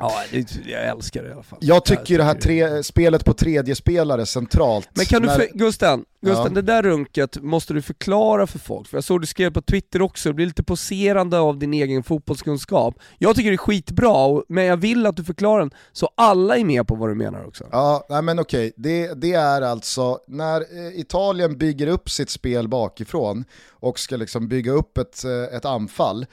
Jag 0.65 0.86
älskar 0.86 1.23
det 1.23 1.30
i 1.30 1.34
alla 1.34 1.43
fall. 1.43 1.60
Jag 1.62 1.86
tycker 1.86 2.12
ju 2.12 2.17
det 2.17 2.23
här 2.23 2.34
tre, 2.34 2.84
spelet 2.84 3.25
på 3.25 3.34
tredje 3.34 3.75
spelare 3.75 4.25
centralt. 4.25 4.89
Men 4.93 5.06
kan 5.06 5.21
du, 5.21 5.30
för, 5.30 5.47
Gusten, 5.53 6.06
Gusten 6.21 6.45
Ja. 6.45 6.49
det 6.49 6.62
där 6.62 6.84
runket 6.84 7.41
måste 7.41 7.73
du 7.73 7.82
förklara 7.82 8.47
för 8.47 8.60
folk, 8.60 8.88
för 8.88 8.97
jag 8.97 9.03
såg 9.03 9.21
du 9.21 9.27
skrev 9.27 9.53
på 9.53 9.62
Twitter 9.62 10.01
också, 10.01 10.30
det 10.30 10.34
blir 10.34 10.45
lite 10.45 10.63
poserande 10.63 11.39
av 11.39 11.60
din 11.60 11.73
egen 11.73 12.03
fotbollskunskap. 12.03 12.95
Jag 13.17 13.36
tycker 13.36 13.49
det 13.49 13.56
är 13.56 13.58
skitbra, 13.58 14.41
men 14.47 14.63
jag 14.65 14.77
vill 14.77 15.06
att 15.06 15.15
du 15.15 15.23
förklarar 15.23 15.60
den 15.60 15.71
så 15.91 16.10
alla 16.15 16.58
är 16.58 16.63
med 16.63 16.88
på 16.88 16.95
vad 16.95 17.10
du 17.10 17.15
menar 17.15 17.47
också. 17.47 17.63
Ja, 17.71 18.06
nej 18.10 18.21
men 18.21 18.39
okej. 18.39 18.73
Det, 18.77 19.13
det 19.13 19.34
är 19.34 19.62
alltså 19.62 20.19
när 20.27 20.62
eh, 20.62 20.99
Italien 20.99 21.58
bygger 21.58 21.88
upp 21.88 22.10
sitt 22.10 22.30
spel 22.30 22.67
bakifrån 22.67 23.45
och 23.69 23.99
ska 23.99 24.15
liksom 24.17 24.47
bygga 24.47 24.71
upp 24.71 24.97
ett, 24.97 25.23
eh, 25.23 25.58
ett 25.58 25.65
anfall 25.65 26.25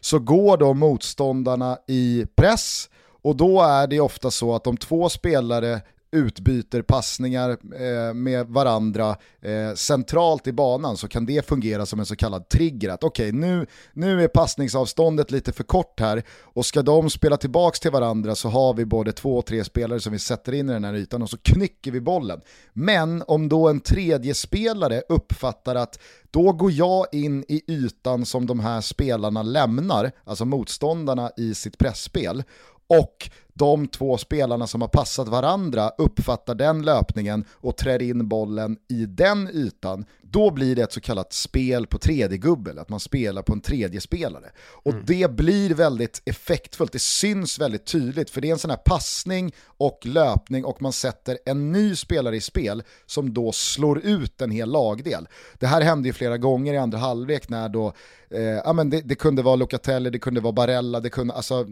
så 0.00 0.18
går 0.18 0.56
då 0.56 0.74
motståndarna 0.74 1.78
i 1.86 2.26
press 2.36 2.90
och 3.22 3.36
då 3.36 3.62
är 3.62 3.86
det 3.86 4.00
ofta 4.00 4.30
så 4.30 4.54
att 4.54 4.64
de 4.64 4.76
två 4.76 5.08
spelare 5.08 5.80
utbyter 6.12 6.82
passningar 6.82 7.50
eh, 7.50 8.14
med 8.14 8.46
varandra 8.46 9.16
eh, 9.40 9.74
centralt 9.74 10.46
i 10.46 10.52
banan 10.52 10.96
så 10.96 11.08
kan 11.08 11.26
det 11.26 11.48
fungera 11.48 11.86
som 11.86 12.00
en 12.00 12.06
så 12.06 12.16
kallad 12.16 12.48
trigger. 12.48 12.88
Att 12.88 13.04
okej, 13.04 13.32
nu, 13.32 13.66
nu 13.92 14.24
är 14.24 14.28
passningsavståndet 14.28 15.30
lite 15.30 15.52
för 15.52 15.64
kort 15.64 16.00
här 16.00 16.22
och 16.42 16.66
ska 16.66 16.82
de 16.82 17.10
spela 17.10 17.36
tillbaka 17.36 17.76
till 17.76 17.90
varandra 17.90 18.34
så 18.34 18.48
har 18.48 18.74
vi 18.74 18.84
både 18.84 19.12
två 19.12 19.38
och 19.38 19.46
tre 19.46 19.64
spelare 19.64 20.00
som 20.00 20.12
vi 20.12 20.18
sätter 20.18 20.52
in 20.52 20.70
i 20.70 20.72
den 20.72 20.84
här 20.84 20.94
ytan 20.94 21.22
och 21.22 21.30
så 21.30 21.38
knycker 21.38 21.90
vi 21.90 22.00
bollen. 22.00 22.40
Men 22.72 23.22
om 23.26 23.48
då 23.48 23.68
en 23.68 23.80
tredje 23.80 24.34
spelare 24.34 25.02
uppfattar 25.08 25.74
att 25.74 25.98
då 26.30 26.52
går 26.52 26.72
jag 26.72 27.06
in 27.12 27.44
i 27.48 27.62
ytan 27.72 28.26
som 28.26 28.46
de 28.46 28.60
här 28.60 28.80
spelarna 28.80 29.42
lämnar, 29.42 30.12
alltså 30.24 30.44
motståndarna 30.44 31.30
i 31.36 31.54
sitt 31.54 31.78
pressspel 31.78 32.42
och 32.86 33.30
de 33.60 33.88
två 33.88 34.18
spelarna 34.18 34.66
som 34.66 34.80
har 34.80 34.88
passat 34.88 35.28
varandra 35.28 35.90
uppfattar 35.98 36.54
den 36.54 36.82
löpningen 36.82 37.44
och 37.50 37.76
trär 37.76 38.02
in 38.02 38.28
bollen 38.28 38.76
i 38.88 39.06
den 39.06 39.48
ytan, 39.52 40.04
då 40.22 40.50
blir 40.50 40.76
det 40.76 40.82
ett 40.82 40.92
så 40.92 41.00
kallat 41.00 41.32
spel 41.32 41.86
på 41.86 41.98
tredje 41.98 42.38
gubbel, 42.38 42.78
att 42.78 42.88
man 42.88 43.00
spelar 43.00 43.42
på 43.42 43.52
en 43.52 43.60
tredje 43.60 44.00
spelare. 44.00 44.50
Och 44.60 44.94
det 45.06 45.30
blir 45.30 45.74
väldigt 45.74 46.22
effektfullt, 46.24 46.92
det 46.92 46.98
syns 46.98 47.58
väldigt 47.58 47.86
tydligt, 47.86 48.30
för 48.30 48.40
det 48.40 48.48
är 48.48 48.52
en 48.52 48.58
sån 48.58 48.70
här 48.70 48.78
passning 48.84 49.52
och 49.66 49.98
löpning 50.02 50.64
och 50.64 50.82
man 50.82 50.92
sätter 50.92 51.38
en 51.44 51.72
ny 51.72 51.96
spelare 51.96 52.36
i 52.36 52.40
spel 52.40 52.82
som 53.06 53.34
då 53.34 53.52
slår 53.52 53.98
ut 53.98 54.40
en 54.40 54.50
hel 54.50 54.70
lagdel. 54.70 55.28
Det 55.58 55.66
här 55.66 55.80
hände 55.80 56.08
ju 56.08 56.12
flera 56.12 56.38
gånger 56.38 56.74
i 56.74 56.78
andra 56.78 56.98
halvlek 56.98 57.48
när 57.48 57.68
då, 57.68 57.92
eh, 58.30 58.42
ja 58.42 58.72
men 58.72 58.90
det, 58.90 59.00
det 59.00 59.14
kunde 59.14 59.42
vara 59.42 59.56
Locatelli, 59.56 60.10
det 60.10 60.18
kunde 60.18 60.40
vara 60.40 60.52
Barella, 60.52 61.00
det 61.00 61.10
kunde, 61.10 61.34
alltså 61.34 61.66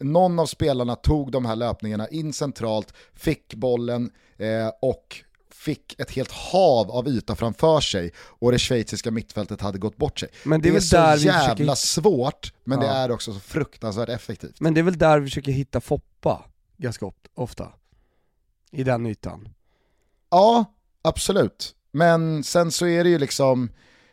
någon 0.00 0.38
av 0.38 0.46
spelarna 0.46 0.94
tog 0.94 1.15
de 1.24 1.44
här 1.46 1.56
löpningarna 1.56 2.08
in 2.08 2.32
centralt, 2.32 2.92
fick 3.14 3.54
bollen 3.54 4.10
eh, 4.36 4.68
och 4.82 5.22
fick 5.50 6.00
ett 6.00 6.10
helt 6.10 6.32
hav 6.32 6.90
av 6.90 7.08
yta 7.08 7.36
framför 7.36 7.80
sig 7.80 8.12
och 8.18 8.52
det 8.52 8.58
schweiziska 8.58 9.10
mittfältet 9.10 9.60
hade 9.60 9.78
gått 9.78 9.96
bort 9.96 10.18
sig. 10.20 10.28
Men 10.44 10.60
det 10.60 10.68
är 10.68 10.72
det 10.72 10.78
är 10.78 10.80
så 10.80 10.96
där 10.96 11.16
jävla 11.16 11.54
försöker- 11.56 11.74
svårt, 11.74 12.52
men 12.64 12.80
det 12.80 12.86
Ja. 12.86 12.92
är 12.92 13.10
också 13.10 13.32
så 13.32 13.40
fruktansvärt 13.40 14.08
effektivt. 14.08 14.60
Men 14.60 14.74
det 14.74 14.80
är 14.80 14.82
väl 14.82 14.98
där 14.98 15.18
vi 15.20 15.26
försöker 15.26 15.52
hitta 15.52 15.80
Foppa, 15.80 16.44
ganska 16.76 17.06
oft- 17.06 17.26
ofta. 17.34 17.72
I 18.72 18.84
den 18.84 19.06
ytan. 19.06 19.48
Ja, 20.30 20.64
absolut. 21.02 21.74
Men 21.92 22.44
sen 22.44 22.72
så 22.72 22.86
är 22.86 23.04
det 23.04 23.10
ju 23.10 23.18
liksom, 23.18 23.70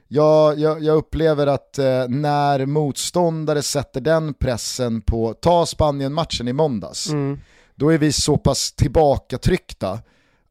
jag, 0.07 0.59
jag, 0.59 0.83
jag 0.83 0.95
upplever 0.97 1.47
att 1.47 1.79
eh, 1.79 2.07
när 2.07 2.65
motståndare 2.65 3.61
sätter 3.61 4.01
den 4.01 4.33
pressen 4.33 5.01
på, 5.01 5.33
ta 5.33 5.65
Spanien-matchen 5.65 6.47
i 6.47 6.53
måndags, 6.53 7.09
Mm. 7.09 7.39
då 7.75 7.89
är 7.93 7.97
vi 7.97 8.11
så 8.11 8.37
pass 8.37 8.71
tillbakatryckta 8.71 9.99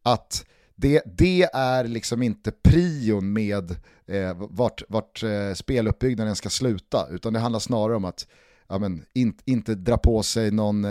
att 0.03 0.45
det, 0.77 1.03
det 1.19 1.43
är 1.55 1.85
liksom 1.85 2.23
inte 2.23 2.53
prion 2.63 3.33
med 3.33 3.71
eh, 4.07 4.35
vart, 4.51 4.83
vart 4.89 5.23
eh, 5.23 5.55
speluppbyggnaden 5.55 6.37
ska 6.37 6.49
sluta, 6.51 7.07
utan 7.11 7.33
det 7.33 7.39
handlar 7.39 7.61
snarare 7.61 7.97
om 7.97 8.05
att 8.05 8.27
ja, 8.69 8.79
men, 8.79 9.05
in, 9.13 9.35
inte 9.45 9.75
dra 9.75 9.97
på 9.97 10.23
sig 10.23 10.51
någon, 10.51 10.85
eh, 10.85 10.91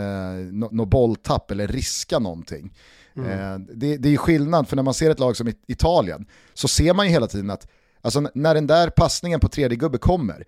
nå, 0.52 0.70
nå 0.72 0.86
bolltapp 0.86 1.52
eller 1.52 1.68
riska 1.68 2.20
någonting. 2.20 2.74
Eh, 3.16 3.60
det, 3.74 3.98
det 3.98 4.10
är 4.14 4.18
skillnad, 4.18 4.68
för 4.68 4.76
när 4.76 4.84
man 4.84 4.94
ser 4.94 5.10
ett 5.12 5.20
lag 5.20 5.38
som 5.38 5.48
It- 5.48 5.64
Italien 5.68 6.26
så 6.54 6.68
ser 6.68 6.94
man 6.94 7.06
ju 7.06 7.12
hela 7.12 7.28
tiden 7.28 7.50
att 7.50 7.68
alltså, 8.02 8.30
när 8.34 8.56
den 8.56 8.68
där 8.68 8.90
passningen 8.90 9.40
på 9.40 9.50
tredje 9.50 9.78
gubbe 9.78 9.98
kommer, 9.98 10.46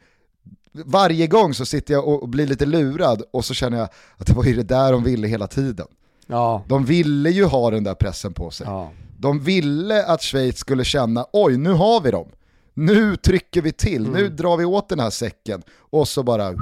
varje 0.71 1.27
gång 1.27 1.53
så 1.53 1.65
sitter 1.65 1.93
jag 1.93 2.07
och, 2.07 2.29
blir 2.29 2.47
lite 2.47 2.65
lurad 2.65 3.23
och 3.33 3.45
så 3.45 3.53
känner 3.53 3.77
jag 3.77 3.89
att 4.17 4.27
det 4.27 4.33
var 4.33 4.43
ju 4.43 4.55
det 4.55 4.63
där 4.63 4.91
de 4.91 5.03
ville 5.03 5.27
hela 5.27 5.47
tiden. 5.47 5.87
Ja. 6.27 6.65
De 6.67 6.85
ville 6.85 7.29
ju 7.29 7.45
ha 7.45 7.71
den 7.71 7.83
där 7.83 7.95
pressen 7.95 8.33
på 8.33 8.51
sig. 8.51 8.67
ja. 8.67 8.91
De 9.17 9.39
ville 9.39 10.05
att 10.05 10.21
Schweiz 10.21 10.57
skulle 10.57 10.85
känna, 10.85 11.25
oj 11.33 11.57
nu 11.57 11.71
har 11.71 12.01
vi 12.01 12.11
dem. 12.11 12.27
Nu 12.73 13.15
trycker 13.15 13.61
vi 13.61 13.71
till, 13.71 14.09
nu 14.09 14.29
drar 14.29 14.57
vi 14.57 14.65
åt 14.65 14.89
den 14.89 14.99
här 14.99 15.09
säcken. 15.09 15.63
Och 15.77 16.07
så 16.07 16.23
bara 16.23 16.53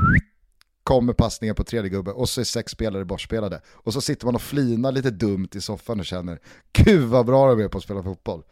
kommer 0.83 1.13
passningen 1.13 1.55
på 1.55 1.63
tredje 1.63 1.89
gubbe 1.89 2.11
och 2.11 2.29
så 2.29 2.41
är 2.41 2.45
sex 2.45 2.71
spelare 2.71 3.05
bortspelade. 3.05 3.61
Och 3.67 3.93
så 3.93 4.01
sitter 4.01 4.25
man 4.25 4.35
och 4.35 4.41
flinar 4.41 4.91
lite 4.91 5.09
dumt 5.09 5.49
i 5.53 5.61
soffan 5.61 5.99
och 5.99 6.05
känner, 6.05 6.39
gud 6.73 7.03
vad 7.09 7.25
bra 7.25 7.49
de 7.55 7.63
är 7.63 7.67
på 7.67 7.77
att 7.77 7.83
spela 7.83 8.03
fotboll. 8.03 8.43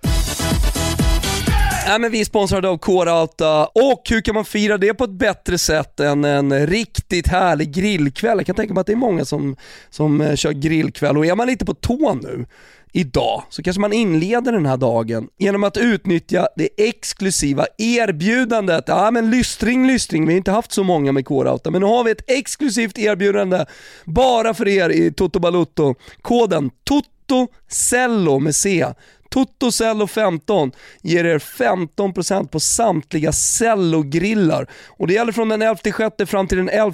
Nej 1.89 1.99
men 1.99 2.11
vi 2.11 2.21
är 2.21 2.25
sponsrade 2.25 2.69
av 2.69 2.77
K-Rauta 2.77 3.65
och 3.65 4.01
hur 4.09 4.21
kan 4.21 4.35
man 4.35 4.45
fira 4.45 4.77
det 4.77 4.93
på 4.93 5.03
ett 5.03 5.09
bättre 5.09 5.57
sätt 5.57 5.99
än 5.99 6.25
en 6.25 6.67
riktigt 6.67 7.27
härlig 7.27 7.73
grillkväll? 7.73 8.37
Jag 8.37 8.45
kan 8.45 8.55
tänka 8.55 8.73
mig 8.73 8.81
att 8.81 8.87
det 8.87 8.93
är 8.93 8.97
många 8.97 9.25
som, 9.25 9.55
som 9.89 10.21
eh, 10.21 10.35
kör 10.35 10.51
grillkväll 10.51 11.17
och 11.17 11.25
är 11.25 11.35
man 11.35 11.47
lite 11.47 11.65
på 11.65 11.73
tå 11.73 12.13
nu 12.13 12.45
idag 12.91 13.43
så 13.49 13.63
kanske 13.63 13.79
man 13.79 13.93
inleder 13.93 14.51
den 14.51 14.65
här 14.65 14.77
dagen 14.77 15.27
genom 15.37 15.63
att 15.63 15.77
utnyttja 15.77 16.47
det 16.55 16.69
exklusiva 16.77 17.65
erbjudandet. 17.77 18.83
Ja 18.87 19.11
men 19.11 19.31
lystring, 19.31 19.87
lystring, 19.87 20.25
vi 20.25 20.33
har 20.33 20.37
inte 20.37 20.51
haft 20.51 20.71
så 20.71 20.83
många 20.83 21.11
med 21.11 21.25
K-Rauta 21.25 21.71
men 21.71 21.81
nu 21.81 21.87
har 21.87 22.03
vi 22.03 22.11
ett 22.11 22.29
exklusivt 22.29 22.97
erbjudande 22.97 23.65
bara 24.05 24.53
för 24.53 24.67
er 24.67 24.89
i 24.89 25.13
Toto 25.13 25.39
Balutto. 25.39 25.95
Koden 26.21 26.71
TOTOCELLO 26.83 28.39
med 28.39 28.55
C. 28.55 28.85
Totocello 29.29 30.07
15 30.07 30.71
ger 31.01 31.25
er 31.25 31.39
15% 31.39 32.47
på 32.47 32.59
samtliga 32.59 33.31
cellogrillar 33.31 34.67
Och 34.87 35.07
det 35.07 35.13
gäller 35.13 35.31
från 35.31 35.49
den 35.49 35.61
11 35.61 35.77
fram 36.25 36.47
till 36.47 36.57
den 36.57 36.69
11 36.69 36.93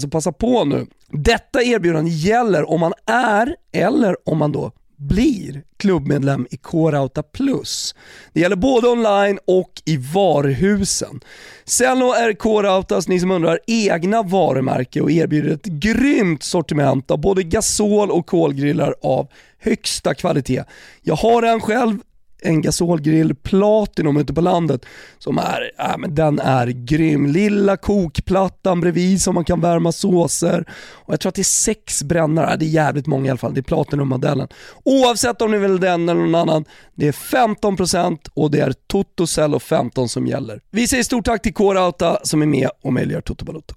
så 0.00 0.08
passa 0.08 0.32
på 0.32 0.64
nu. 0.64 0.86
Detta 1.08 1.62
erbjudande 1.62 2.10
gäller 2.10 2.70
om 2.70 2.80
man 2.80 2.92
är, 3.06 3.56
eller 3.72 4.28
om 4.28 4.38
man 4.38 4.52
då 4.52 4.72
blir 4.96 5.62
klubbmedlem 5.76 6.46
i 6.50 6.56
K-Rauta 6.56 7.22
Plus. 7.22 7.94
Det 8.32 8.40
gäller 8.40 8.56
både 8.56 8.88
online 8.88 9.38
och 9.46 9.82
i 9.84 9.96
varuhusen. 9.96 11.20
Cello 11.64 12.12
är 12.12 12.32
K-Rautas, 12.32 13.08
ni 13.08 13.20
som 13.20 13.30
undrar, 13.30 13.58
egna 13.66 14.22
varumärke 14.22 15.00
och 15.00 15.10
erbjuder 15.10 15.50
ett 15.54 15.64
grymt 15.64 16.42
sortiment 16.42 17.10
av 17.10 17.20
både 17.20 17.42
gasol 17.42 18.10
och 18.10 18.26
kolgrillar 18.26 18.94
av 19.02 19.28
högsta 19.58 20.14
kvalitet. 20.14 20.64
Jag 21.02 21.16
har 21.16 21.42
en 21.42 21.60
själv 21.60 21.98
en 22.44 22.62
gasolgrill 22.62 23.34
Platinum 23.34 24.16
ute 24.16 24.34
på 24.34 24.40
landet 24.40 24.86
som 25.18 25.38
är, 25.38 25.70
äh, 25.78 25.98
men 25.98 26.14
den 26.14 26.38
är 26.38 26.66
grym. 26.66 27.26
Lilla 27.26 27.76
kokplattan 27.76 28.80
bredvid 28.80 29.22
som 29.22 29.34
man 29.34 29.44
kan 29.44 29.60
värma 29.60 29.92
såser 29.92 30.64
och 30.90 31.12
jag 31.12 31.20
tror 31.20 31.28
att 31.28 31.34
det 31.34 31.40
är 31.40 31.44
sex 31.44 32.02
brännare, 32.02 32.56
det 32.56 32.64
är 32.64 32.68
jävligt 32.68 33.06
många 33.06 33.26
i 33.26 33.30
alla 33.30 33.38
fall, 33.38 33.54
det 33.54 33.60
är 33.60 33.62
Platinum-modellen. 33.62 34.48
Oavsett 34.84 35.42
om 35.42 35.50
ni 35.50 35.58
vill 35.58 35.80
den 35.80 36.08
eller 36.08 36.20
någon 36.20 36.34
annan, 36.34 36.64
det 36.94 37.08
är 37.08 37.12
15% 37.12 38.18
och 38.34 38.50
det 38.50 38.60
är 38.60 38.72
Toto 38.72 39.26
15 39.58 40.08
som 40.08 40.26
gäller. 40.26 40.60
Vi 40.70 40.88
säger 40.88 41.02
stort 41.02 41.24
tack 41.24 41.42
till 41.42 41.54
K-Rauta 41.54 42.18
som 42.22 42.42
är 42.42 42.46
med 42.46 42.68
och 42.82 42.92
möjliggör 42.92 43.20
Toto 43.20 43.44
Balotto. 43.44 43.74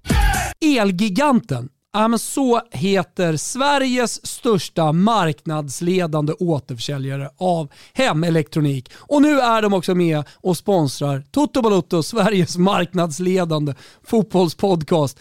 Elgiganten. 0.64 1.68
Ja, 1.92 2.08
men 2.08 2.18
så 2.18 2.60
heter 2.70 3.36
Sveriges 3.36 4.26
största 4.26 4.92
marknadsledande 4.92 6.32
återförsäljare 6.32 7.30
av 7.38 7.68
hemelektronik. 7.92 8.92
Och 8.96 9.22
nu 9.22 9.40
är 9.40 9.62
de 9.62 9.74
också 9.74 9.94
med 9.94 10.24
och 10.34 10.56
sponsrar 10.56 11.24
Toto 11.30 11.62
Balotto, 11.62 12.02
Sveriges 12.02 12.56
marknadsledande 12.56 13.74
fotbollspodcast. 14.04 15.18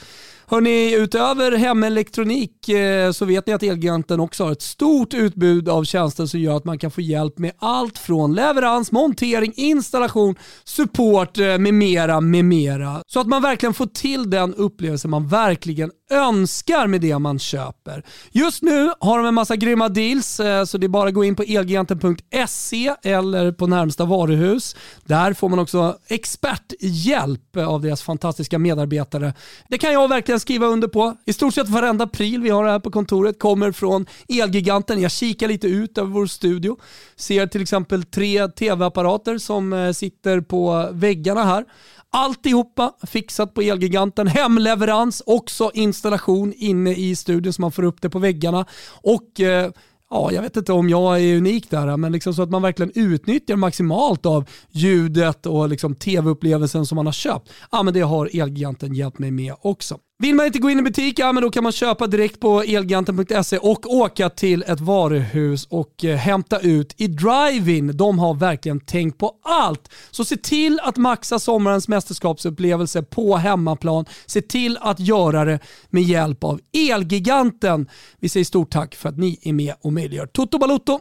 Hörni, 0.50 0.96
utöver 0.96 1.52
hemelektronik 1.52 2.70
eh, 2.70 3.12
så 3.12 3.26
vet 3.26 3.48
ni 3.48 3.54
att 3.54 3.64
Elgiganten 3.64 4.20
också 4.20 4.44
har 4.44 4.52
ett 4.52 4.62
stort 4.62 5.14
utbud 5.14 5.70
av 5.70 5.84
tjänster 5.84 6.26
som 6.26 6.40
gör 6.40 6.58
att 6.58 6.66
man 6.66 6.80
kan 6.80 6.92
få 6.92 7.02
hjälp 7.02 7.38
med 7.38 7.52
allt 7.58 7.98
från 7.98 8.36
leverans, 8.36 8.92
montering, 8.92 9.54
installation, 9.56 10.36
support 10.64 11.38
eh, 11.38 11.58
med 11.58 11.74
mera, 11.74 12.22
med 12.22 12.46
mera. 12.46 13.02
Så 13.08 13.20
att 13.20 13.28
man 13.28 13.42
verkligen 13.42 13.74
får 13.74 13.86
till 13.86 14.30
den 14.30 14.56
upplevelse 14.56 15.08
man 15.08 15.28
verkligen 15.28 15.92
önskar 16.10 16.88
med 16.88 17.02
det 17.02 17.20
man 17.20 17.40
köper. 17.40 18.04
Just 18.32 18.64
nu 18.64 18.92
har 19.00 19.18
de 19.18 19.28
en 19.28 19.34
massa 19.34 19.56
grymma 19.56 19.90
deals, 19.90 20.40
eh, 20.40 20.66
så 20.66 20.78
det 20.78 20.86
är 20.86 20.90
bara 20.90 21.08
att 21.08 21.14
gå 21.14 21.24
in 21.24 21.36
på 21.36 21.44
elgiganten.se 21.44 22.96
eller 23.04 23.52
på 23.52 23.68
närmsta 23.68 24.06
varuhus. 24.06 24.76
Där 25.06 25.34
får 25.34 25.50
man 25.50 25.60
också 25.60 25.98
experthjälp 26.08 27.58
av 27.58 27.82
deras 27.82 28.02
fantastiska 28.02 28.60
medarbetare. 28.60 29.34
Det 29.68 29.78
kan 29.78 29.94
jag 29.94 30.08
verkligen 30.08 30.40
skriva 30.40 30.66
under 30.66 30.88
på. 30.88 31.18
I 31.26 31.34
stort 31.34 31.54
sett 31.54 31.70
varenda 31.70 32.08
pryl 32.08 32.42
vi 32.42 32.50
har 32.50 32.66
här 32.66 32.80
på 32.80 32.92
kontoret 32.92 33.40
kommer 33.40 33.72
från 33.72 34.06
Elgiganten. 34.30 35.02
Jag 35.02 35.12
kikar 35.12 35.48
lite 35.48 35.68
ut 35.68 35.98
över 35.98 36.10
vår 36.10 36.26
studio. 36.26 36.78
Ser 37.16 37.48
till 37.48 37.62
exempel 37.62 38.04
tre 38.04 38.48
tv-apparater 38.48 39.38
som 39.38 39.74
eh, 39.74 39.92
sitter 39.92 40.42
på 40.42 40.90
väggarna 40.92 41.44
här. 41.44 41.66
Alltihopa 42.12 42.94
fixat 43.08 43.54
på 43.54 43.62
Elgiganten. 43.62 44.28
Hemleverans, 44.28 45.24
också 45.26 45.72
installation 45.74 46.54
inne 46.56 46.94
i 46.94 47.16
studion 47.16 47.54
så 47.54 47.62
man 47.62 47.72
får 47.72 47.84
upp 47.84 48.02
det 48.02 48.10
på 48.10 48.20
väggarna. 48.20 48.66
Och 49.02 49.40
eh, 49.40 49.72
ja, 50.10 50.32
jag 50.32 50.42
vet 50.42 50.58
inte 50.58 50.74
om 50.74 50.90
jag 50.90 51.22
är 51.22 51.38
unik 51.38 51.70
där, 51.70 51.98
men 51.98 52.12
liksom 52.12 52.34
så 52.34 52.42
att 52.42 52.50
man 52.50 52.62
verkligen 52.62 52.92
utnyttjar 52.96 53.56
maximalt 53.56 54.26
av 54.26 54.50
ljudet 54.72 55.46
och 55.46 55.70
liksom 55.70 55.96
tv-upplevelsen 55.96 56.86
som 56.86 56.96
man 56.96 57.06
har 57.06 57.14
köpt. 57.14 57.52
Ja, 57.72 57.84
men 57.84 57.94
det 57.94 58.02
har 58.02 58.30
Elgiganten 58.34 58.96
hjälpt 58.96 59.20
mig 59.20 59.32
med 59.32 59.54
också. 59.62 59.98
Vill 60.20 60.36
man 60.36 60.46
inte 60.46 60.60
gå 60.60 60.70
in 60.70 60.80
i 60.80 60.82
butik, 60.82 61.20
ja 61.20 61.32
men 61.32 61.44
då 61.44 61.52
kan 61.52 61.64
man 61.64 61.72
köpa 61.72 62.08
direkt 62.08 62.40
på 62.40 62.62
elgiganten.se 62.62 63.58
och 63.58 63.94
åka 63.94 64.30
till 64.30 64.64
ett 64.68 64.80
varuhus 64.80 65.66
och 65.66 66.06
eh, 66.06 66.16
hämta 66.16 66.60
ut 66.60 66.94
i 66.98 67.08
drive-in. 67.08 67.98
De 67.98 68.20
har 68.20 68.34
verkligen 68.34 68.80
tänkt 68.80 69.18
på 69.18 69.34
allt. 69.44 69.90
Så 70.12 70.26
se 70.26 70.38
till 70.38 70.80
att 70.84 70.98
maxa 70.98 71.40
sommarens 71.40 71.88
mästerskapsupplevelse 71.88 73.04
på 73.04 73.36
hemmaplan. 73.36 74.06
Se 74.26 74.42
till 74.42 74.78
att 74.82 75.00
göra 75.00 75.46
det 75.46 75.60
med 75.90 76.04
hjälp 76.04 76.44
av 76.44 76.60
Elgiganten. 76.74 77.90
Vi 78.20 78.30
säger 78.30 78.44
stort 78.44 78.72
tack 78.72 78.96
för 78.96 79.10
att 79.10 79.18
ni 79.18 79.40
är 79.42 79.54
med 79.54 79.74
och 79.82 79.94
möjliggör 79.94 80.26
Toto 80.26 80.58
Balotto. 80.58 81.00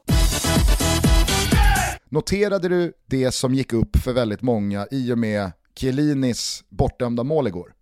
Noterade 2.11 2.69
du 2.69 2.93
det 3.07 3.33
som 3.33 3.55
gick 3.55 3.73
upp 3.73 3.97
för 3.97 4.13
väldigt 4.13 4.43
många 4.43 4.87
i 4.91 5.13
och 5.13 5.19
med 5.19 5.53
Chiellinis 5.79 6.65
bortdömda 6.69 7.25
mål 7.25 7.47
igår? 7.47 7.76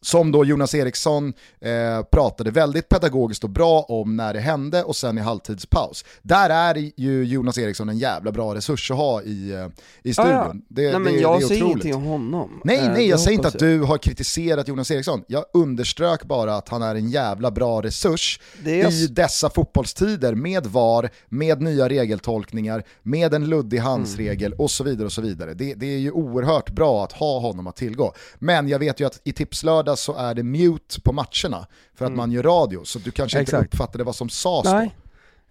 Som 0.00 0.32
då 0.32 0.44
Jonas 0.44 0.74
Eriksson 0.74 1.32
eh, 1.60 2.02
pratade 2.02 2.50
väldigt 2.50 2.88
pedagogiskt 2.88 3.44
och 3.44 3.50
bra 3.50 3.80
om 3.80 4.16
när 4.16 4.34
det 4.34 4.40
hände 4.40 4.82
och 4.82 4.96
sen 4.96 5.18
i 5.18 5.20
halvtidspaus. 5.20 6.04
Där 6.22 6.50
är 6.50 6.90
ju 6.96 7.24
Jonas 7.24 7.58
Eriksson 7.58 7.88
en 7.88 7.98
jävla 7.98 8.32
bra 8.32 8.54
resurs 8.54 8.90
att 8.90 8.96
ha 8.96 9.22
i, 9.22 9.52
eh, 9.52 9.66
i 10.02 10.12
studion. 10.12 10.32
Ja, 10.32 10.52
ja. 10.54 10.54
Det, 10.68 10.82
nej, 10.82 10.92
det, 10.92 10.98
men 10.98 11.20
jag 11.20 11.40
det 11.40 11.46
säger 11.46 11.64
ingenting 11.64 11.94
om 11.94 12.04
honom. 12.04 12.60
Nej, 12.64 12.88
nej, 12.88 13.08
jag 13.08 13.20
säger 13.20 13.36
inte 13.36 13.48
att 13.48 13.58
du 13.58 13.80
har 13.80 13.98
kritiserat 13.98 14.68
Jonas 14.68 14.90
Eriksson. 14.90 15.24
Jag 15.26 15.44
underströk 15.54 16.24
bara 16.24 16.56
att 16.56 16.68
han 16.68 16.82
är 16.82 16.94
en 16.94 17.10
jävla 17.10 17.50
bra 17.50 17.82
resurs 17.82 18.40
i 18.64 19.06
dessa 19.06 19.50
fotbollstider 19.50 20.34
med 20.34 20.66
VAR, 20.66 21.10
med 21.28 21.62
nya 21.62 21.88
regeltolkningar, 21.88 22.84
med 23.02 23.34
en 23.34 23.46
luddig 23.46 23.78
handsregel 23.78 24.52
mm. 24.52 24.60
och 24.60 24.70
så 24.70 24.84
vidare. 24.84 25.06
och 25.06 25.12
så 25.12 25.22
vidare. 25.22 25.54
Det, 25.54 25.74
det 25.74 25.86
är 25.86 25.98
ju 25.98 26.10
oerhört 26.10 26.70
bra 26.70 27.04
att 27.04 27.12
ha 27.12 27.38
honom 27.40 27.66
att 27.66 27.76
tillgå. 27.76 28.12
Men 28.38 28.68
jag 28.68 28.78
vet 28.78 29.00
ju 29.00 29.06
att 29.06 29.20
i 29.24 29.32
Tipslördag 29.32 29.87
så 29.96 30.14
är 30.14 30.34
det 30.34 30.42
mute 30.42 31.00
på 31.00 31.12
matcherna 31.12 31.66
för 31.94 32.04
att 32.04 32.08
mm. 32.08 32.16
man 32.16 32.32
gör 32.32 32.42
radio, 32.42 32.84
så 32.84 32.98
du 32.98 33.10
kanske 33.10 33.40
Exakt. 33.40 33.62
inte 33.62 33.74
uppfattade 33.74 34.04
vad 34.04 34.16
som 34.16 34.28
sades 34.28 34.72
Nej. 34.72 34.96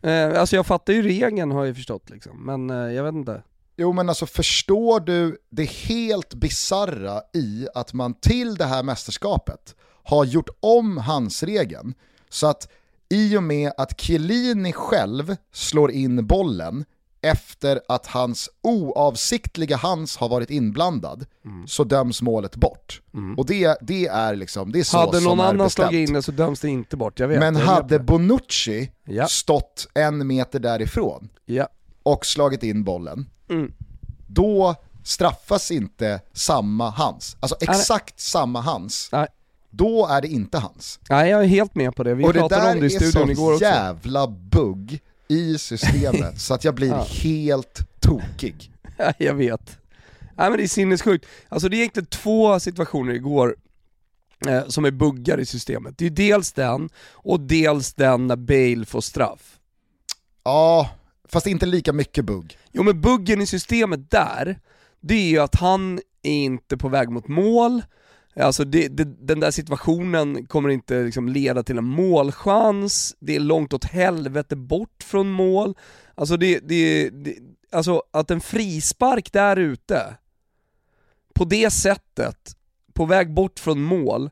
då. 0.01 0.09
Eh, 0.09 0.39
alltså 0.39 0.55
jag 0.55 0.65
fattar 0.65 0.93
ju 0.93 1.01
regeln 1.01 1.51
har 1.51 1.65
jag 1.65 1.75
förstått 1.75 2.09
liksom, 2.09 2.45
men 2.45 2.69
eh, 2.69 2.93
jag 2.93 3.03
vet 3.03 3.13
inte. 3.13 3.43
Jo 3.77 3.93
men 3.93 4.09
alltså 4.09 4.25
förstår 4.25 4.99
du 4.99 5.37
det 5.49 5.69
helt 5.69 6.33
bizarra 6.33 7.21
i 7.33 7.67
att 7.73 7.93
man 7.93 8.13
till 8.13 8.55
det 8.55 8.65
här 8.65 8.83
mästerskapet 8.83 9.75
har 10.03 10.25
gjort 10.25 10.49
om 10.59 10.97
handsregeln 10.97 11.93
så 12.29 12.47
att 12.47 12.69
i 13.09 13.37
och 13.37 13.43
med 13.43 13.71
att 13.77 14.01
Chiellini 14.01 14.73
själv 14.73 15.35
slår 15.53 15.91
in 15.91 16.27
bollen 16.27 16.85
efter 17.21 17.81
att 17.87 18.07
hans 18.07 18.49
oavsiktliga 18.61 19.77
hands 19.77 20.17
har 20.17 20.29
varit 20.29 20.49
inblandad 20.49 21.25
mm. 21.45 21.67
så 21.67 21.83
döms 21.83 22.21
målet 22.21 22.55
bort. 22.55 23.01
Mm. 23.13 23.37
Och 23.37 23.45
det, 23.45 23.77
det 23.81 24.07
är 24.07 24.35
liksom, 24.35 24.71
det 24.71 24.79
är 24.79 24.83
så 24.83 24.97
Hade 24.97 25.19
någon 25.19 25.39
annan 25.39 25.69
slagit 25.69 26.09
in 26.09 26.13
det 26.13 26.21
så 26.21 26.31
döms 26.31 26.59
det 26.59 26.69
inte 26.69 26.97
bort, 26.97 27.19
jag 27.19 27.27
vet. 27.27 27.39
Men 27.39 27.55
jag 27.55 27.65
hade 27.65 27.97
vet 27.97 28.07
Bonucci 28.07 28.91
ja. 29.05 29.27
stått 29.27 29.87
en 29.93 30.27
meter 30.27 30.59
därifrån 30.59 31.29
ja. 31.45 31.67
och 32.03 32.25
slagit 32.25 32.63
in 32.63 32.83
bollen, 32.83 33.29
mm. 33.49 33.73
då 34.27 34.75
straffas 35.03 35.71
inte 35.71 36.21
samma 36.33 36.89
hands. 36.89 37.37
Alltså 37.39 37.55
exakt 37.61 38.13
Nej. 38.13 38.21
samma 38.21 38.61
hands. 38.61 39.09
Nej. 39.11 39.27
Då 39.69 40.07
är 40.07 40.21
det 40.21 40.27
inte 40.27 40.57
hans. 40.57 40.99
Nej 41.09 41.29
jag 41.29 41.43
är 41.43 41.47
helt 41.47 41.75
med 41.75 41.95
på 41.95 42.03
det, 42.03 42.13
vi 42.13 42.23
och 42.23 42.33
pratade 42.33 42.71
om 42.71 42.79
det 42.79 42.85
i 42.85 42.89
studion 42.89 43.29
igår 43.29 43.53
också. 43.53 43.53
Och 43.53 43.59
det 43.59 43.65
där 43.65 43.71
är 43.71 43.93
så 43.93 44.07
jävla 44.07 44.27
bugg 44.27 44.99
i 45.29 45.57
systemet 45.57 46.41
så 46.41 46.53
att 46.53 46.63
jag 46.63 46.75
blir 46.75 46.87
ja. 46.87 47.07
helt 47.09 47.99
tokig. 47.99 48.71
jag 49.17 49.33
vet. 49.33 49.77
Nej 50.37 50.49
men 50.49 50.57
det 50.57 50.63
är 50.63 50.67
sinnessjukt. 50.67 51.25
Alltså 51.49 51.69
det 51.69 51.75
är 51.75 51.79
egentligen 51.79 52.07
två 52.07 52.59
situationer 52.59 53.13
igår 53.13 53.55
eh, 54.47 54.67
som 54.67 54.85
är 54.85 54.91
buggar 54.91 55.39
i 55.39 55.45
systemet. 55.45 55.97
Det 55.97 56.05
är 56.05 56.09
dels 56.09 56.51
den, 56.51 56.89
och 57.11 57.39
dels 57.39 57.93
den 57.93 58.27
när 58.27 58.35
Bale 58.35 58.85
får 58.85 59.01
straff. 59.01 59.59
Ja, 60.43 60.89
fast 61.29 61.47
inte 61.47 61.65
lika 61.65 61.93
mycket 61.93 62.25
bugg. 62.25 62.57
Jo 62.71 62.83
men 62.83 63.01
buggen 63.01 63.41
i 63.41 63.45
systemet 63.45 64.11
där, 64.11 64.59
det 65.01 65.13
är 65.13 65.29
ju 65.29 65.39
att 65.39 65.55
han 65.55 65.99
är 66.23 66.31
inte 66.31 66.77
på 66.77 66.89
väg 66.89 67.09
mot 67.09 67.27
mål, 67.27 67.81
Alltså 68.39 68.63
det, 68.63 68.87
det, 68.87 69.03
den 69.03 69.39
där 69.39 69.51
situationen 69.51 70.45
kommer 70.45 70.69
inte 70.69 71.03
liksom 71.03 71.29
leda 71.29 71.63
till 71.63 71.77
en 71.77 71.85
målchans, 71.85 73.15
det 73.19 73.35
är 73.35 73.39
långt 73.39 73.73
åt 73.73 73.85
helvete 73.85 74.55
bort 74.55 75.03
från 75.03 75.29
mål. 75.29 75.75
Alltså, 76.15 76.37
det, 76.37 76.59
det, 76.59 77.09
det 77.09 77.35
alltså 77.71 78.03
att 78.11 78.31
en 78.31 78.41
frispark 78.41 79.33
där 79.33 79.57
ute, 79.57 80.15
på 81.33 81.45
det 81.45 81.71
sättet, 81.71 82.55
på 82.93 83.05
väg 83.05 83.33
bort 83.33 83.59
från 83.59 83.81
mål, 83.81 84.29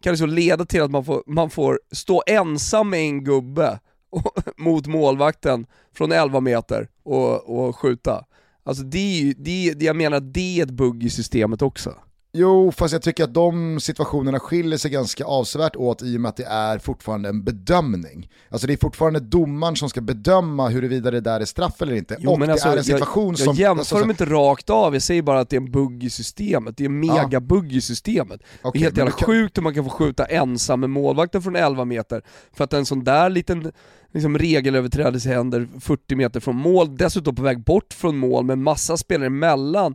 kan 0.00 0.12
liksom 0.12 0.30
leda 0.30 0.64
till 0.64 0.82
att 0.82 0.90
man 0.90 1.04
får, 1.04 1.22
man 1.26 1.50
får 1.50 1.80
stå 1.92 2.22
ensam 2.26 2.90
med 2.90 3.00
en 3.00 3.24
gubbe 3.24 3.80
mot 4.56 4.86
målvakten 4.86 5.66
från 5.94 6.12
11 6.12 6.40
meter 6.40 6.88
och, 7.02 7.68
och 7.68 7.76
skjuta. 7.76 8.24
Alltså 8.62 8.82
det, 8.82 9.34
det, 9.36 9.82
jag 9.82 9.96
menar 9.96 10.20
det 10.20 10.60
är 10.60 10.62
ett 10.62 10.70
bugg 10.70 11.04
i 11.04 11.10
systemet 11.10 11.62
också. 11.62 11.94
Jo, 12.38 12.72
fast 12.72 12.92
jag 12.92 13.02
tycker 13.02 13.24
att 13.24 13.34
de 13.34 13.80
situationerna 13.80 14.40
skiljer 14.40 14.78
sig 14.78 14.90
ganska 14.90 15.24
avsevärt 15.24 15.76
åt 15.76 16.02
i 16.02 16.16
och 16.16 16.20
med 16.20 16.28
att 16.28 16.36
det 16.36 16.44
är 16.44 16.78
fortfarande 16.78 17.28
en 17.28 17.44
bedömning. 17.44 18.30
Alltså 18.48 18.66
det 18.66 18.72
är 18.72 18.76
fortfarande 18.76 19.20
domaren 19.20 19.76
som 19.76 19.88
ska 19.88 20.00
bedöma 20.00 20.68
huruvida 20.68 21.10
det 21.10 21.20
där 21.20 21.40
är 21.40 21.44
straff 21.44 21.82
eller 21.82 21.94
inte. 21.94 22.16
Jo, 22.20 22.30
och 22.30 22.38
men 22.38 22.48
det 22.48 22.52
alltså, 22.52 22.68
är 22.68 22.76
en 22.76 22.84
situation 22.84 23.24
jag, 23.24 23.30
jag 23.32 23.38
som... 23.38 23.54
Jag 23.54 23.60
jämför 23.60 23.80
alltså, 23.80 23.98
dem 23.98 24.10
inte 24.10 24.24
rakt 24.24 24.70
av, 24.70 24.94
jag 24.94 25.02
säger 25.02 25.22
bara 25.22 25.40
att 25.40 25.50
det 25.50 25.56
är 25.56 25.60
en 25.60 25.70
bugg 25.70 26.04
i 26.04 26.10
systemet. 26.10 26.76
Det 26.76 26.84
är 26.84 26.88
en 26.88 27.00
megabugg 27.00 27.72
i 27.72 27.80
systemet. 27.80 28.40
Okay, 28.62 28.70
det 28.72 28.78
är 28.78 28.82
helt 28.82 28.96
jävla 28.96 29.12
kan... 29.12 29.26
sjukt 29.26 29.58
hur 29.58 29.62
man 29.62 29.74
kan 29.74 29.84
få 29.84 29.90
skjuta 29.90 30.24
ensam 30.24 30.80
med 30.80 30.90
målvakten 30.90 31.42
från 31.42 31.56
11 31.56 31.84
meter, 31.84 32.22
för 32.52 32.64
att 32.64 32.72
en 32.72 32.86
sån 32.86 33.04
där 33.04 33.30
liten 33.30 33.72
liksom 34.12 34.38
regelöverträdelse 34.38 35.28
händer 35.28 35.68
40 35.80 36.14
meter 36.14 36.40
från 36.40 36.56
mål, 36.56 36.96
dessutom 36.96 37.34
på 37.34 37.42
väg 37.42 37.64
bort 37.64 37.92
från 37.92 38.16
mål 38.16 38.44
med 38.44 38.58
massa 38.58 38.96
spelare 38.96 39.26
emellan 39.26 39.94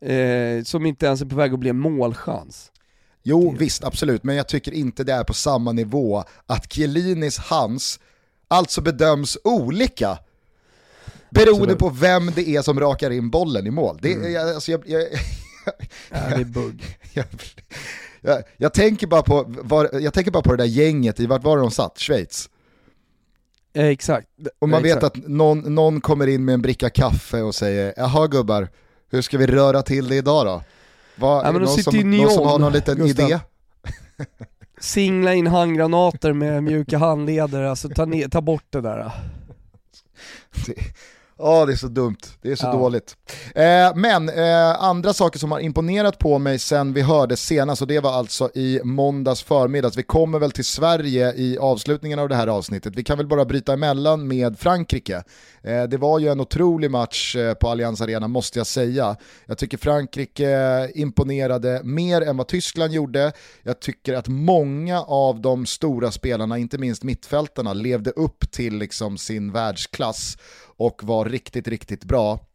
eh, 0.00 0.62
som 0.64 0.86
inte 0.86 1.06
ens 1.06 1.20
är 1.20 1.26
på 1.26 1.36
väg 1.36 1.52
att 1.52 1.58
bli 1.58 1.70
en 1.70 1.78
målchans. 1.78 2.72
Jo, 3.22 3.54
visst, 3.58 3.84
absolut, 3.84 4.24
men 4.24 4.36
jag 4.36 4.48
tycker 4.48 4.72
inte 4.72 5.04
det 5.04 5.12
är 5.12 5.24
på 5.24 5.34
samma 5.34 5.72
nivå 5.72 6.24
att 6.46 6.72
Chiellinis 6.72 7.38
hands 7.38 8.00
alltså 8.48 8.80
bedöms 8.80 9.38
olika 9.44 10.18
Beroende 11.30 11.52
Absolut. 11.62 11.78
på 11.78 11.88
vem 11.88 12.32
det 12.34 12.48
är 12.48 12.62
som 12.62 12.80
rakar 12.80 13.10
in 13.10 13.30
bollen 13.30 13.66
i 13.66 13.70
mål. 13.70 13.98
Det, 14.02 14.12
Mm. 14.14 14.32
jag, 14.32 14.48
alltså, 14.54 14.70
jag, 14.70 14.82
jag, 14.86 15.02
Ja, 16.10 16.18
det 16.28 16.40
är 16.40 16.44
bugg. 16.44 16.96
jag, 17.12 17.24
jag, 18.20 18.42
jag, 18.56 18.74
tänker 18.74 19.06
bara 19.06 19.22
på, 19.22 19.44
var, 19.48 19.90
jag 20.00 20.14
tänker 20.14 20.30
bara 20.30 20.42
på 20.42 20.50
det 20.50 20.56
där 20.56 20.64
gänget, 20.70 21.20
i 21.20 21.26
vart 21.26 21.44
var 21.44 21.56
de 21.56 21.70
satt? 21.70 21.98
Schweiz? 21.98 22.50
Eh, 23.72 23.86
exakt. 23.86 24.28
Och 24.58 24.68
man 24.68 24.78
Eh, 24.78 24.82
vet 24.82 24.96
exakt. 24.96 25.16
att 25.16 25.28
någon, 25.28 25.74
någon 25.74 26.00
kommer 26.00 26.26
in 26.26 26.44
med 26.44 26.52
en 26.52 26.62
bricka 26.62 26.90
kaffe 26.90 27.42
och 27.42 27.54
säger 27.54 27.94
Jaha 27.96 28.26
gubbar, 28.26 28.68
hur 29.10 29.22
ska 29.22 29.38
vi 29.38 29.46
röra 29.46 29.82
till 29.82 30.08
det 30.08 30.16
idag 30.16 30.46
då? 30.46 30.62
Vad, 31.16 31.46
Ja, 31.46 31.52
någon, 31.52 31.68
som, 31.68 31.96
i 31.96 32.04
någon 32.04 32.30
som 32.30 32.46
har 32.46 32.58
någon 32.58 32.72
liten 32.72 32.96
Gustav. 32.96 33.28
idé? 33.28 33.38
Singla 34.80 35.34
in 35.34 35.46
handgranater 35.46 36.32
med 36.32 36.62
mjuka 36.62 36.98
handleder, 36.98 37.62
alltså 37.62 37.88
ta, 37.88 38.04
ner, 38.04 38.28
ta 38.28 38.40
bort 38.40 38.64
det 38.70 38.80
där. 38.80 39.12
Ja, 41.40 41.66
det 41.66 41.72
är 41.72 41.76
så 41.76 41.88
dumt. 41.88 42.16
Det 42.42 42.50
är 42.50 42.56
så 42.56 42.66
Ja. 42.66 42.72
dåligt. 42.72 43.16
Eh, 43.54 43.94
men 43.94 44.28
eh, 44.28 44.82
andra 44.82 45.12
saker 45.12 45.38
som 45.38 45.52
har 45.52 45.60
imponerat 45.60 46.18
på 46.18 46.38
mig 46.38 46.58
sen 46.58 46.92
vi 46.92 47.02
hörde 47.02 47.36
senast, 47.36 47.82
och 47.82 47.88
det 47.88 48.00
var 48.00 48.12
alltså 48.12 48.50
i 48.54 48.80
måndags 48.84 49.42
förmiddags. 49.42 49.96
Vi 49.96 50.02
kommer 50.02 50.38
väl 50.38 50.50
till 50.50 50.64
Sverige 50.64 51.32
i 51.36 51.58
avslutningen 51.58 52.18
av 52.18 52.28
det 52.28 52.34
här 52.34 52.46
avsnittet. 52.46 52.96
Vi 52.96 53.04
kan 53.04 53.18
väl 53.18 53.26
bara 53.26 53.44
bryta 53.44 53.72
emellan 53.72 54.28
med 54.28 54.58
Frankrike. 54.58 55.22
Eh, 55.62 55.82
det 55.82 55.96
var 55.96 56.18
ju 56.18 56.28
en 56.28 56.40
otrolig 56.40 56.90
match 56.90 57.36
eh, 57.36 57.54
på 57.54 57.68
Allianz 57.68 58.00
Arena, 58.00 58.28
måste 58.28 58.58
jag 58.58 58.66
säga. 58.66 59.16
Jag 59.46 59.58
tycker 59.58 59.78
Frankrike 59.78 60.90
imponerade 60.94 61.80
mer 61.84 62.20
än 62.22 62.36
vad 62.36 62.48
Tyskland 62.48 62.92
gjorde. 62.92 63.32
Jag 63.62 63.80
tycker 63.80 64.14
att 64.14 64.28
många 64.28 65.00
av 65.02 65.40
de 65.40 65.66
stora 65.66 66.10
spelarna, 66.10 66.58
inte 66.58 66.78
minst 66.78 67.04
mittfältarna, 67.04 67.72
levde 67.72 68.10
upp 68.10 68.50
till 68.50 68.78
liksom 68.78 69.18
sin 69.18 69.52
världsklass 69.52 70.36
och 70.78 71.04
var 71.04 71.24
riktigt, 71.24 71.68
riktigt 71.68 72.04
bra. 72.04 72.47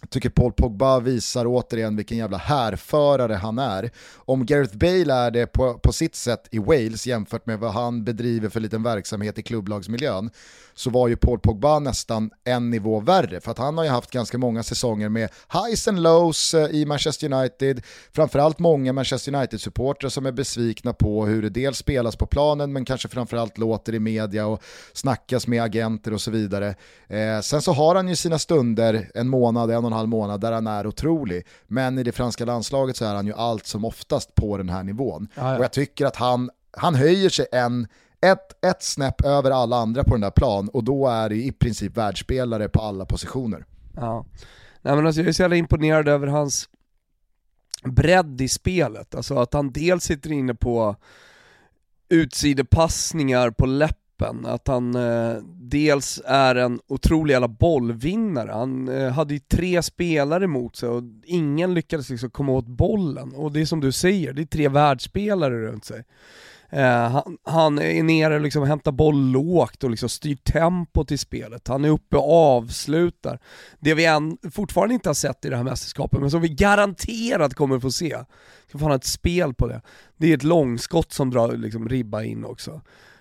Jag 0.00 0.10
tycker 0.10 0.30
Paul 0.30 0.52
Pogba 0.52 1.00
visar 1.00 1.44
återigen 1.46 1.96
vilken 1.96 2.18
jävla 2.18 2.36
härförare 2.36 3.34
han 3.34 3.58
är. 3.58 3.90
Om 4.16 4.46
Gareth 4.46 4.76
Bale 4.76 5.14
är 5.14 5.30
det 5.30 5.46
på, 5.46 5.74
på 5.74 5.92
sitt 5.92 6.14
sätt 6.14 6.48
i 6.50 6.58
Wales 6.58 7.06
jämfört 7.06 7.46
med 7.46 7.58
vad 7.58 7.72
han 7.72 8.04
bedriver 8.04 8.48
för 8.48 8.60
liten 8.60 8.82
verksamhet 8.82 9.38
i 9.38 9.42
klubblagsmiljön 9.42 10.30
så 10.74 10.90
var 10.90 11.08
ju 11.08 11.16
Paul 11.16 11.38
Pogba 11.38 11.78
nästan 11.78 12.30
en 12.44 12.70
nivå 12.70 13.00
värre 13.00 13.40
för 13.40 13.50
att 13.50 13.58
han 13.58 13.78
har 13.78 13.84
ju 13.84 13.90
haft 13.90 14.10
ganska 14.10 14.38
många 14.38 14.62
säsonger 14.62 15.08
med 15.08 15.28
highs 15.52 15.88
and 15.88 16.02
lows 16.02 16.54
eh, 16.54 16.70
i 16.70 16.86
Manchester 16.86 17.32
United. 17.32 17.82
Framförallt 18.12 18.58
många 18.58 18.92
Manchester 18.92 19.34
United-supportrar 19.34 20.08
som 20.08 20.26
är 20.26 20.32
besvikna 20.32 20.92
på 20.92 21.26
hur 21.26 21.42
det 21.42 21.50
dels 21.50 21.78
spelas 21.78 22.16
på 22.16 22.26
planen 22.26 22.72
men 22.72 22.84
kanske 22.84 23.08
framförallt 23.08 23.58
låter 23.58 23.94
i 23.94 24.00
media 24.00 24.46
och 24.46 24.62
snackas 24.92 25.46
med 25.46 25.62
agenter 25.62 26.14
och 26.14 26.20
så 26.20 26.30
vidare. 26.30 26.74
Eh, 27.08 27.40
sen 27.42 27.62
så 27.62 27.72
har 27.72 27.94
han 27.94 28.08
ju 28.08 28.16
sina 28.16 28.38
stunder, 28.38 29.10
en 29.14 29.28
månad, 29.28 29.70
en 29.70 29.84
och 29.84 29.89
en 29.92 29.96
halv 29.96 30.08
månad, 30.08 30.40
där 30.40 30.52
han 30.52 30.66
är 30.66 30.86
otrolig. 30.86 31.46
Men 31.66 31.98
i 31.98 32.02
det 32.02 32.12
franska 32.12 32.44
landslaget 32.44 32.96
så 32.96 33.04
är 33.04 33.14
han 33.14 33.26
ju 33.26 33.32
allt 33.32 33.66
som 33.66 33.84
oftast 33.84 34.34
på 34.34 34.56
den 34.56 34.68
här 34.68 34.82
nivån. 34.82 35.28
Ja, 35.34 35.50
ja. 35.50 35.58
Och 35.58 35.64
jag 35.64 35.72
tycker 35.72 36.06
att 36.06 36.16
han, 36.16 36.50
han 36.72 36.94
höjer 36.94 37.28
sig 37.28 37.46
en, 37.52 37.86
ett, 38.20 38.64
ett 38.64 38.82
snäpp 38.82 39.24
över 39.24 39.50
alla 39.50 39.76
andra 39.76 40.04
på 40.04 40.10
den 40.10 40.20
där 40.20 40.30
plan 40.30 40.68
och 40.68 40.84
då 40.84 41.08
är 41.08 41.28
det 41.28 41.36
i 41.36 41.52
princip 41.52 41.96
världsspelare 41.96 42.68
på 42.68 42.80
alla 42.80 43.04
positioner. 43.06 43.64
Ja. 43.96 44.24
Nej 44.82 44.96
men 44.96 45.06
alltså 45.06 45.20
jag 45.20 45.28
är 45.28 45.32
så 45.32 45.42
jävla 45.42 45.56
imponerad 45.56 46.08
över 46.08 46.26
hans 46.26 46.68
bredd 47.84 48.40
i 48.40 48.48
spelet, 48.48 49.14
alltså 49.14 49.38
att 49.38 49.54
han 49.54 49.72
dels 49.72 50.04
sitter 50.04 50.32
inne 50.32 50.54
på 50.54 50.96
utsidepassningar 52.08 53.50
på 53.50 53.66
läppen, 54.20 54.46
att 54.46 54.68
han 54.68 54.94
eh, 54.94 55.36
dels 55.44 56.22
är 56.24 56.54
en 56.54 56.80
otrolig 56.86 57.32
jävla 57.32 57.48
bollvinnare, 57.48 58.50
han 58.52 58.88
eh, 58.88 59.12
hade 59.12 59.34
ju 59.34 59.40
tre 59.40 59.82
spelare 59.82 60.44
emot 60.44 60.76
sig 60.76 60.88
och 60.88 61.02
ingen 61.24 61.74
lyckades 61.74 62.10
liksom 62.10 62.30
komma 62.30 62.52
åt 62.52 62.66
bollen, 62.66 63.34
och 63.34 63.52
det 63.52 63.60
är 63.60 63.66
som 63.66 63.80
du 63.80 63.92
säger, 63.92 64.32
det 64.32 64.42
är 64.42 64.46
tre 64.46 64.68
världsspelare 64.68 65.66
runt 65.66 65.84
sig. 65.84 66.04
Eh, 66.72 67.10
han, 67.10 67.38
han 67.44 67.78
är 67.78 68.02
nere 68.02 68.34
och 68.34 68.40
liksom 68.40 68.62
hämtar 68.62 68.92
boll 68.92 69.30
lågt 69.30 69.84
och 69.84 69.90
liksom 69.90 70.08
styr 70.08 70.36
tempot 70.36 71.12
i 71.12 71.18
spelet. 71.18 71.68
Han 71.68 71.84
är 71.84 71.88
uppe 71.88 72.16
och 72.16 72.32
avslutar. 72.32 73.38
Det 73.80 73.94
vi 73.94 74.04
än, 74.04 74.38
fortfarande 74.52 74.94
inte 74.94 75.08
har 75.08 75.14
sett 75.14 75.44
i 75.44 75.48
det 75.48 75.56
här 75.56 75.64
mästerskapet, 75.64 76.20
men 76.20 76.30
som 76.30 76.40
vi 76.40 76.48
garanterat 76.48 77.54
kommer 77.54 77.80
få 77.80 77.90
se. 77.90 78.16
Ska 78.68 78.78
fan 78.78 78.88
ha 78.88 78.96
ett 78.96 79.04
spel 79.04 79.54
på 79.54 79.66
det. 79.66 79.82
Det 80.16 80.30
är 80.30 80.36
ett 80.36 80.44
långskott 80.44 81.12
som 81.12 81.30
drar 81.30 81.56
liksom 81.56 81.88
ribba 81.88 82.22
in 82.22 82.44
också. 82.44 82.80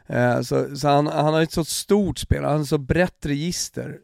Eh, 0.10 0.42
så 0.42 0.76
så 0.76 0.88
han, 0.88 1.08
han 1.08 1.34
har 1.34 1.42
ett 1.42 1.52
så 1.52 1.66
stort 1.66 2.20
spel, 2.20 2.44
han 2.44 2.54
har 2.54 2.62
ett 2.62 2.68
så 2.68 2.78
brett 2.78 3.26
register 3.26 3.98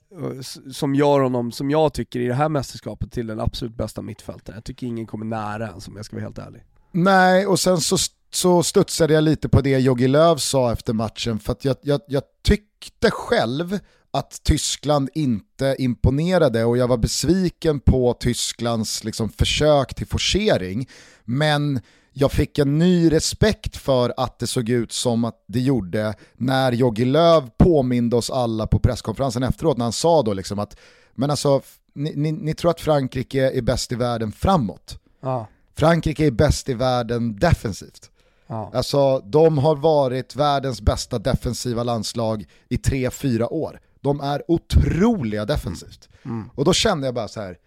som 0.72 0.96
gör 0.96 1.20
honom, 1.20 1.52
som 1.52 1.72
jag 1.72 1.94
tycker, 1.94 2.20
i 2.20 2.28
det 2.28 2.34
här 2.34 2.50
mästerskapet 2.50 3.12
till 3.12 3.28
den 3.28 3.39
absolut 3.39 3.78
bästa 3.78 4.02
mittfältaren. 4.02 4.58
Jag 4.58 4.63
tycker 4.63 4.88
ingen 4.88 5.08
kommer 5.08 5.26
nära 5.26 5.68
ens 5.68 5.88
om 5.88 5.96
jag 5.96 6.06
ska 6.06 6.15
vara 6.15 6.24
helt 6.24 6.38
ärlig. 6.38 6.63
Nej, 6.91 7.48
och 7.48 7.60
sen 7.60 7.78
så, 7.78 7.98
så 8.34 8.63
studsade 8.63 9.13
jag 9.13 9.24
lite 9.24 9.50
på 9.50 9.62
det 9.62 9.80
Jogi 9.80 10.08
Löw 10.08 10.38
sa 10.38 10.72
efter 10.72 10.94
matchen, 10.94 11.39
för 11.39 11.52
att 11.52 11.65
jag, 11.65 11.76
jag, 11.82 12.02
jag 12.08 12.24
tyckte 12.44 13.12
själv 13.12 13.80
att 14.12 14.44
Tyskland 14.44 15.10
inte 15.13 15.76
imponerade 15.80 16.65
och 16.65 16.78
jag 16.78 16.88
var 16.88 16.98
besviken 16.98 17.80
på 17.80 18.13
Tysklands 18.13 19.04
liksom, 19.04 19.30
försök 19.30 19.96
till 19.96 20.08
forcering. 20.08 20.89
Men 21.24 21.82
jag 22.17 22.32
fick 22.32 22.60
en 22.60 22.80
ny 22.80 23.12
respekt 23.12 23.78
för 23.78 24.13
att 24.17 24.39
det 24.39 24.47
såg 24.47 24.69
ut 24.69 24.91
som 24.91 25.25
att 25.25 25.43
det 25.47 25.60
gjorde 25.60 26.13
när 26.34 26.71
Jogi 26.71 27.06
Löw 27.06 27.49
påminde 27.58 28.15
oss 28.15 28.30
alla 28.30 28.67
på 28.67 28.80
presskonferensen 28.80 29.43
efteråt 29.43 29.78
när 29.78 29.86
han 29.86 29.93
sa 29.93 30.21
då 30.21 30.34
liksom 30.34 30.60
att 30.60 30.78
men 31.13 31.30
alltså, 31.30 31.62
ni, 31.93 32.13
ni, 32.15 32.32
ni 32.32 32.54
tror 32.54 32.71
att 32.71 32.82
Frankrike 32.82 33.51
är 33.51 33.62
bäst 33.62 33.91
i 33.91 33.95
världen 33.95 34.32
framåt. 34.32 34.99
Ja. 35.21 35.47
Frankrike 35.78 36.25
är 36.25 36.32
bäst 36.32 36.69
i 36.69 36.73
världen 36.73 37.36
defensivt. 37.36 38.12
Ja. 38.47 38.71
Alltså 38.73 39.19
de 39.19 39.58
har 39.58 39.75
varit 39.75 40.36
världens 40.36 40.82
bästa 40.82 41.19
defensiva 41.19 41.84
landslag 41.84 42.45
i 42.69 42.75
3-4 42.75 43.47
år. 43.51 43.80
De 44.01 44.21
är 44.21 44.51
otroliga 44.51 45.45
defensivt. 45.45 46.10
Mm. 46.25 46.49
Och 46.56 46.65
då 46.65 46.73
kände 46.73 47.08
jag 47.08 47.15
bara 47.15 47.28
så 47.28 47.41
här, 47.41 47.58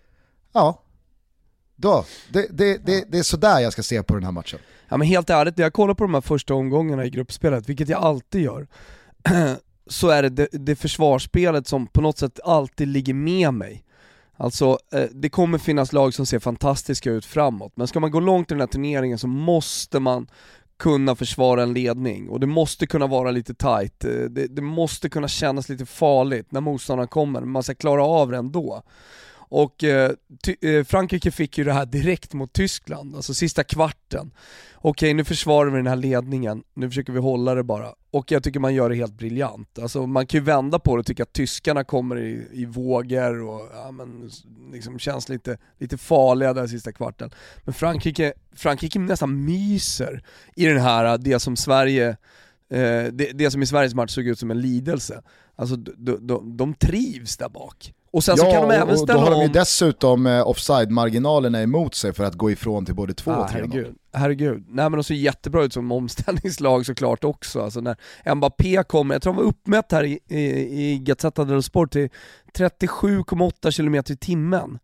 ja, 0.53 0.83
då, 1.81 2.05
det, 2.33 2.47
det, 2.51 2.87
det, 2.87 3.05
det 3.09 3.19
är 3.19 3.23
sådär 3.23 3.61
jag 3.61 3.73
ska 3.73 3.83
se 3.83 4.03
på 4.03 4.15
den 4.15 4.25
här 4.25 4.33
matchen. 4.33 4.59
Ja 4.89 4.97
men 4.97 5.09
helt 5.09 5.31
ärligt, 5.31 5.57
när 5.57 5.65
jag 5.65 5.73
kollar 5.73 5.95
på 5.95 6.05
de 6.05 6.15
här 6.15 6.21
första 6.21 6.55
omgångarna 6.55 7.05
i 7.05 7.11
gruppspelet, 7.11 7.69
vilket 7.69 7.89
jag 7.89 8.03
alltid 8.03 8.43
gör, 8.43 8.67
så 9.87 10.09
är 10.09 10.23
det, 10.23 10.29
det 10.29 10.49
det 10.53 10.77
försvarsspelet 10.77 11.67
som 11.67 11.87
på 11.87 12.01
något 12.01 12.19
sätt 12.19 12.41
alltid 12.45 12.89
ligger 12.89 13.15
med 13.15 13.55
mig. 13.55 13.85
Alltså, 14.37 14.79
eh, 14.93 15.05
det 15.13 15.29
kommer 15.29 15.59
finnas 15.59 15.93
lag 15.93 16.15
som 16.15 16.27
ser 16.27 16.39
fantastiska 16.39 17.11
ut 17.11 17.25
framåt, 17.25 17.73
men 17.77 17.87
ska 17.87 18.01
man 18.01 18.11
gå 18.11 18.21
långt 18.21 18.51
i 18.51 18.55
den 18.55 18.61
här 18.61 18.67
turneringen 18.67 19.19
så 19.19 19.27
måste 19.27 20.01
man 20.01 20.27
kunna 20.79 21.15
försvara 21.15 21.63
en 21.63 21.73
ledning 21.73 22.29
och 22.29 22.41
det 22.41 22.47
måste 22.47 22.87
kunna 22.87 23.07
vara 23.07 23.31
lite 23.31 23.55
tight. 23.55 24.05
Eh, 24.05 24.11
det, 24.11 24.47
det 24.47 24.63
måste 24.63 25.09
kunna 25.09 25.29
kännas 25.29 25.69
lite 25.69 25.87
farligt 25.87 26.53
när 26.53 26.61
motståndaren 26.61 27.09
kommer, 27.09 27.41
men 27.41 27.51
man 27.51 27.63
ska 27.63 27.75
klara 27.75 28.05
av 28.05 28.31
det 28.31 28.37
ändå. 28.37 28.83
Och 29.49 29.85
eh, 29.85 30.13
eh, 30.61 30.85
Frankrike 30.85 31.31
fick 31.31 31.59
ju 31.59 31.65
det 31.65 31.73
här 31.73 31.87
direkt 31.87 32.35
mot 32.35 32.53
Tyskland, 32.53 33.17
alltså 33.17 33.35
sista 33.35 33.65
kvarten. 33.65 34.31
Okej, 34.75 35.15
nu 35.15 35.25
försvarar 35.25 35.71
vi 35.71 35.77
den 35.77 35.87
här 35.87 35.97
ledningen, 35.97 36.63
nu 36.75 36.89
försöker 36.89 37.13
vi 37.13 37.19
hålla 37.19 37.55
det 37.55 37.63
bara. 37.63 37.95
Och 38.11 38.33
jag 38.33 38.43
tycker 38.43 38.61
man 38.61 38.75
gör 38.75 38.91
det 38.91 38.97
helt 38.97 39.19
briljant. 39.19 39.79
Alltså 39.79 40.07
man 40.07 40.27
kan 40.27 40.41
ju 40.41 40.45
vända 40.45 40.79
på 40.79 40.97
det 40.97 41.01
och 41.01 41.07
tycka 41.07 41.23
att 41.23 41.33
tyskarna 41.33 41.85
kommer 41.85 42.19
i, 42.19 42.49
i 42.53 42.65
vågor 42.65 43.43
och 43.43 43.69
ja, 43.75 43.91
men, 43.91 44.31
liksom 44.73 44.99
känns 44.99 45.29
lite, 45.29 45.59
lite 45.79 45.99
farliga 45.99 46.53
där 46.53 46.67
sista 46.67 46.93
kvarten. 46.93 47.31
Men 47.65 47.75
Frankrike, 47.75 48.33
Frankrike 48.53 48.99
nästan 48.99 49.45
myser 49.45 50.23
i 50.57 50.67
den 50.67 50.81
här, 50.81 51.05
eh, 51.05 51.15
det 51.15 51.41
som 51.41 51.57
Sverige 51.57 52.09
eh, 52.71 53.05
det, 53.13 53.31
det 53.35 53.51
som 53.51 53.63
i 53.63 53.67
Sveriges 53.67 53.95
match 53.95 54.15
såg 54.15 54.27
ut 54.27 54.39
som 54.39 54.51
en 54.51 54.61
lidelse. 54.61 55.23
Alltså 55.57 55.77
de, 55.77 56.27
de, 56.27 56.57
de 56.57 56.75
trivs 56.75 57.37
där 57.37 57.49
bak. 57.49 57.95
Och 58.11 58.25
sen 58.25 58.37
så 58.37 58.45
kan 58.45 58.69
de 58.69 58.71
även 58.71 58.83
och 58.83 58.89
då 58.89 58.97
ställa 58.97 59.21
har 59.21 59.31
de 59.31 59.41
ju 59.41 59.47
om... 59.47 59.53
dessutom 59.53 60.27
eh, 60.27 60.49
offside-marginalerna 60.49 61.63
emot 61.63 61.95
sig 61.95 62.13
för 62.13 62.25
att 62.25 62.35
gå 62.35 62.51
ifrån 62.51 62.85
till 62.85 62.95
både 62.95 63.15
2 63.15 63.31
och 63.31 63.37
Ah, 63.37 63.47
3-0. 63.47 63.51
herregud, 63.53 63.95
herregud. 64.13 64.65
Nej 64.69 64.91
men 64.91 64.93
de 64.93 65.05
ser 65.05 65.15
jättebra 65.15 65.63
ut 65.65 65.73
som 65.73 65.93
omställningslag 65.93 66.87
såklart 66.87 67.25
också. 67.25 67.63
Alltså 67.63 67.81
när 67.81 68.35
Mbappé 68.35 68.83
kommer, 68.83 69.15
jag 69.15 69.23
tror 69.23 69.33
han 69.33 69.43
var 69.43 69.49
uppmätt 69.49 69.93
här 69.93 70.05
i, 70.05 70.19
i, 70.29 70.41
i 70.93 70.99
Gazzetta 70.99 71.45
dello 71.45 71.63
Sport 71.63 71.93
till 71.93 72.09
37,8 72.59 73.77
km 73.77 73.95
i 73.95 74.17
timmen. 74.17 74.79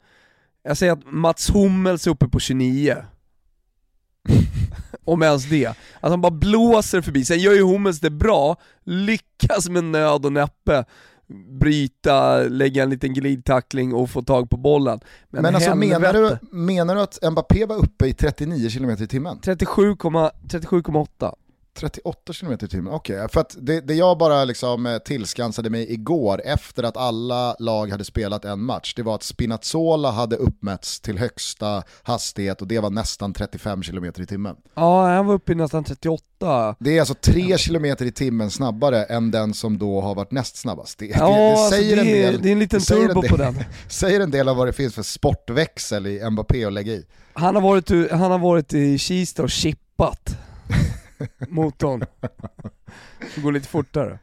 Jag 0.63 0.77
säger 0.77 0.93
att 0.93 1.03
Mats 1.13 1.51
Hummels 1.51 2.07
är 2.07 2.11
uppe 2.11 2.29
på 2.29 2.41
29. 2.41 2.97
Om 5.05 5.23
ens 5.23 5.45
det. 5.49 5.67
Alltså 5.67 5.77
han 6.11 6.21
bara 6.21 6.31
blåser 6.31 7.01
förbi, 7.01 7.25
sen 7.25 7.39
gör 7.39 7.53
ju 7.53 7.63
Hummels 7.63 8.01
det 8.01 8.11
bra, 8.11 8.57
lyckas 8.85 9.69
med 9.69 9.85
nöd 9.85 10.27
och 10.27 10.33
näppe 10.33 10.85
bryta, 11.61 12.39
lägga 12.39 12.83
en 12.83 12.91
liten 12.91 13.15
glidtackling 13.15 13.95
och 13.95 14.11
få 14.11 14.23
tag 14.23 14.51
på 14.51 14.57
bollen. 14.57 15.01
Men, 15.31 15.43
Men, 15.43 15.55
alltså 15.55 15.75
menar 15.75 16.13
du, 16.13 16.39
menar 16.51 16.95
du 16.95 17.01
att 17.01 17.19
Mbappé 17.31 17.67
var 17.67 17.77
uppe 17.77 18.07
i 18.07 18.13
39 18.15 18.71
km 18.71 18.91
i 18.91 19.07
timmen? 19.07 19.39
37,8. 19.43 21.35
37,8. 21.75 21.95
38 22.25 22.33
km 22.33 22.53
i 22.53 22.69
timmen, 22.69 22.93
okej. 22.93 23.29
För 23.33 23.41
att 23.41 23.57
det, 23.59 23.81
det 23.81 23.95
jag 23.95 24.19
bara 24.19 24.45
liksom 24.45 24.87
eh, 24.87 24.99
tillskansade 24.99 25.71
mig 25.71 25.93
igår 25.93 26.43
efter 26.45 26.83
att 26.83 26.97
alla 26.97 27.57
lag 27.59 27.91
hade 27.91 28.05
spelat 28.05 28.45
en 28.45 28.61
match, 28.61 28.95
det 28.95 29.03
var 29.03 29.15
att 29.15 29.23
Spinazzola 29.23 30.11
hade 30.11 30.37
uppmätts 30.37 31.01
till 31.01 31.19
högsta 31.19 31.83
hastighet 32.03 32.63
och 32.63 32.69
det 32.69 32.81
var 32.81 32.91
nästan 32.91 33.33
35 33.33 33.83
km 33.83 34.05
i 34.05 34.27
timmen. 34.27 34.57
Ja, 34.75 35.07
han 35.07 35.27
var 35.27 35.35
uppe 35.35 35.53
i 35.53 35.55
nästan 35.55 35.85
38. 35.85 36.77
Det 36.79 36.97
är 36.97 37.01
alltså 37.01 37.15
3 37.15 37.57
km 37.59 37.85
i 37.85 38.13
timmen 38.13 38.51
snabbare 38.51 39.05
än 39.05 39.31
den 39.31 39.55
som 39.55 39.79
då 39.79 40.01
har 40.01 40.15
varit 40.15 40.31
näst 40.31 40.57
snabbast. 40.57 40.99
Det, 40.99 41.07
Ja, 41.07 41.29
det, 41.29 41.35
det 41.35 41.51
alltså 41.51 41.71
säger 41.71 41.97
det 41.97 42.03
en 42.03 42.07
del, 42.07 42.43
det 42.43 42.49
är 42.49 42.53
en 42.53 42.59
liten 42.59 42.81
turbo 42.81 43.21
del, 43.21 43.31
på 43.31 43.37
den. 43.37 43.55
säger 43.89 44.21
en 44.21 44.31
del 44.31 44.49
av 44.49 44.57
vad 44.57 44.69
det 44.69 44.73
finns 44.73 44.95
för 44.95 45.03
sportväxel 45.03 46.07
i 46.07 46.31
Mbappé 46.31 46.65
att 46.65 46.73
lägga 46.73 46.93
i. 46.93 47.05
Han 47.33 47.55
har 47.55 47.63
varit, 47.63 48.11
han 48.11 48.31
har 48.31 48.39
varit 48.39 48.75
i 48.75 48.99
Kista 48.99 49.43
och 49.43 49.51
chippat 49.51 50.37
motorn. 51.49 52.05
Det 53.35 53.41
går 53.41 53.53
lite 53.53 53.69
fortare. 53.69 54.19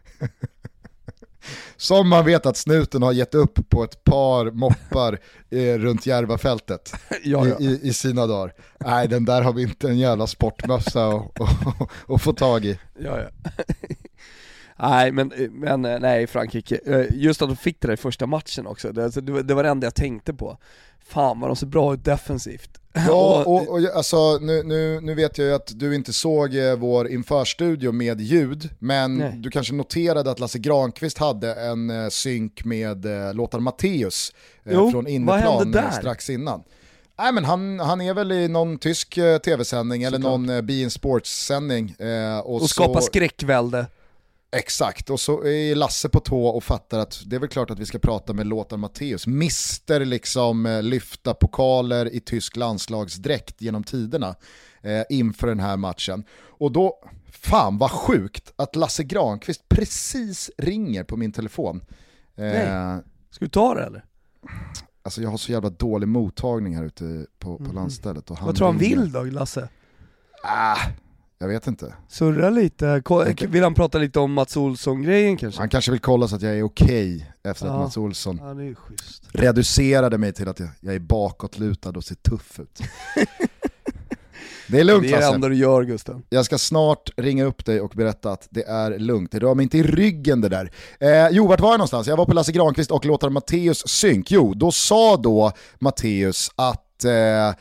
Som 1.77 2.09
man 2.09 2.25
vet 2.25 2.45
att 2.45 2.57
snuten 2.57 3.01
har 3.03 3.11
gett 3.11 3.35
upp 3.35 3.69
på 3.69 3.83
ett 3.83 4.03
par 4.03 4.51
moppar 4.51 5.19
eh, 5.49 5.77
runt 5.77 6.05
Järvafältet 6.05 6.93
Ja, 7.23 7.47
ja. 7.47 7.59
I, 7.59 7.79
i, 7.83 7.93
sina 7.93 8.27
dagar. 8.27 8.53
Nej, 8.79 9.07
den 9.07 9.25
där 9.25 9.41
har 9.41 9.53
vi 9.53 9.61
inte 9.61 9.87
en 9.89 9.97
jävla 9.97 10.27
sportmössa 10.27 11.07
att- 12.07 12.21
få 12.21 12.33
tag 12.33 12.65
i. 12.65 12.79
Ja, 12.99 13.19
ja. 13.21 13.51
nej 14.79 15.11
men, 15.11 15.31
men 15.51 15.85
eh, 15.85 15.99
nej 15.99 16.27
Frankrike, 16.27 16.79
Eh, 16.85 17.05
just 17.11 17.41
att 17.41 17.49
de 17.49 17.55
fick 17.57 17.81
det 17.81 17.87
där 17.87 17.93
i 17.93 17.97
första 17.97 18.25
matchen 18.27 18.67
också, 18.67 18.91
det, 18.91 19.03
alltså, 19.03 19.21
det 19.21 19.53
var 19.53 19.63
det 19.63 19.69
enda 19.69 19.85
jag 19.87 19.95
tänkte 19.95 20.33
på. 20.33 20.57
Fan 21.07 21.39
vad 21.39 21.49
de 21.49 21.55
ser 21.55 21.67
bra 21.67 21.93
ut 21.93 22.05
defensivt. 22.05 22.69
Ja, 23.07 23.43
och, 23.45 23.69
och 23.69 23.79
alltså, 23.95 24.37
nu, 24.41 24.63
nu, 24.63 24.99
nu 25.01 25.15
vet 25.15 25.37
jag 25.37 25.47
ju 25.47 25.53
att 25.53 25.71
du 25.79 25.95
inte 25.95 26.13
såg 26.13 26.55
eh, 26.55 26.75
vår 26.75 27.07
införstudio 27.07 27.91
med 27.91 28.21
ljud, 28.21 28.69
men 28.79 29.17
Nej. 29.17 29.33
du 29.37 29.49
kanske 29.51 29.73
noterade 29.73 30.31
att 30.31 30.39
Lasse 30.39 30.59
Granqvist 30.59 31.17
hade 31.17 31.53
en 31.53 31.89
eh, 31.89 32.09
synk 32.09 32.65
med 32.65 33.05
eh, 33.27 33.33
låtaren 33.33 33.63
Matteus 33.63 34.33
eh, 34.65 34.73
Jo, 34.75 34.91
från 34.91 35.07
där? 35.71 35.91
strax 35.91 36.29
innan. 36.29 36.63
Nej 37.19 37.31
men 37.33 37.45
han, 37.45 37.79
han 37.79 38.01
är 38.01 38.13
väl 38.13 38.31
i 38.31 38.47
någon 38.47 38.77
tysk 38.77 39.17
eh, 39.17 39.37
tv-sändning 39.37 40.03
eller 40.03 40.19
någon 40.19 40.49
eh, 40.49 40.61
Be 40.61 40.73
In 40.73 40.91
Sports-sändning. 40.91 41.89
Eh, 41.99 42.39
och 42.39 42.61
Och 42.61 42.69
skapa 42.69 43.01
så- 43.01 43.05
skräckvälde. 43.05 43.85
Exakt, 44.51 45.09
och 45.09 45.19
så 45.19 45.45
är 45.45 45.75
Lasse 45.75 46.09
på 46.09 46.19
tå 46.19 46.45
och 46.45 46.63
fattar 46.63 46.99
att 46.99 47.23
det 47.25 47.35
är 47.35 47.39
väl 47.39 47.49
klart 47.49 47.69
att 47.71 47.79
vi 47.79 47.85
ska 47.85 47.99
prata 47.99 48.33
med 48.33 48.47
låten 48.47 48.79
Matteus. 48.79 49.27
Mister 49.27 50.05
liksom 50.05 50.65
eh, 50.65 50.83
lyfta 50.83 51.33
pokaler 51.33 52.15
i 52.15 52.19
tysk 52.19 52.55
landslagsdräkt 52.55 53.61
genom 53.61 53.83
tiderna 53.83 54.35
eh, 54.81 55.03
inför 55.09 55.47
den 55.47 55.59
här 55.59 55.77
matchen. 55.77 56.23
Och 56.43 56.71
då, 56.71 57.03
fan 57.31 57.77
vad 57.77 57.91
sjukt 57.91 58.53
att 58.55 58.75
Lasse 58.75 59.03
Granqvist 59.03 59.69
precis 59.69 60.51
ringer 60.57 61.03
på 61.03 61.17
min 61.17 61.31
telefon. 61.31 61.81
Eh, 62.35 62.43
Nej. 62.43 63.01
Ska 63.31 63.45
vi 63.45 63.49
ta 63.49 63.73
det 63.73 63.83
eller? 63.83 64.05
alltså 65.03 65.21
jag 65.21 65.29
har 65.29 65.37
så 65.37 65.51
jävla 65.51 65.69
dålig 65.69 66.07
mottagning 66.07 66.75
här 66.75 66.83
ute 66.83 67.25
på, 67.39 67.57
på 67.57 67.73
landstället. 67.73 68.31
Och 68.31 68.37
han 68.37 68.43
Mm. 68.43 68.47
Vad 68.47 68.55
tror 68.55 68.67
han 68.67 68.77
vill 68.77 69.11
då, 69.11 69.23
Lasse? 69.23 69.69
Ah, 70.43 70.77
jag 71.41 71.47
vet 71.47 71.67
inte. 71.67 71.93
Surra 72.07 72.49
lite, 72.49 73.03
vill 73.47 73.63
han 73.63 73.73
prata 73.73 73.97
lite 73.97 74.19
om 74.19 74.33
Mats 74.33 74.57
Olsson-grejen 74.57 75.37
kanske? 75.37 75.61
Han 75.61 75.69
kanske 75.69 75.91
vill 75.91 75.99
kolla 75.99 76.27
så 76.27 76.35
att 76.35 76.41
jag 76.41 76.57
är 76.57 76.63
okej 76.63 77.31
efter 77.43 77.65
att 77.65 77.71
Ja. 77.73 77.79
Mats 77.79 77.97
Olsson 77.97 78.39
Ja, 78.43 78.75
reducerade 79.31 80.17
mig 80.17 80.33
till 80.33 80.47
att 80.47 80.59
jag, 80.59 80.69
jag 80.79 80.95
är 80.95 80.99
bakåtlutad 80.99 81.89
och 81.89 82.03
ser 82.03 82.15
tuff 82.15 82.59
ut. 82.59 82.81
Det 84.67 84.79
är 84.79 84.83
lugnt 84.83 85.03
Det 85.03 85.13
är 85.13 85.19
det 85.19 85.25
enda 85.35 85.49
du 85.49 85.55
gör 85.55 85.83
Gusten. 85.83 86.23
Jag 86.29 86.45
ska 86.45 86.57
snart 86.57 87.09
ringa 87.17 87.45
upp 87.45 87.65
dig 87.65 87.81
och 87.81 87.91
berätta 87.95 88.31
att 88.31 88.47
det 88.49 88.63
är 88.63 88.99
lugnt. 88.99 89.31
Det 89.31 89.39
rör 89.39 89.55
mig 89.55 89.63
inte 89.63 89.77
i 89.77 89.83
ryggen 89.83 90.41
det 90.41 90.49
där. 90.49 90.71
Eh, 90.99 91.29
jo, 91.31 91.47
vart 91.47 91.59
var 91.59 91.69
jag 91.69 91.77
någonstans? 91.77 92.07
Jag 92.07 92.17
var 92.17 92.25
på 92.25 92.33
Lasse 92.33 92.51
Granqvist 92.51 92.91
och 92.91 93.05
låtar 93.05 93.29
Matteus 93.29 93.87
synk. 93.87 94.31
Jo, 94.31 94.53
då 94.53 94.71
sa 94.71 95.17
då 95.17 95.51
Matteus 95.79 96.51
att 96.55 97.05
eh, 97.05 97.53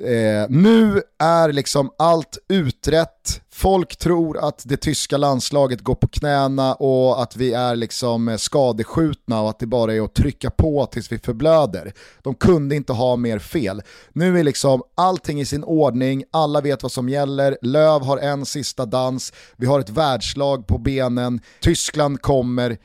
Eh, 0.00 0.46
nu 0.48 1.02
är 1.18 1.52
liksom 1.52 1.90
allt 1.98 2.38
utrett, 2.48 3.42
folk 3.52 3.96
tror 3.96 4.38
att 4.38 4.62
det 4.64 4.76
tyska 4.76 5.16
landslaget 5.16 5.80
går 5.80 5.94
på 5.94 6.08
knäna 6.08 6.74
och 6.74 7.22
att 7.22 7.36
vi 7.36 7.52
är 7.52 7.76
liksom 7.76 8.28
eh, 8.28 8.36
skadeskjutna 8.36 9.40
och 9.42 9.50
att 9.50 9.58
det 9.58 9.66
bara 9.66 9.94
är 9.94 10.04
att 10.04 10.14
trycka 10.14 10.50
på 10.50 10.86
tills 10.86 11.12
vi 11.12 11.18
förblöder. 11.18 11.92
De 12.22 12.34
kunde 12.34 12.76
inte 12.76 12.92
ha 12.92 13.16
mer 13.16 13.38
fel. 13.38 13.82
Nu 14.12 14.38
är 14.38 14.44
liksom 14.44 14.82
allting 14.94 15.40
i 15.40 15.44
sin 15.44 15.64
ordning, 15.64 16.24
alla 16.30 16.60
vet 16.60 16.82
vad 16.82 16.92
som 16.92 17.08
gäller, 17.08 17.58
Löv 17.62 18.02
har 18.02 18.18
en 18.18 18.46
sista 18.46 18.86
dans, 18.86 19.32
vi 19.56 19.66
har 19.66 19.80
ett 19.80 19.90
världslag 19.90 20.66
på 20.66 20.78
benen, 20.78 21.40
Tyskland 21.60 22.22
kommer, 22.22 22.78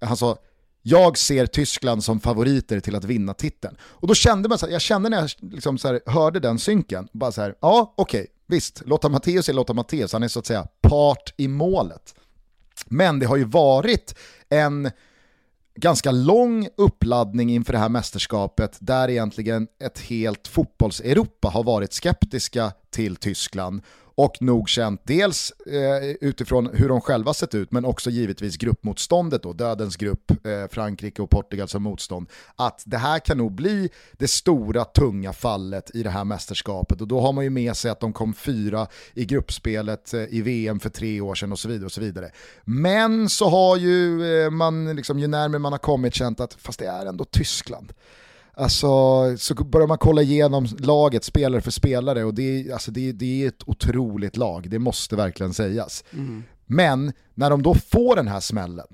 han 0.00 0.16
sa 0.16 0.36
jag 0.82 1.18
ser 1.18 1.46
Tyskland 1.46 2.04
som 2.04 2.20
favoriter 2.20 2.80
till 2.80 2.96
att 2.96 3.04
vinna 3.04 3.34
titeln. 3.34 3.76
Och 3.82 4.08
då 4.08 4.14
kände 4.14 4.48
man 4.48 4.58
så 4.58 4.66
här, 4.66 4.72
jag 4.72 4.82
kände 4.82 5.08
när 5.08 5.20
jag 5.20 5.30
liksom 5.40 5.78
så 5.78 5.88
här, 5.88 6.00
hörde 6.06 6.40
den 6.40 6.58
synken, 6.58 7.08
bara 7.12 7.32
så 7.32 7.40
här, 7.40 7.54
ja 7.60 7.94
okej, 7.96 8.26
visst, 8.46 8.82
Lotta 8.86 9.08
Matteus 9.08 9.48
är 9.48 9.52
Lotta 9.52 9.72
Matteus, 9.72 10.12
han 10.12 10.22
är 10.22 10.28
så 10.28 10.38
att 10.38 10.46
säga 10.46 10.66
part 10.80 11.34
i 11.36 11.48
målet. 11.48 12.14
Men 12.86 13.18
det 13.18 13.26
har 13.26 13.36
ju 13.36 13.44
varit 13.44 14.14
en 14.48 14.90
ganska 15.74 16.10
lång 16.10 16.68
uppladdning 16.76 17.50
inför 17.50 17.72
det 17.72 17.78
här 17.78 17.88
mästerskapet 17.88 18.76
där 18.80 19.10
egentligen 19.10 19.68
ett 19.84 19.98
helt 19.98 20.48
fotbolls-Europa 20.48 21.48
har 21.48 21.64
varit 21.64 21.92
skeptiska 21.92 22.72
till 22.90 23.16
Tyskland 23.16 23.82
och 24.24 24.42
nog 24.42 24.68
känt 24.68 25.00
dels 25.04 25.52
eh, 25.66 26.10
utifrån 26.20 26.70
hur 26.72 26.88
de 26.88 27.00
själva 27.00 27.34
sett 27.34 27.54
ut 27.54 27.72
men 27.72 27.84
också 27.84 28.10
givetvis 28.10 28.56
gruppmotståndet 28.56 29.42
då, 29.42 29.52
dödens 29.52 29.96
grupp, 29.96 30.30
eh, 30.30 30.68
Frankrike 30.70 31.22
och 31.22 31.30
Portugal 31.30 31.68
som 31.68 31.82
motstånd, 31.82 32.28
att 32.56 32.82
det 32.86 32.96
här 32.96 33.18
kan 33.18 33.38
nog 33.38 33.52
bli 33.52 33.90
det 34.12 34.28
stora 34.28 34.84
tunga 34.84 35.32
fallet 35.32 35.90
i 35.94 36.02
det 36.02 36.10
här 36.10 36.24
mästerskapet 36.24 37.00
och 37.00 37.08
då 37.08 37.20
har 37.20 37.32
man 37.32 37.44
ju 37.44 37.50
med 37.50 37.76
sig 37.76 37.90
att 37.90 38.00
de 38.00 38.12
kom 38.12 38.34
fyra 38.34 38.86
i 39.14 39.24
gruppspelet 39.24 40.14
eh, 40.14 40.24
i 40.28 40.42
VM 40.42 40.80
för 40.80 40.90
tre 40.90 41.20
år 41.20 41.34
sedan 41.34 41.52
och 41.52 41.58
så 41.58 41.68
vidare. 41.68 41.86
och 41.86 41.92
så 41.92 42.00
vidare. 42.00 42.30
Men 42.64 43.28
så 43.28 43.48
har 43.48 43.76
ju 43.76 44.24
eh, 44.44 44.50
man, 44.50 44.96
liksom, 44.96 45.18
ju 45.18 45.26
närmare 45.26 45.58
man 45.58 45.72
har 45.72 45.78
kommit 45.78 46.14
känt 46.14 46.40
att 46.40 46.54
fast 46.54 46.78
det 46.78 46.86
är 46.86 47.06
ändå 47.06 47.24
Tyskland. 47.24 47.92
Alltså, 48.54 48.88
så 49.38 49.54
börjar 49.54 49.86
man 49.88 49.98
kolla 49.98 50.22
igenom 50.22 50.66
laget 50.78 51.24
spelare 51.24 51.60
för 51.60 51.70
spelare 51.70 52.24
och 52.24 52.34
det 52.34 52.42
är, 52.42 52.72
alltså, 52.72 52.90
det, 52.90 53.08
är- 53.08 53.12
det 53.12 53.44
är 53.44 53.48
ett 53.48 53.62
otroligt 53.68 54.36
lag, 54.36 54.70
det 54.70 54.78
måste 54.78 55.16
verkligen 55.16 55.54
sägas. 55.54 56.04
Men 56.66 57.12
när 57.34 57.50
de 57.50 57.62
då 57.62 57.74
får 57.74 58.16
den 58.16 58.28
här 58.28 58.40
smällen, 58.40 58.86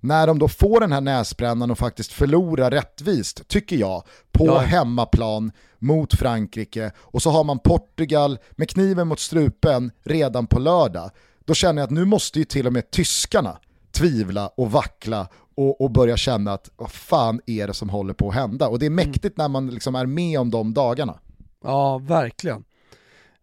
när 0.00 0.26
de 0.26 0.38
då 0.38 0.48
får 0.48 0.80
den 0.80 0.92
här 0.92 1.00
näsbrännan 1.00 1.70
och 1.70 1.78
faktiskt 1.78 2.12
förlorar 2.12 2.70
rättvist, 2.70 3.48
tycker 3.48 3.76
jag, 3.76 4.02
på 4.32 4.46
Ja. 4.46 4.58
hemmaplan 4.58 5.52
mot 5.78 6.14
Frankrike 6.14 6.90
och 6.98 7.22
så 7.22 7.30
har 7.30 7.44
man 7.44 7.58
Portugal 7.58 8.38
med 8.50 8.68
kniven 8.70 9.08
mot 9.08 9.20
strupen 9.20 9.90
redan 10.04 10.46
på 10.46 10.58
lördag, 10.58 11.10
då 11.44 11.54
känner 11.54 11.82
jag 11.82 11.86
att 11.86 11.90
nu 11.90 12.04
måste 12.04 12.38
ju 12.38 12.44
till 12.44 12.66
och 12.66 12.72
med 12.72 12.90
tyskarna 12.90 13.58
tvivla 13.92 14.48
och 14.48 14.70
vackla 14.70 15.28
och, 15.58 15.80
och 15.80 15.90
börja 15.90 16.16
känna 16.16 16.52
att 16.52 16.70
vad 16.76 16.90
fan 16.90 17.40
är 17.46 17.66
det 17.66 17.74
som 17.74 17.88
håller 17.88 18.14
på 18.14 18.28
att 18.28 18.34
hända? 18.34 18.68
Och 18.68 18.78
det 18.78 18.86
är 18.86 18.90
mäktigt 18.90 19.36
när 19.36 19.48
man 19.48 19.66
liksom 19.66 19.94
är 19.94 20.06
med 20.06 20.40
om 20.40 20.50
de 20.50 20.74
dagarna. 20.74 21.18
Ja, 21.64 21.98
verkligen. 21.98 22.64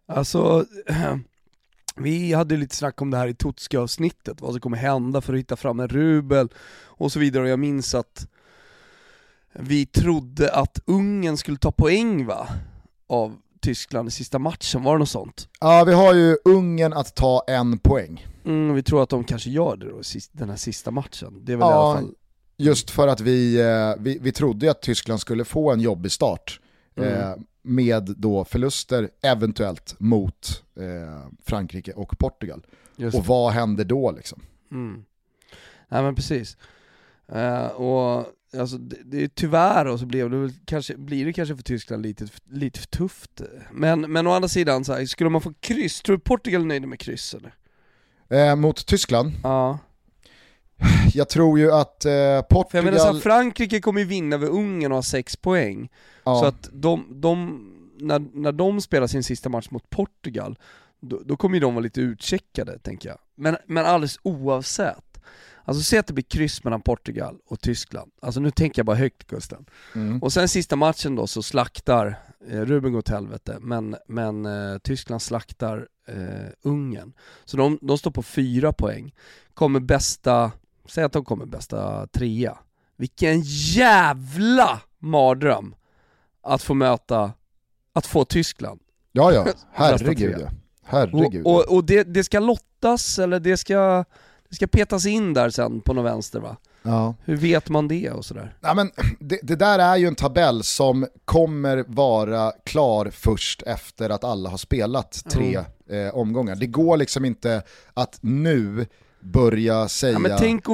Alltså, 0.07 0.65
vi 1.95 2.33
hade 2.33 2.57
lite 2.57 2.75
snack 2.75 3.01
om 3.01 3.11
det 3.11 3.17
här 3.17 3.27
i 3.27 3.33
Tutska-avsnittet, 3.33 4.41
vad 4.41 4.51
som 4.51 4.59
kommer 4.59 4.77
hända 4.77 5.21
för 5.21 5.33
att 5.33 5.39
hitta 5.39 5.55
fram 5.55 5.79
en 5.79 5.87
rubel 5.87 6.49
och 6.83 7.11
så 7.11 7.19
vidare 7.19 7.43
och 7.43 7.49
jag 7.49 7.59
minns 7.59 7.95
att 7.95 8.27
vi 9.53 9.85
trodde 9.85 10.53
att 10.53 10.79
Ungern 10.85 11.37
skulle 11.37 11.57
ta 11.57 11.71
poäng 11.71 12.25
va? 12.25 12.47
Av 13.07 13.37
Tyskland 13.65 14.07
i 14.07 14.11
sista 14.11 14.39
matchen, 14.39 14.83
var 14.83 14.93
det 14.93 14.99
något 14.99 15.09
sånt? 15.09 15.49
Ja, 15.59 15.83
vi 15.83 15.93
har 15.93 16.13
ju 16.13 16.37
Ungern 16.45 16.93
att 16.93 17.15
ta 17.15 17.43
en 17.47 17.77
poäng. 17.77 18.27
Mm, 18.45 18.73
vi 18.73 18.83
tror 18.83 19.03
att 19.03 19.09
de 19.09 19.23
kanske 19.23 19.49
gör 19.49 19.77
det 19.77 19.89
då, 19.89 20.01
den 20.31 20.49
här 20.49 20.57
sista 20.57 20.91
matchen. 20.91 21.41
Det 21.45 21.53
är 21.53 21.57
väl 21.57 21.67
i 21.67 21.69
Ja, 21.69 21.91
alla 21.91 21.99
fall... 22.01 22.13
Just 22.57 22.89
för 22.91 23.07
att 23.07 23.21
vi, 23.21 23.61
eh, 23.61 23.93
vi, 24.03 24.17
vi 24.21 24.31
trodde 24.31 24.71
att 24.71 24.81
Tyskland 24.81 25.19
skulle 25.19 25.45
få 25.45 25.71
en 25.71 25.79
jobbig 25.81 26.11
start 26.11 26.59
eh, 26.95 27.33
med 27.61 28.15
då 28.17 28.45
förluster 28.45 29.09
eventuellt 29.21 29.95
mot 29.99 30.63
eh, 30.79 31.27
Frankrike 31.45 31.93
och 31.93 32.17
Portugal. 32.19 32.65
Just 32.95 33.17
Och 33.17 33.25
vad 33.25 33.51
händer 33.53 33.83
då 33.83 34.11
liksom? 34.11 34.41
Mm. 34.71 35.03
Nej 35.89 36.03
men 36.03 36.15
precis. 36.15 36.57
Och 37.75 38.25
alltså, 38.59 38.77
det, 38.77 38.97
det 39.05 39.23
är 39.23 39.27
tyvärr 39.27 39.85
och 39.85 39.99
så 39.99 40.05
blev 40.05 40.29
det 40.29 40.53
kanske, 40.65 40.97
blir 40.97 41.25
det 41.25 41.33
kanske 41.33 41.55
för 41.55 41.63
Tyskland 41.63 42.03
lite, 42.03 42.27
lite 42.49 42.79
för 42.79 42.87
tufft. 42.87 43.41
Men, 43.71 44.01
men 44.01 44.27
å 44.27 44.31
andra 44.31 44.47
sidan, 44.49 44.85
så 44.85 44.93
här, 44.93 45.05
skulle 45.05 45.29
man 45.29 45.41
få 45.41 45.53
kryss, 45.59 46.01
tror 46.01 46.15
du 46.17 46.23
Portugal 46.23 46.61
är 46.61 46.65
nöjda 46.65 46.87
med 46.87 46.99
kryss 46.99 47.33
eller? 47.35 47.53
Eh, 48.29 48.55
mot 48.55 48.85
Tyskland, 48.85 49.31
Ja. 49.43 49.79
jag 51.13 51.29
tror 51.29 51.59
ju 51.59 51.71
att 51.71 52.05
eh, 52.05 52.09
För 52.11 52.15
jag 52.35 52.47
Portugal... 52.49 52.85
menar 52.85 52.97
så 52.97 53.13
här, 53.13 53.19
Frankrike 53.19 53.79
kommer 53.81 53.99
ju 53.99 54.05
vinna 54.07 54.35
över 54.35 54.47
Ungern 54.47 54.91
och 54.91 54.97
ha 54.97 55.03
sex 55.03 55.35
poäng. 55.35 55.89
ja, 56.23 56.39
Så 56.39 56.45
att 56.45 56.69
de, 56.73 57.05
de 57.21 57.61
när, 57.99 58.19
när 58.33 58.51
de 58.51 58.81
spelar 58.81 59.07
sin 59.07 59.23
sista 59.23 59.49
match 59.49 59.67
mot 59.69 59.89
Portugal, 59.89 60.59
då, 60.99 61.21
då 61.25 61.37
kommer 61.37 61.55
ju 61.55 61.59
de 61.59 61.73
vara 61.73 61.83
lite 61.83 62.01
utcheckade 62.01 62.79
tänker 62.79 63.09
jag. 63.09 63.17
Men, 63.35 63.57
men 63.67 63.85
alldeles 63.85 64.19
oavsett, 64.23 65.19
alltså 65.65 65.83
se 65.83 65.97
att 65.97 66.07
det 66.07 66.13
blir 66.13 66.23
kryss 66.23 66.63
mellan 66.63 66.81
Portugal 66.81 67.37
och 67.45 67.61
Tyskland. 67.61 68.11
Alltså 68.21 68.39
nu 68.39 68.51
tänker 68.51 68.79
jag 68.79 68.85
bara 68.85 68.95
högt 68.95 69.27
Gusten. 69.27 69.65
Mm. 69.95 70.23
Och 70.23 70.33
sen 70.33 70.49
sista 70.49 70.75
matchen 70.75 71.15
då 71.15 71.27
så 71.27 71.43
slaktar, 71.43 72.19
eh, 72.49 72.61
Ruben 72.61 72.91
går 72.91 72.99
åt 72.99 73.09
helvete, 73.09 73.57
men, 73.61 73.95
men 74.07 74.45
eh, 74.45 74.77
Tyskland 74.77 75.21
slaktar 75.21 75.87
eh, 76.07 76.49
Ungern. 76.61 77.13
Så 77.45 77.57
de, 77.57 77.79
de 77.81 77.97
står 77.97 78.11
på 78.11 78.23
fyra 78.23 78.73
poäng. 78.73 79.15
Kommer 79.53 79.79
bästa, 79.79 80.51
säg 80.85 81.03
att 81.03 81.13
de 81.13 81.25
kommer 81.25 81.45
bästa 81.45 82.07
trea. 82.07 82.57
Vilken 82.97 83.41
jävla 83.45 84.81
mardröm 84.99 85.75
att 86.41 86.61
få 86.61 86.73
möta, 86.73 87.33
att 87.93 88.05
få 88.05 88.25
Tyskland. 88.25 88.79
Ja 89.11 89.33
ja, 89.33 89.47
herregud 89.71 90.35
ja. 90.39 90.49
Herregud. 90.85 91.45
Och, 91.45 91.55
och, 91.55 91.75
och 91.75 91.85
det, 91.85 92.03
det 92.03 92.23
ska 92.23 92.39
lottas, 92.39 93.19
eller 93.19 93.39
det 93.39 93.57
ska, 93.57 94.05
det 94.49 94.55
ska 94.55 94.67
petas 94.67 95.05
in 95.05 95.33
där 95.33 95.49
sen 95.49 95.81
på 95.81 95.93
någon 95.93 96.03
vänster 96.03 96.39
va? 96.39 96.57
ja. 96.85 97.15
Hur 97.23 97.35
vet 97.37 97.69
man 97.69 97.87
det 97.87 98.11
och 98.11 98.25
sådär? 98.25 98.55
Ja, 98.61 98.73
men 98.73 98.91
det, 99.19 99.39
det 99.43 99.55
där 99.55 99.79
är 99.79 99.97
ju 99.97 100.07
en 100.07 100.15
tabell 100.15 100.63
som 100.63 101.07
kommer 101.25 101.85
vara 101.87 102.51
klar 102.63 103.09
först 103.13 103.61
efter 103.61 104.09
att 104.09 104.23
alla 104.23 104.49
har 104.49 104.57
spelat 104.57 105.23
tre 105.29 105.57
eh, 105.89 106.15
omgångar. 106.15 106.55
Det 106.55 106.67
går 106.67 106.97
liksom 106.97 107.25
inte 107.25 107.63
att 107.93 108.17
nu 108.21 108.85
börja 109.25 109.87
säga 109.87 110.11
Ja, 110.13 110.19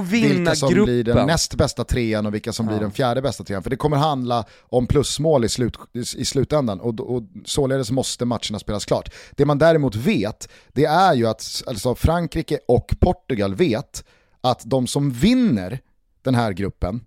vilka 0.04 0.56
som 0.56 0.74
blir 0.74 0.86
den 0.86 1.04
gruppen. 1.04 1.28
näst 1.28 1.56
bästa 1.56 1.84
trean 1.84 2.26
och 2.26 2.34
vilka 2.34 2.54
som 2.54 2.66
Ja. 2.66 2.72
blir 2.72 2.80
den 2.82 2.92
fjärde 2.92 3.22
bästa 3.22 3.44
trean. 3.44 3.64
För 3.64 3.70
det 3.70 3.76
kommer 3.76 3.98
handla 3.98 4.46
om 4.62 4.88
plusmål 4.88 5.46
i, 5.46 5.50
slut, 5.50 5.78
i 6.18 6.26
slutändan 6.26 6.80
och, 6.80 7.00
och 7.00 7.24
således 7.46 7.92
måste 7.92 8.26
matcherna 8.26 8.60
spelas 8.60 8.86
klart. 8.86 9.10
Det 9.32 9.46
man 9.46 9.58
däremot 9.58 9.96
vet, 9.96 10.50
det 10.74 10.86
är 10.86 11.14
ju 11.14 11.28
att 11.28 11.64
alltså 11.68 11.96
Frankrike 11.96 12.60
och 12.68 12.96
Portugal 13.00 13.56
vet 13.56 14.04
att 14.42 14.62
de 14.66 14.88
som 14.88 15.12
vinner 15.12 15.80
den 16.24 16.36
här 16.36 16.52
gruppen, 16.52 17.02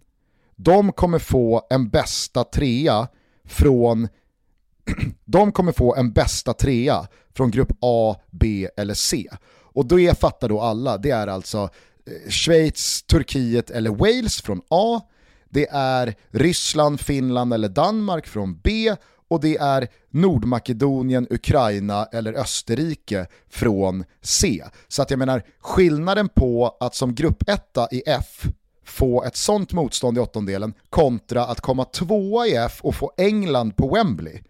de 0.57 0.93
kommer 0.93 1.19
få 1.19 1.67
en 1.71 1.89
bästa 1.89 2.45
trea 2.45 3.09
från 3.45 4.09
de 5.25 5.53
kommer 5.53 5.73
få 5.73 5.95
en 5.95 6.13
bästa 6.13 6.53
trea 6.53 7.07
från 7.37 7.51
grupp 7.51 7.73
A, 7.81 8.17
B 8.31 8.69
eller 8.77 8.95
C. 8.95 9.29
Och 9.75 9.87
det 9.87 10.19
fattar 10.19 10.49
då 10.49 10.61
alla, 10.61 10.99
det 10.99 11.11
är 11.11 11.27
alltså 11.27 11.59
eh, 11.59 12.31
Schweiz, 12.31 13.03
Turkiet 13.03 13.71
eller 13.71 13.91
Wales 13.91 14.43
från 14.43 14.63
A, 14.69 15.01
det 15.49 15.69
är 15.71 16.15
Ryssland, 16.31 17.01
Finland 17.01 17.55
eller 17.55 17.69
Danmark 17.69 18.27
från 18.27 18.61
B 18.63 18.97
och 19.29 19.41
det 19.41 19.57
är 19.57 19.89
Nordmakedonien, 20.11 21.27
Ukraina 21.31 22.05
eller 22.13 22.33
Österrike 22.33 23.27
från 23.49 24.05
C. 24.23 24.65
Så 24.89 25.03
att 25.03 25.11
jag 25.11 25.19
menar, 25.19 25.43
skillnaden 25.61 26.29
på 26.29 26.77
att 26.81 26.95
som 26.95 27.15
gruppetta 27.15 27.89
i 27.91 28.03
F 28.07 28.43
få 28.85 29.25
ett 29.25 29.37
sånt 29.37 29.73
motstånd 29.73 30.19
i 30.19 30.21
åttondelen 30.21 30.75
kontra 30.91 31.47
att 31.47 31.61
komma 31.61 31.85
tvåa 31.85 32.47
i 32.47 32.55
F 32.55 32.81
och 32.83 32.95
få 32.95 33.13
England 33.17 33.77
på 33.77 33.95
Wembley. 33.95 34.43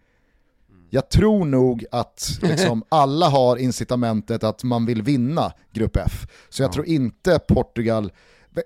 Jag 0.89 1.09
tror 1.09 1.45
nog 1.45 1.85
att 1.91 2.39
liksom, 2.41 2.83
alla 2.89 3.29
har 3.29 3.57
incitamentet 3.57 4.43
att 4.43 4.63
man 4.63 4.85
vill 4.85 5.01
vinna 5.01 5.51
Grupp 5.73 5.97
F. 5.97 6.27
Så 6.49 6.63
jag 6.63 6.71
tror 6.71 6.85
inte 6.85 7.39
Portugal, 7.47 8.11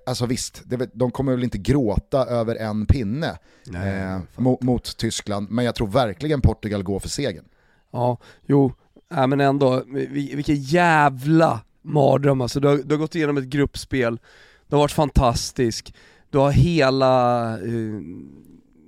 alltså 0.06 0.26
visst, 0.26 0.62
det, 0.66 0.90
de 0.94 1.12
kommer 1.12 1.32
väl 1.32 1.44
inte 1.44 1.58
gråta 1.58 2.26
över 2.26 2.56
en 2.56 2.86
pinne 2.86 3.38
eh, 3.76 4.20
mot, 4.36 4.62
mot 4.64 4.98
Tyskland, 4.98 5.52
men 5.52 5.66
jag 5.66 5.76
tror 5.76 5.88
verkligen 5.88 6.42
Portugal 6.42 6.84
går 6.84 7.00
för 7.00 7.10
segern. 7.10 7.46
Ja, 7.92 8.18
jo, 8.46 8.74
nej, 9.12 9.28
men 9.28 9.40
ändå, 9.42 9.84
vi- 9.88 10.36
vilken 10.36 10.56
jävla 10.56 11.60
mardröm 11.82 12.42
alltså. 12.42 12.60
Du 12.60 12.68
har, 12.68 12.78
du 12.78 12.96
har 12.96 13.00
gått 13.00 13.16
igenom 13.16 13.38
ett 13.38 13.44
gruppspel, 13.44 14.20
det 14.68 14.76
har 14.76 14.82
varit 14.84 14.92
fantastiskt, 14.92 15.94
du 16.30 16.38
har 16.38 16.52
hela 16.52 17.54
eh, 17.54 18.00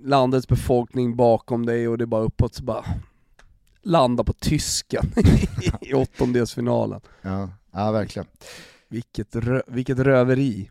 landets 0.04 0.48
befolkning 0.48 1.16
bakom 1.16 1.66
dig 1.66 1.88
och 1.88 1.98
det 1.98 2.04
är 2.04 2.06
bara 2.06 2.24
uppåt 2.24 2.56
så 2.56 2.64
bara 2.64 2.86
landa 3.84 4.24
på 4.24 4.34
tysken 4.34 5.14
i 5.82 5.94
åttondelsfinalen. 5.94 7.02
Ja, 7.22 7.50
ja 7.74 7.92
verkligen. 7.92 8.28
Vilket, 8.90 9.36
rö, 9.36 9.62
vilket 9.68 10.00
röveri. 10.00 10.70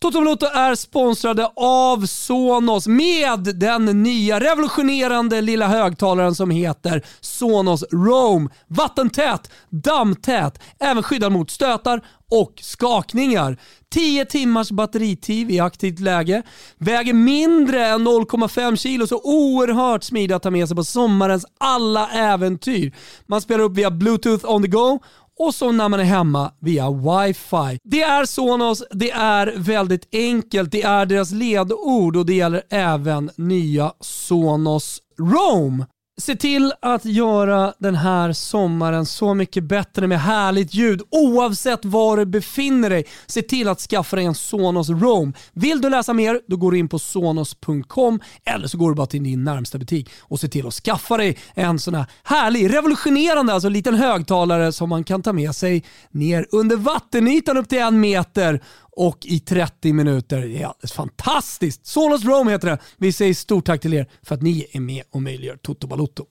Toto 0.00 0.18
Balotto 0.18 0.46
är 0.46 0.74
sponsrade 0.74 1.50
av 1.56 2.06
Sonos 2.06 2.86
med 2.86 3.40
den 3.40 4.02
nya 4.02 4.40
revolutionerande 4.40 5.40
lilla 5.40 5.66
högtalaren 5.66 6.34
som 6.34 6.50
heter 6.50 7.02
Sonos 7.20 7.84
Roam. 7.92 8.50
Vattentät, 8.66 9.50
dammtät, 9.68 10.60
även 10.78 11.02
skyddad 11.02 11.32
mot 11.32 11.50
stötar 11.50 12.04
och 12.30 12.52
skakningar. 12.62 13.58
10 13.90 14.24
timmars 14.24 14.70
batteritid 14.70 15.50
i 15.50 15.60
aktivt 15.60 16.00
läge, 16.00 16.42
väger 16.78 17.14
mindre 17.14 17.86
än 17.86 18.08
0,5 18.08 18.76
kilo 18.76 19.06
så 19.06 19.20
oerhört 19.24 20.04
smidig 20.04 20.34
att 20.34 20.42
ta 20.42 20.50
med 20.50 20.68
sig 20.68 20.76
på 20.76 20.84
sommarens 20.84 21.46
alla 21.58 22.08
äventyr. 22.08 22.92
Man 23.26 23.40
spelar 23.40 23.64
upp 23.64 23.76
via 23.76 23.90
bluetooth 23.90 24.50
on 24.50 24.62
the 24.62 24.68
go 24.68 24.98
och 25.38 25.54
så 25.54 25.72
när 25.72 25.88
man 25.88 26.00
är 26.00 26.04
hemma 26.04 26.52
via 26.60 26.90
wifi. 26.90 27.78
Det 27.84 28.02
är 28.02 28.24
Sonos, 28.24 28.82
det 28.90 29.10
är 29.10 29.54
väldigt 29.56 30.08
enkelt, 30.12 30.72
det 30.72 30.82
är 30.82 31.06
deras 31.06 31.30
ledord 31.30 32.16
och 32.16 32.26
det 32.26 32.34
gäller 32.34 32.62
även 32.70 33.30
nya 33.36 33.92
Sonos 34.00 35.00
Roam. 35.18 35.84
Se 36.20 36.36
till 36.36 36.72
att 36.82 37.04
göra 37.04 37.74
den 37.78 37.94
här 37.94 38.32
sommaren 38.32 39.06
så 39.06 39.34
mycket 39.34 39.64
bättre 39.64 40.06
med 40.06 40.20
härligt 40.20 40.74
ljud 40.74 41.02
oavsett 41.10 41.84
var 41.84 42.16
du 42.16 42.26
befinner 42.26 42.90
dig. 42.90 43.04
Se 43.26 43.42
till 43.42 43.68
att 43.68 43.80
skaffa 43.80 44.16
dig 44.16 44.24
en 44.24 44.34
Sonos 44.34 44.88
Roam. 44.88 45.32
Vill 45.52 45.80
du 45.80 45.90
läsa 45.90 46.12
mer, 46.12 46.40
då 46.46 46.56
går 46.56 46.72
du 46.72 46.78
in 46.78 46.88
på 46.88 46.98
sonos.com 46.98 48.20
eller 48.44 48.68
så 48.68 48.78
går 48.78 48.88
du 48.88 48.94
bara 48.94 49.06
till 49.06 49.24
din 49.24 49.44
närmsta 49.44 49.78
butik 49.78 50.10
och 50.20 50.40
se 50.40 50.48
till 50.48 50.66
att 50.66 50.74
skaffa 50.74 51.16
dig 51.16 51.38
en 51.54 51.78
sån 51.78 51.94
här 51.94 52.06
härlig, 52.22 52.74
revolutionerande, 52.74 53.52
alltså 53.52 53.68
liten 53.68 53.94
högtalare 53.94 54.72
som 54.72 54.88
man 54.88 55.04
kan 55.04 55.22
ta 55.22 55.32
med 55.32 55.54
sig 55.54 55.84
ner 56.10 56.46
under 56.52 56.76
vattenytan 56.76 57.56
upp 57.56 57.68
till 57.68 57.78
en 57.78 58.00
meter 58.00 58.60
och 58.98 59.26
i 59.26 59.40
30 59.40 59.92
minuter. 59.92 60.38
Det 60.40 60.62
är 60.62 60.66
alldeles 60.66 60.92
fantastiskt. 60.92 61.86
Sonos 61.86 62.24
Roam 62.24 62.48
heter 62.48 62.68
det. 62.68 62.78
Vi 62.96 63.12
säger 63.12 63.34
stort 63.34 63.66
tack 63.66 63.80
till 63.80 63.94
er 63.94 64.06
för 64.22 64.34
att 64.34 64.42
ni 64.42 64.66
är 64.72 64.80
med 64.80 65.04
och 65.10 65.22
möjliggör 65.22 65.56
Toto 65.56 65.86
Balotto. 65.86 66.26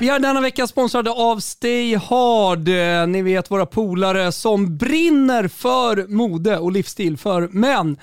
Vi 0.00 0.08
är 0.08 0.18
denna 0.18 0.40
vecka 0.40 0.66
sponsrade 0.66 1.10
av 1.10 1.40
Stay 1.40 1.96
Hard. 1.96 2.68
Eh, 2.68 3.06
ni 3.06 3.22
vet 3.22 3.50
våra 3.50 3.66
polare 3.66 4.32
som 4.32 4.76
brinner 4.76 5.48
för 5.48 6.06
mode 6.08 6.58
och 6.58 6.72
livsstil 6.72 7.16
för 7.16 7.48
män. 7.48 7.96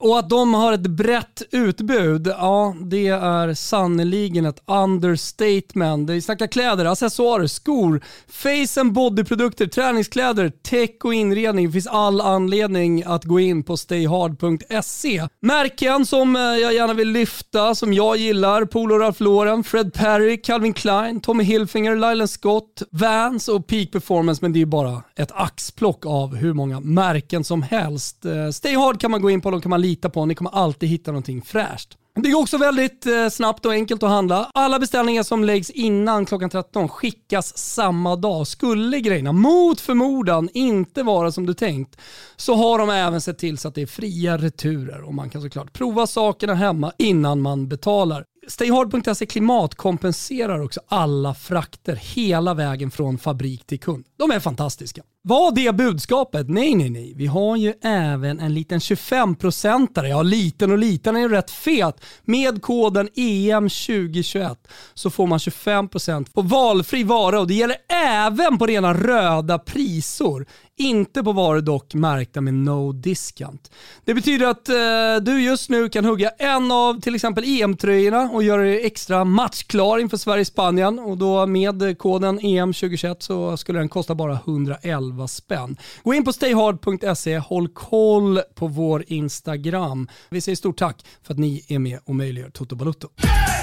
Och 0.00 0.18
att 0.18 0.30
de 0.30 0.54
har 0.54 0.72
ett 0.72 0.86
brett 0.86 1.42
utbud, 1.50 2.26
ja 2.26 2.76
det 2.80 3.06
är 3.08 3.54
sannoliken 3.54 4.46
ett 4.46 4.62
understatement. 4.66 6.10
Vi 6.10 6.22
snackar 6.22 6.46
kläder, 6.46 6.84
accessoarer, 6.84 7.46
skor, 7.46 8.00
face 8.28 8.80
and 8.80 8.92
bodyprodukter, 8.92 9.66
träningskläder, 9.66 10.48
tech 10.48 10.90
och 11.04 11.14
inredning. 11.14 11.66
Det 11.66 11.72
finns 11.72 11.86
all 11.86 12.20
anledning 12.20 13.02
att 13.06 13.24
gå 13.24 13.40
in 13.40 13.62
på 13.62 13.76
stayhard.se. 13.76 15.28
Märken 15.40 16.06
som 16.06 16.36
eh, 16.36 16.42
jag 16.42 16.74
gärna 16.74 16.94
vill 16.94 17.08
lyfta, 17.08 17.74
som 17.74 17.92
jag 17.92 18.16
gillar, 18.16 18.64
Polo 18.64 18.98
Ralph 18.98 19.22
Lauren, 19.22 19.64
Fred 19.64 19.92
Perry, 19.92 20.42
Calvin 20.42 20.72
Klein, 20.72 21.20
Tommy 21.20 21.44
Hilfiger, 21.44 21.94
Lylan 21.94 22.28
Scott, 22.28 22.82
Vans 22.90 23.48
och 23.48 23.66
Peak 23.66 23.90
Performance, 23.90 24.38
men 24.42 24.52
det 24.52 24.56
är 24.56 24.60
ju 24.60 24.66
bara 24.66 25.02
ett 25.16 25.32
axplock 25.34 26.06
av 26.06 26.36
hur 26.36 26.52
många 26.52 26.80
märken 26.80 27.44
som 27.44 27.62
helst. 27.62 28.24
Eh, 28.24 28.50
stayhard 28.50 29.00
kan 29.00 29.10
man 29.10 29.22
gå 29.22 29.30
in 29.30 29.40
på, 29.40 29.50
de 29.50 29.60
kan 29.60 29.70
man 29.70 29.87
lita 29.88 30.10
på, 30.10 30.26
ni 30.26 30.34
kommer 30.34 30.50
alltid 30.50 30.88
hitta 30.88 31.10
någonting 31.10 31.42
fräscht. 31.42 31.96
Det 32.22 32.30
går 32.30 32.40
också 32.40 32.58
väldigt 32.58 33.06
eh, 33.06 33.28
snabbt 33.28 33.66
och 33.66 33.72
enkelt 33.72 34.02
att 34.02 34.10
handla. 34.10 34.50
Alla 34.54 34.78
beställningar 34.78 35.22
som 35.22 35.44
läggs 35.44 35.70
innan 35.70 36.26
klockan 36.26 36.50
13 36.50 36.88
skickas 36.88 37.58
samma 37.58 38.16
dag. 38.16 38.46
Skulle 38.46 39.00
grejerna 39.00 39.32
mot 39.32 39.80
förmodan 39.80 40.48
inte 40.54 41.02
vara 41.02 41.32
som 41.32 41.46
du 41.46 41.54
tänkt 41.54 42.00
så 42.36 42.54
har 42.54 42.78
de 42.78 42.90
även 42.90 43.20
sett 43.20 43.38
till 43.38 43.58
så 43.58 43.68
att 43.68 43.74
det 43.74 43.82
är 43.82 43.86
fria 43.86 44.38
returer 44.38 45.02
och 45.02 45.14
man 45.14 45.30
kan 45.30 45.42
såklart 45.42 45.72
prova 45.72 46.06
sakerna 46.06 46.54
hemma 46.54 46.92
innan 46.98 47.40
man 47.40 47.68
betalar. 47.68 48.24
Stayhard.se 48.48 49.26
klimatkompenserar 49.26 50.60
också 50.60 50.80
alla 50.88 51.34
frakter 51.34 51.96
hela 51.96 52.54
vägen 52.54 52.90
från 52.90 53.18
fabrik 53.18 53.66
till 53.66 53.80
kund. 53.80 54.04
De 54.18 54.30
är 54.30 54.40
fantastiska. 54.40 55.02
Var 55.22 55.52
det 55.52 55.74
budskapet? 55.74 56.48
Nej, 56.48 56.74
nej, 56.74 56.90
nej. 56.90 57.12
Vi 57.16 57.26
har 57.26 57.56
ju 57.56 57.74
även 57.82 58.40
en 58.40 58.54
liten 58.54 58.78
25-procentare. 58.78 60.08
Ja, 60.08 60.22
liten 60.22 60.72
och 60.72 60.78
liten 60.78 61.16
är 61.16 61.20
ju 61.20 61.28
rätt 61.28 61.50
fet. 61.50 61.96
Med 62.24 62.62
koden 62.62 63.08
EM2021 63.08 64.56
så 64.94 65.10
får 65.10 65.26
man 65.26 65.38
25% 65.38 66.32
på 66.32 66.42
valfri 66.42 67.04
vara 67.04 67.40
och 67.40 67.46
det 67.46 67.54
gäller 67.54 67.76
även 67.88 68.58
på 68.58 68.66
rena 68.66 68.94
röda 68.94 69.58
prisor. 69.58 70.46
Inte 70.80 71.22
på 71.22 71.32
varor 71.32 71.60
dock 71.60 71.94
märkta 71.94 72.40
med 72.40 72.54
no 72.54 72.92
discount. 72.92 73.70
Det 74.04 74.14
betyder 74.14 74.46
att 74.46 74.68
eh, 74.68 74.74
du 75.22 75.42
just 75.42 75.70
nu 75.70 75.88
kan 75.88 76.04
hugga 76.04 76.30
en 76.38 76.72
av 76.72 77.00
till 77.00 77.14
exempel 77.14 77.44
EM-tröjorna 77.44 78.30
och 78.32 78.42
göra 78.42 78.62
dig 78.62 78.86
extra 78.86 79.24
matchklar 79.24 79.98
inför 79.98 80.16
Sverige-Spanien 80.16 80.98
och 80.98 81.18
då 81.18 81.46
med 81.46 81.98
koden 81.98 82.40
EM2021 82.40 83.16
så 83.18 83.56
skulle 83.56 83.78
den 83.78 83.88
kosta 83.88 84.07
bara 84.14 84.32
111 84.32 85.28
spänn. 85.28 85.76
Gå 86.02 86.14
in 86.14 86.24
på 86.24 86.32
stayhard.se, 86.32 87.38
håll 87.38 87.68
koll 87.68 88.40
på 88.54 88.66
vår 88.66 89.04
Instagram. 89.06 90.08
Vi 90.30 90.40
säger 90.40 90.56
stort 90.56 90.78
tack 90.78 91.04
för 91.22 91.34
att 91.34 91.38
ni 91.38 91.64
är 91.68 91.78
med 91.78 91.98
och 92.04 92.14
möjliggör 92.14 92.50
Toto 92.50 92.76
Balutto. 92.76 93.08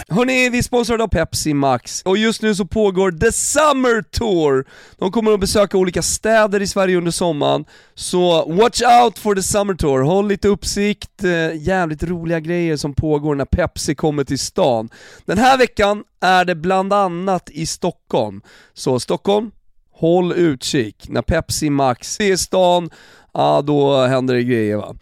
Hörni, 0.09 0.49
vi 0.49 0.57
är 0.57 0.61
sponsrade 0.61 1.03
av 1.03 1.07
Pepsi 1.07 1.53
Max 1.53 2.01
och 2.01 2.17
just 2.17 2.41
nu 2.41 2.55
så 2.55 2.65
pågår 2.65 3.11
The 3.11 3.31
Summer 3.31 4.01
Tour. 4.01 4.65
De 4.97 5.11
kommer 5.11 5.31
att 5.31 5.39
besöka 5.39 5.77
olika 5.77 6.01
städer 6.01 6.61
i 6.61 6.67
Sverige 6.67 6.97
under 6.97 7.11
sommaren, 7.11 7.65
så 7.95 8.53
watch 8.53 8.81
out 9.03 9.19
for 9.19 9.35
The 9.35 9.43
Summer 9.43 9.73
Tour. 9.73 10.01
Håll 10.01 10.27
lite 10.27 10.47
uppsikt, 10.47 11.23
eh, 11.23 11.55
jävligt 11.55 12.03
roliga 12.03 12.39
grejer 12.39 12.77
som 12.77 12.93
pågår 12.93 13.35
när 13.35 13.45
Pepsi 13.45 13.95
kommer 13.95 14.23
till 14.23 14.39
stan. 14.39 14.89
Den 15.25 15.37
här 15.37 15.57
veckan 15.57 16.03
är 16.21 16.45
det 16.45 16.55
bland 16.55 16.93
annat 16.93 17.49
i 17.49 17.65
Stockholm. 17.65 18.41
Så 18.73 18.99
Stockholm, 18.99 19.51
håll 19.95 20.33
utkik. 20.33 21.09
När 21.09 21.21
Pepsi 21.21 21.69
Max 21.69 22.19
är 22.19 22.31
i 22.33 22.37
stan, 22.37 22.89
ja 23.33 23.61
då 23.61 24.05
händer 24.05 24.33
det 24.33 24.43
grejer 24.43 24.77
va. 24.77 24.95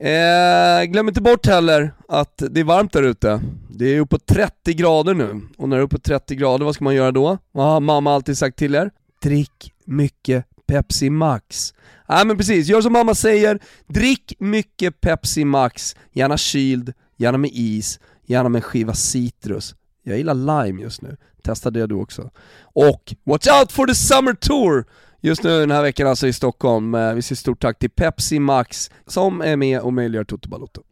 Eh, 0.00 0.84
glöm 0.84 1.08
inte 1.08 1.20
bort 1.20 1.46
heller 1.46 1.92
att 2.08 2.42
det 2.50 2.60
är 2.60 2.64
varmt 2.64 2.92
där 2.92 3.02
ute. 3.02 3.40
Det 3.70 3.96
är 3.96 4.00
uppåt 4.00 4.26
30 4.26 4.74
grader 4.74 5.14
nu, 5.14 5.40
och 5.58 5.68
när 5.68 5.76
det 5.76 5.80
är 5.80 5.84
uppåt 5.84 6.04
30 6.04 6.34
grader, 6.34 6.64
vad 6.64 6.74
ska 6.74 6.84
man 6.84 6.94
göra 6.94 7.12
då? 7.12 7.38
Vad 7.52 7.66
har 7.66 7.80
mamma 7.80 8.14
alltid 8.14 8.38
sagt 8.38 8.58
till 8.58 8.74
er? 8.74 8.90
Drick 9.22 9.72
mycket 9.84 10.44
Pepsi 10.66 11.10
Max. 11.10 11.74
Nej 12.08 12.26
men 12.26 12.36
precis, 12.36 12.68
gör 12.68 12.80
som 12.80 12.92
mamma 12.92 13.14
säger, 13.14 13.58
drick 13.86 14.32
mycket 14.38 15.00
Pepsi 15.00 15.44
Max, 15.44 15.96
gärna 16.12 16.36
kyld, 16.36 16.92
gärna 17.16 17.38
med 17.38 17.50
is, 17.52 18.00
gärna 18.26 18.48
med 18.48 18.58
en 18.58 18.62
skiva 18.62 18.94
citrus. 18.94 19.74
Jag 20.08 20.18
gillar 20.18 20.34
lime 20.64 20.82
just 20.82 21.02
nu, 21.02 21.16
testa 21.42 21.70
det 21.70 21.86
du 21.86 21.94
också. 21.94 22.30
Och 22.62 23.14
watch 23.24 23.48
out 23.60 23.72
for 23.72 23.86
the 23.86 23.94
summer 23.94 24.32
tour! 24.32 24.84
Just 25.20 25.42
nu 25.42 25.60
den 25.60 25.70
här 25.70 25.82
veckan 25.82 26.06
alltså 26.06 26.26
i 26.26 26.32
Stockholm. 26.32 26.94
Eh, 26.94 27.14
Vi 27.14 27.22
säger 27.22 27.36
stort 27.36 27.62
tack 27.62 27.78
till 27.78 27.90
Pepsi 27.90 28.38
Max 28.38 28.90
som 29.06 29.40
är 29.40 29.56
med 29.56 29.80
och 29.80 29.92
möjliggör 29.92 30.24
Toto 30.24 30.48
Balotto. 30.48 30.82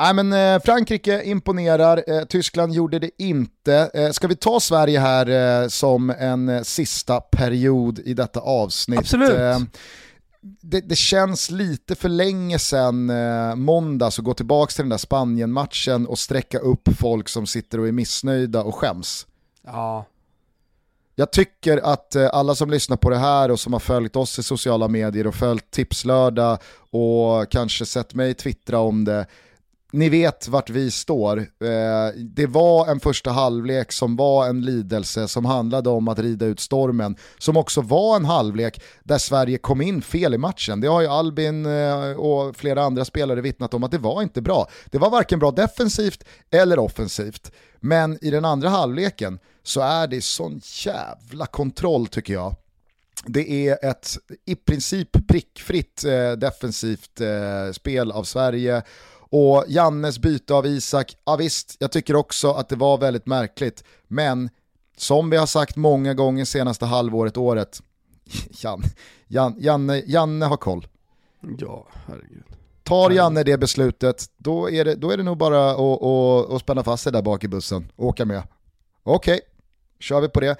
Nej, 0.00 0.14
men, 0.14 0.32
eh, 0.32 0.60
Frankrike 0.64 1.22
imponerar, 1.22 2.04
eh, 2.06 2.24
Tyskland 2.24 2.72
gjorde 2.72 2.98
det 2.98 3.10
inte. 3.18 3.90
Eh, 3.94 4.10
ska 4.10 4.26
vi 4.28 4.36
ta 4.36 4.60
Sverige 4.60 5.00
här 5.00 5.68
som 5.68 6.10
en 6.10 6.64
sista 6.64 7.20
period 7.20 7.98
i 7.98 8.14
detta 8.14 8.40
avsnitt? 8.40 8.98
Absolut. 8.98 9.30
Det, 10.40 10.80
det 10.80 10.96
känns 10.96 11.50
lite 11.50 11.94
för 11.94 12.08
länge 12.08 12.58
sedan 12.58 13.10
eh, 13.10 13.54
måndags 13.54 14.18
att 14.18 14.24
gå 14.24 14.34
tillbaka 14.34 14.70
till 14.70 14.82
den 14.82 14.90
där 14.90 14.96
Spanien-matchen 14.96 16.06
och 16.06 16.18
sträcka 16.18 16.58
upp 16.58 16.88
folk 16.98 17.28
som 17.28 17.46
sitter 17.46 17.80
och 17.80 17.88
är 17.88 17.92
missnöjda 17.92 18.62
och 18.62 18.74
skäms. 18.74 19.26
Ja. 19.62 20.06
Jag 21.14 21.32
tycker 21.32 21.78
att 21.78 22.14
eh, 22.14 22.28
alla 22.32 22.54
som 22.54 22.70
lyssnar 22.70 22.96
på 22.96 23.10
det 23.10 23.18
här 23.18 23.50
och 23.50 23.60
som 23.60 23.72
har 23.72 23.80
följt 23.80 24.16
oss 24.16 24.38
i 24.38 24.42
sociala 24.42 24.88
medier 24.88 25.26
och 25.26 25.34
följt 25.34 25.70
Tipslördag 25.70 26.58
och 26.90 27.50
kanske 27.50 27.86
sett 27.86 28.14
mig 28.14 28.34
twittra 28.34 28.78
om 28.78 29.04
det, 29.04 29.26
ni 29.92 30.08
vet 30.08 30.48
vart 30.48 30.70
vi 30.70 30.90
står. 30.90 31.38
Eh, 31.38 32.14
det 32.16 32.46
var 32.46 32.86
en 32.88 33.00
första 33.00 33.30
halvlek 33.30 33.92
som 33.92 34.16
var 34.16 34.48
en 34.48 34.60
lidelse 34.60 35.28
som 35.28 35.44
handlade 35.44 35.90
om 35.90 36.08
att 36.08 36.18
rida 36.18 36.46
ut 36.46 36.60
stormen, 36.60 37.16
som 37.38 37.56
också 37.56 37.80
var 37.80 38.16
en 38.16 38.24
halvlek 38.24 38.82
där 39.02 39.18
Sverige 39.18 39.58
kom 39.58 39.80
in 39.80 40.02
fel 40.02 40.34
i 40.34 40.38
matchen. 40.38 40.80
Det 40.80 40.86
har 40.86 41.00
ju 41.00 41.06
Albin 41.06 41.66
eh, 41.66 42.10
och 42.10 42.56
flera 42.56 42.82
andra 42.82 43.04
spelare 43.04 43.40
vittnat 43.40 43.74
om 43.74 43.84
att 43.84 43.90
det 43.90 43.98
var 43.98 44.22
inte 44.22 44.42
bra. 44.42 44.68
Det 44.86 44.98
var 44.98 45.10
varken 45.10 45.38
bra 45.38 45.50
defensivt 45.50 46.24
eller 46.50 46.78
offensivt. 46.78 47.52
Men 47.80 48.24
i 48.24 48.30
den 48.30 48.44
andra 48.44 48.68
halvleken 48.68 49.38
så 49.62 49.80
är 49.80 50.06
det 50.06 50.24
sån 50.24 50.60
jävla 50.84 51.46
kontroll 51.46 52.06
tycker 52.06 52.32
jag. 52.32 52.54
Det 53.26 53.68
är 53.68 53.90
ett 53.90 54.16
i 54.46 54.54
princip 54.54 55.28
prickfritt 55.28 56.04
eh, 56.04 56.32
defensivt 56.32 57.20
spel 57.72 58.12
av 58.12 58.24
Sverige 58.24 58.82
och 59.30 59.64
Jannes 59.68 60.18
byte 60.18 60.54
av 60.54 60.66
Isak, 60.66 61.16
ja 61.24 61.36
visst, 61.36 61.76
jag 61.78 61.92
tycker 61.92 62.16
också 62.16 62.50
att 62.52 62.68
det 62.68 62.76
var 62.76 62.98
väldigt 62.98 63.26
märkligt. 63.26 63.84
Men 64.06 64.50
som 64.96 65.30
vi 65.30 65.36
har 65.36 65.46
sagt 65.46 65.76
många 65.76 66.14
gånger 66.14 66.44
senaste 66.44 66.86
halvåret, 66.86 67.36
året, 67.36 67.82
Jan, 68.50 68.82
Jan, 69.26 69.54
Janne, 69.58 70.02
Janne 70.06 70.46
har 70.46 70.56
koll. 70.56 70.86
Ja, 71.58 71.86
herregud. 72.06 72.44
Tar 72.82 73.10
Janne 73.10 73.42
det 73.42 73.58
beslutet, 73.58 74.26
då 74.36 74.70
är 74.70 74.84
det, 74.84 74.94
då 74.94 75.10
är 75.10 75.16
det 75.16 75.22
nog 75.22 75.38
bara 75.38 75.70
att, 75.70 76.02
att, 76.02 76.50
att 76.50 76.60
spänna 76.60 76.84
fast 76.84 77.02
sig 77.02 77.12
där 77.12 77.22
bak 77.22 77.44
i 77.44 77.48
bussen 77.48 77.92
och 77.96 78.06
åka 78.06 78.24
med. 78.24 78.42
Okej, 79.02 79.40
kör 80.00 80.20
vi 80.20 80.28
på 80.28 80.40
det. 80.40 80.56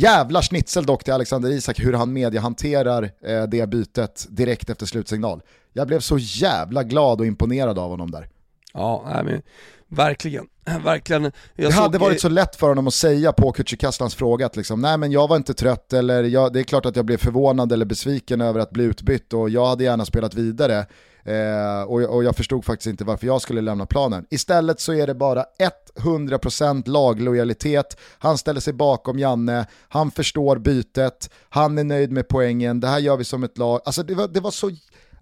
Jävla 0.00 0.42
schnitzel 0.42 0.86
dock 0.86 1.04
till 1.04 1.12
Alexander 1.12 1.50
Isak 1.50 1.80
hur 1.80 1.92
han 1.92 2.12
mediehanterar 2.12 3.10
eh, 3.22 3.42
det 3.42 3.68
bytet 3.68 4.26
direkt 4.30 4.70
efter 4.70 4.86
slutsignal. 4.86 5.42
Jag 5.72 5.86
blev 5.86 6.00
så 6.00 6.18
jävla 6.18 6.82
glad 6.82 7.20
och 7.20 7.26
imponerad 7.26 7.78
av 7.78 7.90
honom 7.90 8.10
där. 8.10 8.28
Ja, 8.72 9.22
men 9.24 9.42
verkligen. 9.90 10.46
Verkligen. 10.84 11.22
Jag 11.22 11.32
det 11.70 11.74
hade 11.74 11.98
varit 11.98 12.20
så 12.20 12.28
lätt 12.28 12.56
för 12.56 12.68
honom 12.68 12.86
att 12.86 12.94
säga 12.94 13.32
på 13.32 13.52
Kücükaslans 13.52 14.16
fråga 14.16 14.46
att 14.46 14.56
liksom, 14.56 14.80
nej 14.80 14.98
men 14.98 15.12
jag 15.12 15.28
var 15.28 15.36
inte 15.36 15.54
trött 15.54 15.92
eller 15.92 16.22
jag, 16.24 16.52
det 16.52 16.60
är 16.60 16.64
klart 16.64 16.86
att 16.86 16.96
jag 16.96 17.04
blev 17.04 17.16
förvånad 17.16 17.72
eller 17.72 17.84
besviken 17.84 18.40
över 18.40 18.60
att 18.60 18.70
bli 18.70 18.84
utbytt 18.84 19.32
och 19.32 19.50
jag 19.50 19.66
hade 19.66 19.84
gärna 19.84 20.04
spelat 20.04 20.34
vidare. 20.34 20.86
Eh, 21.24 21.82
och, 21.82 22.02
och 22.02 22.24
jag 22.24 22.36
förstod 22.36 22.64
faktiskt 22.64 22.86
inte 22.86 23.04
varför 23.04 23.26
jag 23.26 23.42
skulle 23.42 23.60
lämna 23.60 23.86
planen. 23.86 24.26
Istället 24.30 24.80
så 24.80 24.92
är 24.92 25.06
det 25.06 25.14
bara 25.14 25.44
100% 25.98 26.88
laglojalitet, 26.88 27.96
han 28.18 28.38
ställer 28.38 28.60
sig 28.60 28.72
bakom 28.72 29.18
Janne, 29.18 29.66
han 29.88 30.10
förstår 30.10 30.56
bytet, 30.56 31.30
han 31.48 31.78
är 31.78 31.84
nöjd 31.84 32.12
med 32.12 32.28
poängen, 32.28 32.80
det 32.80 32.88
här 32.88 32.98
gör 32.98 33.16
vi 33.16 33.24
som 33.24 33.44
ett 33.44 33.58
lag. 33.58 33.80
Alltså 33.84 34.02
det 34.02 34.14
var, 34.14 34.28
det 34.28 34.40
var 34.40 34.50
så 34.50 34.70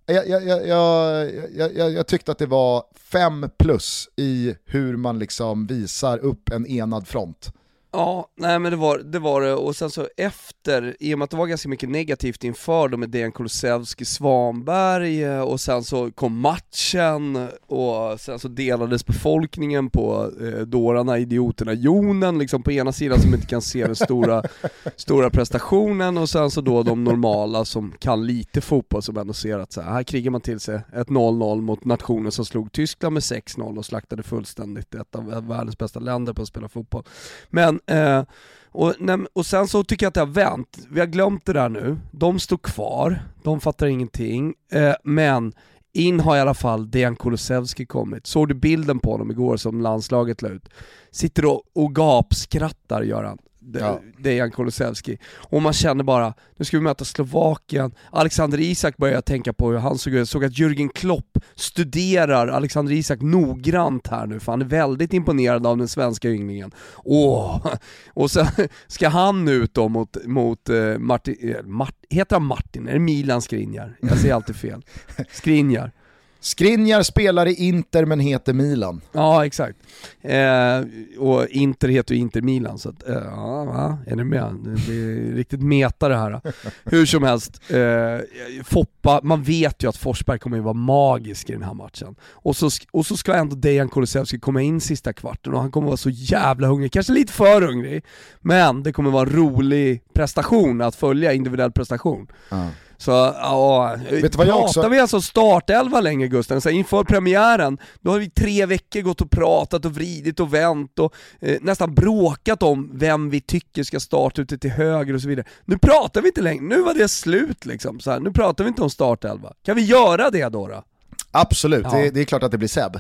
jag, 0.09 0.29
jag, 0.29 0.47
jag, 0.47 0.67
jag, 0.67 1.77
jag, 1.77 1.93
jag, 1.93 2.07
tyckte 2.07 2.33
att 2.33 2.39
det 2.39 2.47
var 2.47 2.85
fem 2.95 3.51
plus 3.59 4.09
i 4.17 4.55
hur 4.65 4.97
man 4.97 5.19
liksom 5.19 5.67
visar 5.67 6.19
upp 6.19 6.49
en 6.49 6.67
enad 6.67 7.09
front. 7.09 7.53
Ja, 7.93 8.29
nej 8.37 8.59
men 8.59 8.71
det 8.73 8.77
var, 8.77 8.99
det 8.99 9.19
var 9.19 9.41
det, 9.41 9.55
och 9.55 9.77
sen 9.77 9.91
så 9.91 10.09
efter, 10.17 10.97
i 11.01 11.15
och 11.15 11.19
med 11.19 11.25
att 11.25 11.31
det 11.31 11.37
var 11.37 11.47
ganska 11.47 11.69
mycket 11.69 11.89
negativt 11.89 12.45
inför 12.45 12.89
då 12.89 12.97
med 12.97 13.11
Dejan 13.11 13.33
Kulusevski, 13.33 14.05
Svanberg, 14.05 15.41
och 15.41 15.61
sen 15.61 15.85
så 15.85 16.11
kom 16.11 16.41
matchen, 16.41 17.49
och 17.67 18.21
sen 18.21 18.39
så 18.39 18.49
delades 18.49 19.07
befolkningen 19.07 19.91
på 19.91 20.31
eh, 20.41 20.61
dårarna, 20.61 21.19
idioterna, 21.19 21.73
jonen 21.73 22.39
liksom 22.39 22.63
på 22.63 22.73
ena 22.73 22.93
sidan 22.93 23.21
som 23.21 23.35
inte 23.35 23.47
kan 23.47 23.63
se 23.63 23.87
den 23.87 23.97
stora, 23.97 24.43
stora 24.97 25.31
prestationen, 25.31 26.19
och 26.19 26.29
sen 26.29 26.51
så 26.51 26.61
då 26.61 26.83
de 26.83 27.05
normala 27.05 27.65
som 27.65 27.93
kan 27.99 28.27
lite 28.27 28.61
fotboll 28.61 29.03
som 29.03 29.17
ändå 29.17 29.33
ser 29.33 29.59
att 29.59 29.73
så 29.73 29.81
här, 29.81 29.93
här 29.93 30.03
krigar 30.03 30.31
man 30.31 30.41
till 30.41 30.61
sig 30.61 30.81
ett 30.93 31.09
0-0 31.09 31.61
mot 31.61 31.85
nationen 31.85 32.33
som 32.33 32.45
slog 32.45 32.73
Tyskland 32.73 33.13
med 33.13 33.21
6-0 33.21 33.79
och 33.79 33.87
slaktade 33.87 34.23
fullständigt 34.23 34.95
ett 34.95 35.15
av 35.15 35.49
världens 35.49 35.79
bästa 35.79 36.01
länder 36.01 36.33
på 36.33 36.43
att 36.43 36.49
spela 36.49 36.69
fotboll. 36.69 37.05
Men 37.51 37.79
Eh, 37.89 38.23
och, 38.71 38.95
nej, 38.99 39.19
och 39.33 39.47
sen 39.47 39.69
så 39.69 39.85
tycker 39.85 40.07
jag 40.07 40.09
att 40.09 40.15
det 40.15 40.21
har 40.21 40.27
vänt, 40.27 40.79
vi 40.91 41.01
har 41.01 41.07
glömt 41.07 41.47
det 41.47 41.53
där 41.53 41.69
nu, 41.69 41.97
de 42.11 42.41
står 42.41 42.57
kvar, 42.57 43.23
de 43.43 43.61
fattar 43.61 43.87
ingenting, 43.87 44.55
eh, 44.73 44.95
men 45.05 45.53
in 45.93 46.21
har 46.21 46.37
i 46.37 46.41
alla 46.41 46.55
fall 46.55 46.91
Dejan 46.91 47.17
Kulusevski 47.17 47.87
kommit. 47.87 48.27
Såg 48.27 48.49
du 48.49 48.55
bilden 48.55 48.99
på 48.99 49.13
honom 49.13 49.31
igår 49.31 49.57
som 49.57 49.81
landslaget 49.81 50.43
la 50.43 50.49
ut? 50.49 50.69
Sitter 51.11 51.45
och, 51.45 51.63
och 51.75 51.95
gapskrattar 51.95 53.03
Göran? 53.03 53.39
Ja. 53.73 54.01
Dejan 54.19 54.51
Kulusevski. 54.51 55.19
Och 55.37 55.63
man 55.63 55.73
känner 55.73 56.05
bara, 56.05 56.35
nu 56.57 56.65
ska 56.65 56.77
vi 56.77 56.83
möta 56.83 57.05
Slovakien, 57.05 57.95
Alexander 58.11 58.61
Isak 58.61 58.97
börjar 58.97 59.15
jag 59.15 59.25
tänka 59.25 59.53
på 59.53 59.71
hur 59.71 59.79
han 59.79 59.99
såg 59.99 60.13
ut, 60.13 60.19
jag 60.19 60.29
såg 60.29 60.45
att 60.45 60.53
Jürgen 60.53 60.89
Klopp 60.95 61.39
studerar 61.55 62.49
Alexander 62.49 62.93
Isak 62.93 63.21
noggrant 63.21 64.07
här 64.07 64.27
nu, 64.27 64.41
för 64.41 64.53
han 64.53 64.61
är 64.61 64.67
väldigt 64.67 65.13
imponerad 65.13 65.67
av 65.67 65.77
den 65.77 65.89
svenska 65.89 66.31
ynglingen. 66.31 66.71
Åh! 67.05 67.67
Och 68.15 68.31
sen 68.31 68.47
ska 68.87 69.09
han 69.09 69.49
ut 69.49 69.75
då 69.75 69.89
mot, 69.89 70.17
mot 70.27 70.69
eh, 70.69 70.99
Martin, 70.99 71.37
eh, 71.41 71.65
Mart, 71.65 71.95
heter 72.11 72.37
han 72.37 72.45
Martin? 72.45 72.89
Är 72.89 72.93
det 72.93 72.99
Milan 72.99 73.43
Skriniar? 73.43 73.97
Jag 74.01 74.19
säger 74.19 74.35
alltid 74.35 74.57
fel. 74.57 74.83
Skriniar. 75.31 75.93
Skriniar 76.41 77.03
spelar 77.03 77.47
i 77.47 77.55
Inter 77.55 78.05
men 78.05 78.21
heter 78.21 78.53
Milan. 78.53 79.01
Ja, 79.13 79.47
exakt. 79.47 79.79
Eh, 80.23 80.81
och 81.19 81.47
Inter 81.49 81.89
heter 81.89 82.15
ju 82.15 82.21
Inter 82.21 82.41
Milan, 82.43 82.79
så 82.79 82.89
att, 82.89 83.09
eh, 83.09 83.15
ja, 83.15 83.65
va? 83.65 83.99
är 84.07 84.17
ni 84.17 84.25
med? 84.25 84.55
Det 84.65 84.71
blir 84.71 85.35
riktigt 85.35 85.63
meta 85.63 86.09
det 86.09 86.17
här. 86.17 86.41
Hur 86.85 87.07
som 87.07 87.23
helst, 87.23 87.61
eh, 87.71 88.65
Foppa, 88.65 89.21
man 89.23 89.43
vet 89.43 89.83
ju 89.83 89.89
att 89.89 89.97
Forsberg 89.97 90.39
kommer 90.39 90.59
att 90.59 90.65
vara 90.65 90.75
magisk 90.75 91.51
i 91.51 91.53
den 91.53 91.63
här 91.63 91.75
matchen. 91.75 92.15
Och 92.31 92.57
så, 92.57 92.71
och 92.91 93.07
så 93.07 93.17
ska 93.17 93.35
ändå 93.35 93.57
Dejan 93.57 93.89
Kulusevski 93.89 94.39
komma 94.39 94.63
in 94.63 94.81
sista 94.81 95.13
kvarten 95.13 95.55
och 95.55 95.61
han 95.61 95.71
kommer 95.71 95.87
vara 95.87 95.97
så 95.97 96.11
jävla 96.11 96.67
hungrig, 96.67 96.93
kanske 96.93 97.13
lite 97.13 97.33
för 97.33 97.63
hungrig, 97.63 98.05
men 98.41 98.83
det 98.83 98.93
kommer 98.93 99.11
vara 99.11 99.29
en 99.29 99.37
rolig 99.37 100.03
prestation 100.13 100.81
att 100.81 100.95
följa, 100.95 101.33
individuell 101.33 101.73
prestation. 101.73 102.27
Ja. 102.51 102.71
Så 103.01 103.11
ja, 103.11 103.97
Vet 104.11 104.37
pratar 104.37 104.53
också- 104.53 104.89
vi 104.89 104.99
alltså 104.99 105.21
startelva 105.21 106.01
längre 106.01 106.29
Gusten? 106.29 106.61
Så 106.61 106.71
inför 106.71 107.05
premiären, 107.05 107.79
då 108.01 108.11
har 108.11 108.19
vi 108.19 108.31
tre 108.31 108.67
veckor 108.67 109.01
gått 109.01 109.21
och 109.21 109.31
pratat 109.31 109.85
och 109.85 109.95
vridit 109.95 110.41
och 110.41 110.55
vänt 110.55 110.99
och 110.99 111.15
eh, 111.41 111.57
nästan 111.61 111.95
bråkat 111.95 112.63
om 112.63 112.91
vem 112.95 113.31
vi 113.31 113.41
tycker 113.41 113.83
ska 113.83 114.01
starta 114.01 114.43
ute 114.43 114.59
till 114.59 114.71
höger 114.71 115.15
och 115.15 115.21
så 115.23 115.29
vidare. 115.29 115.47
Nu 115.65 115.79
pratar 115.79 116.23
vi 116.23 116.29
inte 116.29 116.41
längre, 116.43 116.63
nu 116.65 116.83
var 116.83 116.95
det 116.95 117.09
slut 117.09 117.67
liksom. 117.67 118.01
Så 118.01 118.11
här, 118.11 118.21
nu 118.21 118.33
pratar 118.33 118.65
vi 118.65 118.69
inte 118.69 118.83
om 118.83 118.91
startelva. 118.91 119.53
Kan 119.65 119.77
vi 119.77 119.83
göra 119.85 120.31
det 120.31 120.49
då? 120.49 120.69
då? 120.69 120.83
Absolut, 121.31 121.87
Ja. 121.93 121.99
det, 121.99 122.11
det 122.11 122.21
är 122.21 122.25
klart 122.25 122.43
att 122.43 122.51
det 122.51 122.59
blir 122.59 122.69
Seb. 122.69 122.99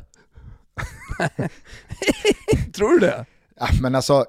Tror 2.74 2.90
du 2.90 2.98
det? 2.98 3.26
Ja, 3.60 3.68
men 3.80 3.94
alltså, 3.94 4.26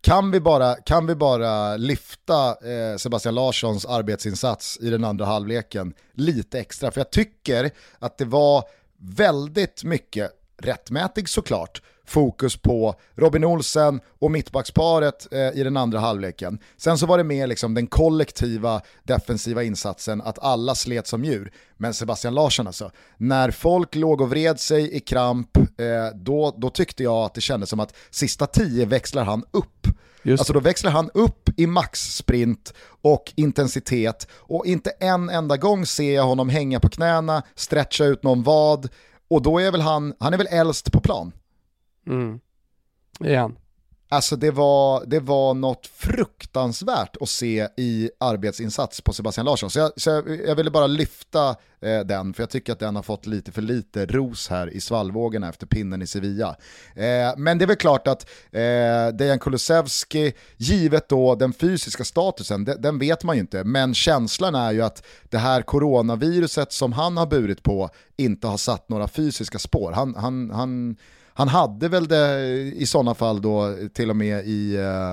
kan 0.00 0.30
vi 0.30 0.40
bara, 0.40 0.74
kan 0.74 1.06
vi 1.06 1.14
bara 1.14 1.76
lyfta 1.76 2.48
eh, 2.48 2.96
Sebastian 2.96 3.34
Larssons 3.34 3.86
arbetsinsats 3.86 4.78
i 4.80 4.90
den 4.90 5.04
andra 5.04 5.24
halvleken 5.24 5.94
lite 6.14 6.60
extra? 6.60 6.90
För 6.90 7.00
jag 7.00 7.10
tycker 7.10 7.70
att 7.98 8.18
det 8.18 8.24
var 8.24 8.64
väldigt 8.98 9.84
mycket, 9.84 10.30
rättmätigt 10.58 11.30
såklart, 11.30 11.82
fokus 12.06 12.56
på 12.56 12.94
Robin 13.14 13.44
Olsen 13.44 14.00
och 14.18 14.30
mittbacksparet 14.30 15.32
eh, 15.32 15.60
i 15.60 15.62
den 15.62 15.76
andra 15.76 15.98
halvleken. 15.98 16.58
Sen 16.76 16.98
så 16.98 17.06
var 17.06 17.18
det 17.18 17.24
mer 17.24 17.46
liksom 17.46 17.74
den 17.74 17.86
kollektiva 17.86 18.80
defensiva 19.02 19.62
insatsen, 19.62 20.22
att 20.22 20.38
alla 20.38 20.74
slet 20.74 21.06
som 21.06 21.24
djur. 21.24 21.52
Men 21.76 21.94
Sebastian 21.94 22.34
Larsson 22.34 22.66
alltså, 22.66 22.90
när 23.16 23.50
folk 23.50 23.94
låg 23.94 24.20
och 24.20 24.30
vred 24.30 24.60
sig 24.60 24.96
i 24.96 25.00
kramp, 25.00 25.58
eh, 25.78 26.16
då, 26.16 26.54
då 26.58 26.70
tyckte 26.70 27.02
jag 27.02 27.24
att 27.24 27.34
det 27.34 27.40
kändes 27.40 27.70
som 27.70 27.80
att 27.80 27.94
sista 28.10 28.46
tio 28.46 28.86
växlar 28.86 29.24
han 29.24 29.44
upp. 29.50 29.86
Just 30.22 30.40
alltså 30.40 30.52
då 30.52 30.60
växlar 30.60 30.90
han 30.90 31.10
upp 31.14 31.48
i 31.56 31.66
maxsprint 31.66 32.74
och 33.02 33.32
intensitet 33.36 34.28
och 34.32 34.66
inte 34.66 34.90
en 34.90 35.30
enda 35.30 35.56
gång 35.56 35.86
ser 35.86 36.14
jag 36.14 36.24
honom 36.24 36.48
hänga 36.48 36.80
på 36.80 36.88
knäna, 36.88 37.42
stretcha 37.54 38.04
ut 38.04 38.22
någon 38.22 38.42
vad 38.42 38.88
och 39.28 39.42
då 39.42 39.58
är 39.58 39.72
väl 39.72 39.80
han, 39.80 40.14
han 40.18 40.34
är 40.34 40.38
väl 40.38 40.48
äldst 40.50 40.92
på 40.92 41.00
plan. 41.00 41.32
Mm. 42.06 42.40
Igen. 43.20 43.56
Alltså 44.12 44.36
det 44.36 44.50
var, 44.50 45.04
det 45.06 45.20
var 45.20 45.54
något 45.54 45.86
fruktansvärt 45.86 47.16
att 47.20 47.28
se 47.28 47.68
i 47.76 48.10
arbetsinsats 48.20 49.00
på 49.00 49.12
Sebastian 49.12 49.46
Larsson. 49.46 49.70
Så 49.70 49.78
jag, 49.78 49.92
så 49.96 50.10
jag, 50.10 50.40
jag 50.46 50.56
ville 50.56 50.70
bara 50.70 50.86
lyfta 50.86 51.48
eh, 51.80 52.00
den, 52.00 52.34
för 52.34 52.42
jag 52.42 52.50
tycker 52.50 52.72
att 52.72 52.78
den 52.78 52.96
har 52.96 53.02
fått 53.02 53.26
lite 53.26 53.52
för 53.52 53.62
lite 53.62 54.06
ros 54.06 54.48
här 54.48 54.70
i 54.70 54.80
svallvågorna 54.80 55.48
efter 55.48 55.66
pinnen 55.66 56.02
i 56.02 56.06
Sevilla. 56.06 56.56
Eh, 56.94 57.36
men 57.36 57.58
det 57.58 57.64
är 57.64 57.66
väl 57.66 57.76
klart 57.76 58.08
att 58.08 58.30
eh, 58.50 59.08
Dejan 59.18 59.38
Kulusevski, 59.38 60.32
givet 60.56 61.08
då 61.08 61.34
den 61.34 61.52
fysiska 61.52 62.04
statusen, 62.04 62.64
de, 62.64 62.74
den 62.74 62.98
vet 62.98 63.24
man 63.24 63.36
ju 63.36 63.40
inte, 63.40 63.64
men 63.64 63.94
känslan 63.94 64.54
är 64.54 64.72
ju 64.72 64.82
att 64.82 65.06
det 65.30 65.38
här 65.38 65.62
coronaviruset 65.62 66.72
som 66.72 66.92
han 66.92 67.16
har 67.16 67.26
burit 67.26 67.62
på 67.62 67.90
inte 68.16 68.46
har 68.46 68.58
satt 68.58 68.88
några 68.88 69.08
fysiska 69.08 69.58
spår. 69.58 69.92
Han, 69.92 70.14
han, 70.14 70.50
han 70.50 70.96
han 71.42 71.48
hade 71.48 71.88
väl 71.88 72.08
det 72.08 72.40
i 72.74 72.86
sådana 72.86 73.14
fall 73.14 73.42
då 73.42 73.76
till 73.94 74.10
och 74.10 74.16
med 74.16 74.46
i 74.46 74.76
eh, 74.76 75.10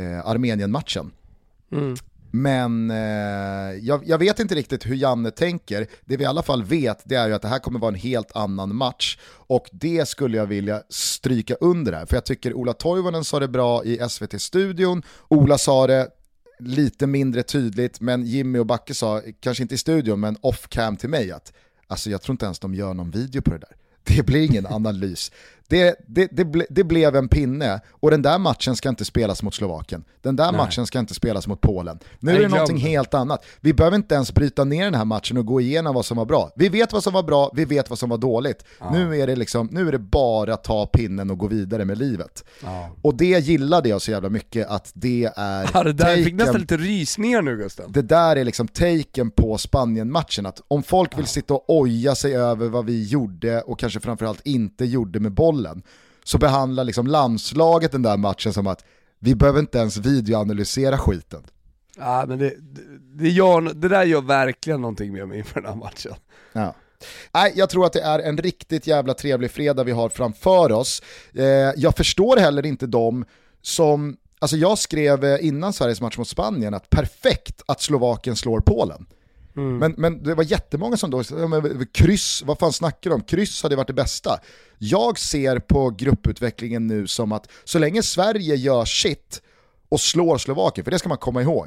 eh, 0.00 0.26
Armenien-matchen. 0.26 1.10
Mm. 1.72 1.96
Men 2.30 2.90
eh, 2.90 3.78
jag, 3.80 4.02
jag 4.06 4.18
vet 4.18 4.38
inte 4.40 4.54
riktigt 4.54 4.86
hur 4.86 4.94
Janne 4.94 5.30
tänker. 5.30 5.86
Det 6.04 6.16
vi 6.16 6.24
i 6.24 6.26
alla 6.26 6.42
fall 6.42 6.64
vet 6.64 7.00
det 7.04 7.14
är 7.14 7.28
ju 7.28 7.34
att 7.34 7.42
det 7.42 7.48
här 7.48 7.58
kommer 7.58 7.80
vara 7.80 7.88
en 7.88 8.00
helt 8.00 8.36
annan 8.36 8.76
match. 8.76 9.18
Och 9.28 9.68
det 9.72 10.08
skulle 10.08 10.36
jag 10.36 10.46
vilja 10.46 10.82
stryka 10.88 11.54
under 11.54 11.92
här. 11.92 12.06
För 12.06 12.16
jag 12.16 12.24
tycker 12.24 12.54
Ola 12.54 12.72
Toivonen 12.72 13.24
sa 13.24 13.40
det 13.40 13.48
bra 13.48 13.84
i 13.84 13.98
SVT-studion. 14.08 15.02
Ola 15.28 15.58
sa 15.58 15.86
det 15.86 16.08
lite 16.58 17.06
mindre 17.06 17.42
tydligt, 17.42 18.00
men 18.00 18.24
Jimmy 18.24 18.58
och 18.58 18.66
Backe 18.66 18.94
sa, 18.94 19.22
kanske 19.40 19.62
inte 19.62 19.74
i 19.74 19.78
studion, 19.78 20.20
men 20.20 20.36
off 20.40 20.68
cam 20.68 20.96
till 20.96 21.08
mig 21.08 21.32
att 21.32 21.52
alltså 21.86 22.10
jag 22.10 22.22
tror 22.22 22.34
inte 22.34 22.44
ens 22.44 22.58
de 22.58 22.74
gör 22.74 22.94
någon 22.94 23.10
video 23.10 23.42
på 23.42 23.50
det 23.50 23.58
där. 23.58 23.76
Det 24.04 24.26
blir 24.26 24.44
ingen 24.44 24.66
analys. 24.66 25.32
Det, 25.72 25.94
det, 26.06 26.28
det, 26.32 26.44
ble, 26.44 26.66
det 26.70 26.84
blev 26.84 27.16
en 27.16 27.28
pinne 27.28 27.80
och 27.90 28.10
den 28.10 28.22
där 28.22 28.38
matchen 28.38 28.76
ska 28.76 28.88
inte 28.88 29.04
spelas 29.04 29.42
mot 29.42 29.54
Slovakien. 29.54 30.04
Den 30.22 30.36
där 30.36 30.52
Nej. 30.52 30.56
matchen 30.56 30.86
ska 30.86 30.98
inte 30.98 31.14
spelas 31.14 31.46
mot 31.46 31.60
Polen. 31.60 31.98
Nu 32.20 32.32
är 32.36 32.40
det 32.40 32.48
någonting 32.48 32.76
helt 32.76 33.14
annat. 33.14 33.44
Vi 33.60 33.72
behöver 33.74 33.96
inte 33.96 34.14
ens 34.14 34.34
bryta 34.34 34.64
ner 34.64 34.84
den 34.84 34.94
här 34.94 35.04
matchen 35.04 35.36
och 35.36 35.46
gå 35.46 35.60
igenom 35.60 35.94
vad 35.94 36.04
som 36.04 36.16
var 36.16 36.24
bra. 36.24 36.50
Vi 36.56 36.68
vet 36.68 36.92
vad 36.92 37.02
som 37.02 37.12
var 37.12 37.22
bra, 37.22 37.50
vi 37.54 37.64
vet 37.64 37.90
vad 37.90 37.98
som 37.98 38.10
var 38.10 38.18
dåligt. 38.18 38.64
Nu, 38.92 39.20
är 39.20 39.26
det 39.26 39.36
liksom, 39.36 39.68
nu 39.72 39.88
är 39.88 39.92
det 39.92 39.98
bara 39.98 40.56
ta 40.56 40.86
pinnen 40.86 41.30
och 41.30 41.38
gå 41.38 41.46
vidare 41.46 41.84
med 41.84 41.98
livet. 41.98 42.44
Ja. 42.64 42.88
Och 43.02 43.14
det 43.14 43.38
gillade 43.44 43.88
jag 43.88 44.02
så 44.02 44.10
jävla 44.10 44.28
mycket 44.28 44.68
att 44.68 44.90
det 44.94 45.30
är 45.36 45.70
Ja, 45.74 45.82
det 45.82 45.92
där, 45.92 46.06
jag 46.08 46.16
fick 46.16 46.24
taken- 46.24 46.36
nästan 46.36 46.60
lite 46.60 46.76
rysningar 46.76 47.42
nu 47.42 47.56
Gusten. 47.56 47.92
det 47.92 48.02
där 48.02 48.36
är 48.36 48.44
liksom 48.44 48.68
taken 48.68 49.30
på 49.30 49.58
Spanien-matchen. 49.58 50.46
Att 50.46 50.60
om 50.68 50.82
folk 50.82 51.18
vill 51.18 51.26
sitta 51.26 51.54
och 51.54 51.64
oja 51.80 52.14
sig 52.14 52.34
över 52.36 52.68
vad 52.68 52.84
vi 52.86 53.04
gjorde 53.08 53.60
och 53.62 53.78
kanske 53.78 54.00
framförallt 54.00 54.40
inte 54.44 54.84
gjorde 54.84 55.20
med 55.20 55.32
bollen, 55.32 55.61
så 56.24 56.38
behandlar 56.38 56.84
liksom 56.84 57.06
landslaget 57.06 57.92
den 57.92 58.02
där 58.02 58.16
matchen 58.16 58.52
som 58.52 58.66
att 58.66 58.84
vi 59.18 59.34
behöver 59.34 59.60
inte 59.60 59.78
ens 59.78 59.96
videoanalysera 59.96 60.98
skiten. 60.98 61.42
Ja, 61.96 62.24
men 62.28 62.38
det, 62.38 62.48
det, 62.48 62.82
det, 63.14 63.28
gör, 63.28 63.60
det 63.60 63.88
där 63.88 64.04
gör 64.04 64.20
verkligen 64.20 64.80
någonting 64.80 65.12
med 65.12 65.28
mig 65.28 65.38
inför 65.38 65.60
den 65.60 65.70
här 65.70 65.76
matchen. 65.76 66.14
Ja. 66.52 66.74
Nej, 67.32 67.52
jag 67.56 67.70
tror 67.70 67.86
att 67.86 67.92
det 67.92 68.00
är 68.00 68.18
en 68.18 68.38
riktigt 68.38 68.86
jävla 68.86 69.14
trevlig 69.14 69.50
fredag 69.50 69.84
vi 69.84 69.92
har 69.92 70.08
framför 70.08 70.72
oss. 70.72 71.02
Eh, 71.34 71.44
jag 71.76 71.96
förstår 71.96 72.36
heller 72.36 72.66
inte 72.66 72.86
de 72.86 73.24
som, 73.62 74.16
alltså 74.38 74.56
jag 74.56 74.78
skrev 74.78 75.24
eh, 75.24 75.46
innan 75.46 75.72
Sveriges 75.72 76.00
match 76.00 76.18
mot 76.18 76.28
Spanien 76.28 76.74
att 76.74 76.90
perfekt 76.90 77.62
att 77.66 77.80
Slovakien 77.80 78.36
slår 78.36 78.60
Polen. 78.60 79.06
Men, 79.54 79.94
men 79.98 80.22
det 80.22 80.34
var 80.34 80.44
jättemånga 80.44 80.96
som 80.96 81.10
då, 81.10 81.22
kryss, 81.92 82.42
vad 82.46 82.58
fan 82.58 82.72
snackar 82.72 83.10
de 83.10 83.14
om? 83.14 83.22
Kryss 83.22 83.62
hade 83.62 83.76
varit 83.76 83.86
det 83.86 83.92
bästa. 83.92 84.40
Jag 84.78 85.18
ser 85.18 85.58
på 85.58 85.90
grupputvecklingen 85.90 86.86
nu 86.86 87.06
som 87.06 87.32
att 87.32 87.48
så 87.64 87.78
länge 87.78 88.02
Sverige 88.02 88.54
gör 88.54 88.84
shit 88.84 89.42
och 89.88 90.00
slår 90.00 90.38
Slovakien, 90.38 90.84
för 90.84 90.90
det 90.90 90.98
ska 90.98 91.08
man 91.08 91.18
komma 91.18 91.42
ihåg, 91.42 91.66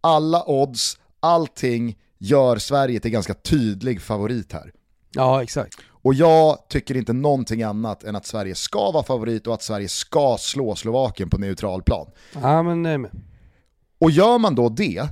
alla 0.00 0.44
odds, 0.46 0.98
allting 1.20 1.98
gör 2.18 2.58
Sverige 2.58 3.00
till 3.00 3.10
ganska 3.10 3.34
tydlig 3.34 4.02
favorit 4.02 4.52
här. 4.52 4.72
Ja, 5.12 5.42
exakt. 5.42 5.78
Och 5.88 6.14
jag 6.14 6.58
tycker 6.68 6.96
inte 6.96 7.12
någonting 7.12 7.62
annat 7.62 8.04
än 8.04 8.16
att 8.16 8.26
Sverige 8.26 8.54
ska 8.54 8.90
vara 8.90 9.04
favorit 9.04 9.46
och 9.46 9.54
att 9.54 9.62
Sverige 9.62 9.88
ska 9.88 10.36
slå 10.40 10.74
Slovakien 10.76 11.30
på 11.30 11.38
neutral 11.38 11.82
plan. 11.82 12.06
Ja, 12.32 12.62
men 12.62 12.82
nej, 12.82 12.98
men. 12.98 13.10
Och 13.98 14.10
gör 14.10 14.38
man 14.38 14.54
då 14.54 14.68
det, 14.68 15.08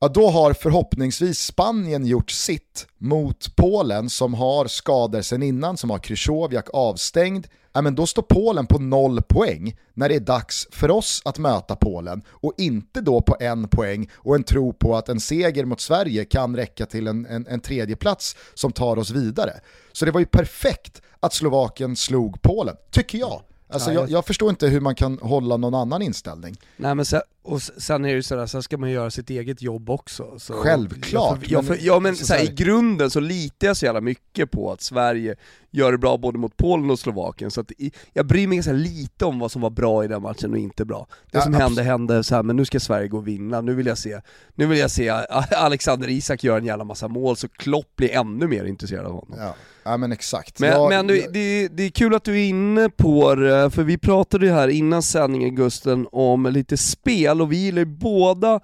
ja 0.00 0.08
då 0.08 0.28
har 0.30 0.52
förhoppningsvis 0.52 1.38
Spanien 1.40 2.06
gjort 2.06 2.30
sitt 2.30 2.86
mot 2.98 3.56
Polen 3.56 4.10
som 4.10 4.34
har 4.34 4.66
skador 4.66 5.22
sen 5.22 5.42
innan, 5.42 5.76
som 5.76 5.90
har 5.90 5.98
Krychowiak 5.98 6.66
avstängd. 6.72 7.46
Ja, 7.72 7.82
men 7.82 7.94
då 7.94 8.06
står 8.06 8.22
Polen 8.22 8.66
på 8.66 8.78
noll 8.78 9.22
poäng 9.22 9.76
när 9.94 10.08
det 10.08 10.14
är 10.14 10.20
dags 10.20 10.66
för 10.72 10.90
oss 10.90 11.22
att 11.24 11.38
möta 11.38 11.76
Polen 11.76 12.22
och 12.30 12.52
inte 12.58 13.00
då 13.00 13.20
på 13.20 13.36
en 13.40 13.68
poäng 13.68 14.10
och 14.14 14.34
en 14.34 14.42
tro 14.44 14.72
på 14.72 14.96
att 14.96 15.08
en 15.08 15.20
seger 15.20 15.64
mot 15.64 15.80
Sverige 15.80 16.24
kan 16.24 16.56
räcka 16.56 16.86
till 16.86 17.06
en, 17.06 17.26
en, 17.26 17.46
en 17.46 17.60
tredje 17.60 17.96
plats 17.96 18.36
som 18.54 18.72
tar 18.72 18.96
oss 18.98 19.10
vidare. 19.10 19.52
Så 19.92 20.04
det 20.04 20.10
var 20.10 20.20
ju 20.20 20.26
perfekt 20.26 21.02
att 21.20 21.34
Slovakien 21.34 21.96
slog 21.96 22.42
Polen, 22.42 22.76
tycker 22.90 23.18
jag. 23.18 23.42
Alltså 23.70 23.92
Ja, 23.92 24.00
jag, 24.00 24.10
jag- 24.10 24.26
förstår 24.26 24.50
inte 24.50 24.66
hur 24.66 24.80
man 24.80 24.94
kan 24.94 25.18
hålla 25.22 25.56
någon 25.56 25.74
annan 25.74 26.02
inställning. 26.02 26.56
Nej 26.76 26.94
men 26.94 27.04
sen, 27.04 27.20
och 27.52 27.62
sen 27.62 28.04
är 28.04 28.08
det 28.08 28.14
ju 28.14 28.22
sådär, 28.22 28.46
sen 28.46 28.62
ska 28.62 28.78
man 28.78 28.90
göra 28.90 29.10
sitt 29.10 29.30
eget 29.30 29.62
jobb 29.62 29.90
också. 29.90 30.38
Så 30.38 30.52
Självklart, 30.52 31.38
Jag, 31.40 31.40
för, 31.40 31.52
jag, 31.52 31.64
för, 31.80 31.86
ja 31.86 32.00
men 32.00 32.16
så 32.16 32.26
så 32.26 32.34
här, 32.34 32.44
i 32.44 32.54
grunden 32.54 33.10
så 33.10 33.20
litar 33.20 33.66
jag 33.66 33.76
så 33.76 33.84
jävla 33.84 34.00
mycket 34.00 34.50
på 34.50 34.72
att 34.72 34.80
Sverige 34.80 35.36
gör 35.70 35.92
det 35.92 35.98
bra 35.98 36.16
både 36.16 36.38
mot 36.38 36.56
Polen 36.56 36.90
och 36.90 36.98
Slovakien, 36.98 37.50
så 37.50 37.60
att 37.60 37.70
i, 37.78 37.92
jag 38.12 38.26
bryr 38.26 38.46
mig 38.46 38.56
ganska 38.56 38.72
lite 38.72 39.24
om 39.24 39.38
vad 39.38 39.52
som 39.52 39.62
var 39.62 39.70
bra 39.70 40.04
i 40.04 40.08
den 40.08 40.22
matchen 40.22 40.52
och 40.52 40.58
inte 40.58 40.84
bra. 40.84 41.06
Det 41.30 41.38
Ja, 41.38 41.42
som 41.44 41.54
abs- 41.54 41.58
hände 41.58 41.82
hände, 41.82 42.24
så 42.24 42.34
här, 42.34 42.42
men 42.42 42.56
nu 42.56 42.64
ska 42.64 42.80
Sverige 42.80 43.08
gå 43.08 43.16
och 43.16 43.28
vinna, 43.28 43.60
nu 43.60 43.74
vill 43.74 43.86
jag 43.86 43.98
se, 43.98 44.20
nu 44.54 44.66
vill 44.66 44.78
jag 44.78 44.90
se 44.90 45.08
Alexander 45.56 46.08
Isak 46.08 46.44
göra 46.44 46.58
en 46.58 46.64
jävla 46.64 46.84
massa 46.84 47.08
mål, 47.08 47.36
så 47.36 47.48
Klopp 47.48 47.96
blir 47.96 48.10
ännu 48.10 48.46
mer 48.48 48.64
intresserad 48.64 49.06
av 49.06 49.12
honom. 49.12 49.34
Ja, 49.38 49.54
ja 49.84 49.96
men 49.96 50.12
exakt. 50.12 50.60
Men, 50.60 50.70
Jag- 50.70 50.88
men 50.88 51.06
du, 51.06 51.26
det, 51.32 51.68
det 51.68 51.82
är 51.82 51.90
kul 51.90 52.14
att 52.14 52.24
du 52.24 52.32
är 52.40 52.48
inne 52.48 52.88
på 52.90 53.34
det, 53.34 53.70
för 53.70 53.82
vi 53.82 53.98
pratade 53.98 54.46
ju 54.46 54.52
här 54.52 54.68
innan 54.68 55.02
sändningen 55.02 55.54
Gusten 55.54 56.06
om 56.12 56.46
lite 56.46 56.76
spel 56.76 57.37
och 57.40 57.52
vi 57.52 57.56
gillar 57.56 57.78
ju 57.78 57.84
båda 57.84 58.60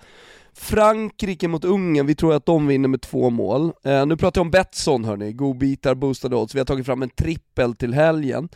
Frankrike 0.57 1.49
mot 1.49 1.64
Ungern, 1.64 2.07
vi 2.07 2.14
tror 2.14 2.35
att 2.35 2.47
de 2.47 2.66
vinner 2.66 2.89
med 2.89 3.01
två 3.01 3.31
mål. 3.31 3.72
Eh, 3.85 4.07
nu 4.07 4.16
pratar 4.16 4.39
jag 4.41 4.45
om 4.45 4.51
Betsson 4.51 5.05
hörni, 5.05 5.33
godbitar, 5.33 5.95
boostade 5.95 6.37
odds. 6.37 6.55
Vi 6.55 6.59
har 6.59 6.66
tagit 6.66 6.87
fram 6.87 7.03
en 7.03 7.11
trippel 7.11 7.75
till 7.75 7.95
helgen. 7.95 8.49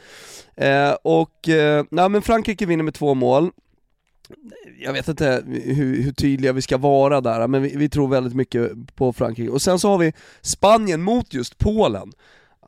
Eh, 0.57 0.93
och, 1.03 1.49
eh, 1.49 1.85
nej 1.91 2.09
men 2.09 2.23
Frankrike 2.23 2.66
vinner 2.66 2.85
med 2.85 2.95
två 2.95 3.14
mål. 3.14 3.51
Jag 4.81 4.93
vet 4.93 5.09
inte 5.09 5.45
hur, 5.47 6.03
hur 6.03 6.12
tydliga 6.12 6.53
vi 6.53 6.62
ska 6.62 6.77
vara 6.77 7.21
där, 7.21 7.47
men 7.47 7.62
vi, 7.62 7.77
vi 7.77 7.89
tror 7.89 8.09
väldigt 8.09 8.35
mycket 8.35 8.73
på 8.95 9.12
Frankrike. 9.12 9.51
Och 9.51 9.62
sen 9.62 9.79
så 9.79 9.91
har 9.91 9.99
vi 9.99 10.12
Spanien 10.41 11.03
mot 11.03 11.35
just 11.35 11.59
Polen. 11.59 12.12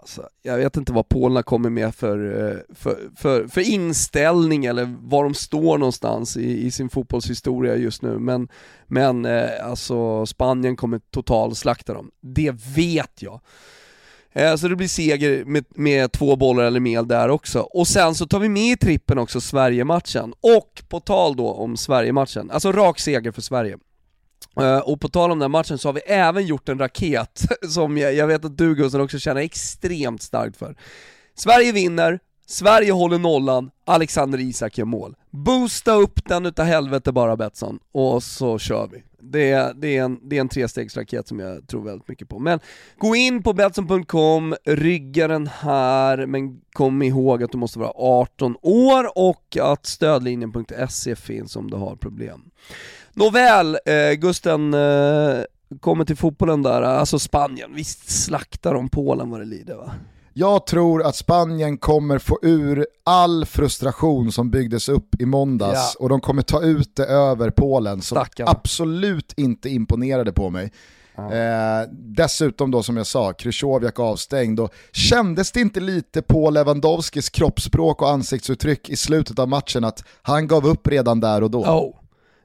Alltså, 0.01 0.29
jag 0.43 0.57
vet 0.57 0.77
inte 0.77 0.93
vad 0.93 1.09
Polen 1.09 1.43
kommer 1.43 1.71
med 1.71 1.95
för, 1.95 2.49
eh, 2.49 2.75
för, 2.75 3.11
för, 3.17 3.47
för 3.47 3.61
inställning 3.61 4.65
eller 4.65 4.97
var 5.01 5.25
de 5.25 5.35
står 5.35 5.79
någonstans 5.79 6.37
i, 6.37 6.67
i 6.67 6.71
sin 6.71 6.89
fotbollshistoria 6.89 7.77
just 7.77 8.03
nu, 8.03 8.19
men, 8.19 8.49
men 8.87 9.25
eh, 9.25 9.49
alltså 9.63 10.27
Spanien 10.27 10.77
kommer 10.77 10.99
totalslakta 10.99 11.95
dem. 11.95 12.11
Det 12.21 12.51
vet 12.77 13.23
jag. 13.23 13.41
Eh, 14.33 14.57
så 14.57 14.69
det 14.69 14.77
blir 14.77 14.89
seger 14.89 15.45
med, 15.45 15.65
med 15.69 16.13
två 16.13 16.37
bollar 16.37 16.65
eller 16.65 16.81
mer 16.81 17.03
där 17.03 17.29
också. 17.29 17.61
Och 17.61 17.89
sen 17.89 18.15
så 18.15 18.27
tar 18.27 18.39
vi 18.39 18.49
med 18.49 18.73
i 18.73 18.77
trippen 18.77 19.19
också 19.19 19.41
Sverige-matchen. 19.41 20.35
Och 20.41 20.83
på 20.89 21.01
tal 21.01 21.37
då 21.37 21.53
om 21.53 21.77
Sverige-matchen, 21.77 22.51
alltså 22.51 22.73
rak 22.73 22.99
seger 22.99 23.33
för 23.33 23.43
Sverige. 23.43 23.79
Uh, 24.61 24.79
och 24.79 25.01
på 25.01 25.09
tal 25.09 25.31
om 25.31 25.39
den 25.39 25.51
matchen 25.51 25.79
så 25.79 25.89
har 25.89 25.93
vi 25.93 26.01
även 26.01 26.47
gjort 26.47 26.69
en 26.69 26.79
raket 26.79 27.43
som 27.69 27.99
jag, 27.99 28.15
jag 28.15 28.27
vet 28.27 28.45
att 28.45 28.59
du 28.59 28.75
Gustav 28.75 29.01
också 29.01 29.19
känner 29.19 29.41
extremt 29.41 30.23
starkt 30.23 30.57
för. 30.57 30.77
Sverige 31.35 31.73
vinner, 31.73 32.21
Sverige 32.47 32.93
håller 32.93 33.19
nollan, 33.19 33.71
Alexander 33.85 34.41
Isak 34.41 34.79
gör 34.79 34.85
mål. 34.85 35.15
Boosta 35.31 35.93
upp 35.93 36.29
den 36.29 36.47
utav 36.47 36.67
helvete 36.67 37.13
bara 37.13 37.37
Betsson, 37.37 37.79
och 37.93 38.23
så 38.23 38.59
kör 38.59 38.89
vi. 38.93 39.03
Det 39.23 39.51
är, 39.51 39.75
det, 39.75 39.97
är 39.97 40.05
en, 40.05 40.29
det 40.29 40.37
är 40.37 40.41
en 40.41 40.49
trestegsraket 40.49 41.29
som 41.29 41.39
jag 41.39 41.69
tror 41.69 41.85
väldigt 41.85 42.09
mycket 42.09 42.29
på. 42.29 42.39
Men 42.39 42.61
gå 42.99 43.17
in 43.17 43.43
på 43.43 43.53
Betsson.com, 43.53 44.55
rygga 44.65 45.29
den 45.29 45.47
här, 45.47 46.27
men 46.27 46.61
kom 46.73 47.03
ihåg 47.03 47.43
att 47.43 47.53
du 47.53 47.59
måste 47.59 47.79
vara 47.79 47.93
18 47.95 48.57
år 48.63 49.19
och 49.19 49.57
att 49.61 49.87
stödlinjen.se 49.87 51.17
finns 51.17 51.57
om 51.57 51.71
du 51.71 51.77
har 51.77 51.97
problem. 51.97 52.51
Nåväl, 53.13 53.79
eh, 53.87 54.13
Gusten, 54.13 54.75
eh, 54.75 55.41
kommer 55.81 56.05
till 56.05 56.17
fotbollen 56.17 56.63
där, 56.63 56.83
alltså 56.83 57.19
Spanien, 57.19 57.75
visst 57.75 58.11
slaktar 58.25 58.75
de 58.75 58.89
Polen 58.89 59.31
vad 59.31 59.41
det 59.41 59.47
lider 59.47 59.77
va? 59.77 59.93
Jag 60.41 60.67
tror 60.67 61.03
att 61.03 61.17
Spanien 61.17 61.79
kommer 61.79 62.19
få 62.19 62.39
ur 62.43 62.87
all 63.05 63.45
frustration 63.45 64.33
som 64.33 64.51
byggdes 64.51 64.89
upp 64.89 65.21
i 65.21 65.27
måndags 65.27 65.97
Ja. 65.99 66.03
och 66.05 66.09
de 66.09 66.21
kommer 66.21 66.43
ta 66.43 66.63
ut 66.63 66.97
det 66.97 67.05
över 67.07 67.51
Polen 67.51 68.03
som 68.03 68.17
Stackarna. 68.17 68.51
absolut 68.51 69.33
inte 69.37 69.69
imponerade 69.69 70.33
på 70.33 70.51
mig. 70.51 70.73
Eh, 71.17 71.89
dessutom 71.93 72.71
då 72.71 72.83
som 72.83 72.97
jag 72.97 73.07
sa, 73.07 73.33
Krychowiak 73.33 73.99
avstängd 73.99 74.61
och 74.61 74.75
kändes 74.93 75.53
det 75.53 75.61
inte 75.61 75.81
lite 75.81 76.23
på 76.23 76.51
Lewandowskis 76.51 77.29
kroppsspråk 77.31 78.03
och 78.03 78.11
ansiktsuttryck 78.11 78.89
i 78.89 78.97
slutet 78.97 79.39
av 79.39 79.49
matchen 79.49 79.85
att 79.85 80.05
han 80.23 80.47
gav 80.47 80.67
upp 80.67 80.87
redan 80.87 81.21
där 81.21 81.43
och 81.43 81.51
då? 81.51 81.65
Oh, 81.65 81.95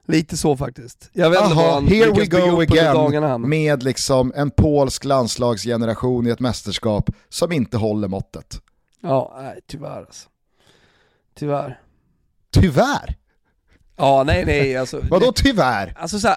lite 0.08 0.36
så 0.36 0.56
faktiskt. 0.56 1.10
Jag 1.12 1.30
vet 1.30 1.42
inte 1.42 1.54
vad 1.54 1.74
han 1.74 1.86
here 1.86 2.10
we 2.10 2.26
go 2.26 2.64
dagarna 2.68 3.26
again 3.34 3.48
med 3.48 3.82
liksom 3.82 4.32
en 4.36 4.50
polsk 4.50 5.04
landslagsgeneration 5.04 6.26
i 6.26 6.30
ett 6.30 6.40
mästerskap 6.40 7.10
som 7.28 7.52
inte 7.52 7.76
håller 7.76 8.08
måttet. 8.08 8.60
Ja, 9.00 9.36
nej 9.40 9.60
tyvärr 9.66 9.98
alltså. 10.00 10.28
Tyvärr. 11.38 11.80
Tyvärr! 12.50 13.16
Ja, 13.96 14.22
nej 14.26 14.44
nej 14.46 14.76
alltså. 14.76 15.00
Vadå 15.10 15.32
tyvärr? 15.32 15.94
Alltså 15.96 16.18
så 16.18 16.28
här, 16.28 16.36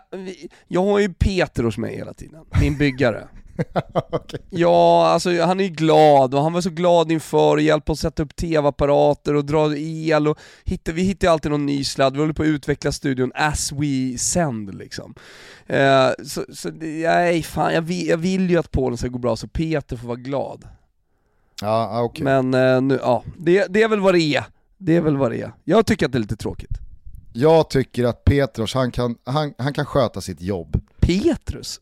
jag 0.68 0.84
har 0.84 1.00
ju 1.00 1.14
Peter 1.14 1.64
hos 1.64 1.78
mig 1.78 1.96
hela 1.96 2.14
tiden, 2.14 2.46
min 2.62 2.78
byggare. 2.78 3.28
Ja, 4.50 5.08
alltså 5.08 5.42
han 5.42 5.60
är 5.60 5.64
ju 5.64 5.70
glad 5.70 6.34
och 6.34 6.42
han 6.42 6.54
var 6.54 6.62
så 6.62 6.70
glad 6.70 7.12
inför 7.12 7.52
och 7.52 7.62
hjälpte 7.62 7.92
oss 7.92 7.98
att 7.98 8.02
sätta 8.02 8.24
upp 8.24 8.36
tv-apparater 8.36 9.36
och 9.36 9.46
dra 9.46 9.78
el 9.78 10.28
och 10.28 10.38
hitta, 10.64 10.92
vi 10.92 11.02
hittar 11.02 11.28
ju 11.28 11.32
alltid 11.32 11.52
någon 11.52 11.66
ny 11.66 11.84
sladd, 11.84 12.14
vi 12.14 12.20
håller 12.20 12.34
på 12.34 12.44
att 12.44 12.48
utveckla 12.48 12.92
studion 12.92 13.32
as 13.36 13.72
we 13.72 14.18
send 14.18 14.76
liksom. 14.76 15.16
Eh, 15.68 16.10
så, 16.24 16.46
så 16.54 16.70
nej 16.80 17.44
fan, 17.44 17.74
jag 17.74 17.82
vill, 17.82 18.08
jag 18.08 18.18
vill 18.18 18.50
ju 18.50 18.58
att 18.58 18.72
Polen 18.72 18.98
ska 18.98 19.08
gå 19.08 19.20
bra 19.20 19.36
så 19.36 19.48
Peter 19.48 19.98
får 19.98 20.08
vara 20.08 20.18
glad. 20.18 20.68
Ja, 21.62 21.90
ja, 21.94 22.02
okej. 22.02 22.24
Men 22.24 22.54
eh, 22.54 22.82
nu, 22.82 23.00
ja, 23.02 23.24
det, 23.38 23.66
det 23.70 23.84
är 23.84 23.88
väl 23.88 24.00
vad 24.00 24.14
det 24.14 24.22
är. 24.22 24.44
Det 24.78 24.96
är 24.96 25.02
väl 25.02 25.18
vad 25.18 25.32
det 25.32 25.42
är. 25.42 25.52
Jag 25.64 25.86
tycker 25.86 26.06
att 26.06 26.12
det 26.12 26.18
är 26.18 26.22
lite 26.22 26.36
tråkigt. 26.36 26.80
Jag 27.34 27.70
tycker 27.70 28.04
att 28.04 28.24
Petros, 28.24 28.74
han 28.74 28.92
kan, 28.92 29.16
han, 29.24 29.54
han 29.58 29.74
kan 29.74 29.86
sköta 29.86 30.22
sitt 30.22 30.42
jobb. 30.42 30.82
Petrus? 31.00 31.80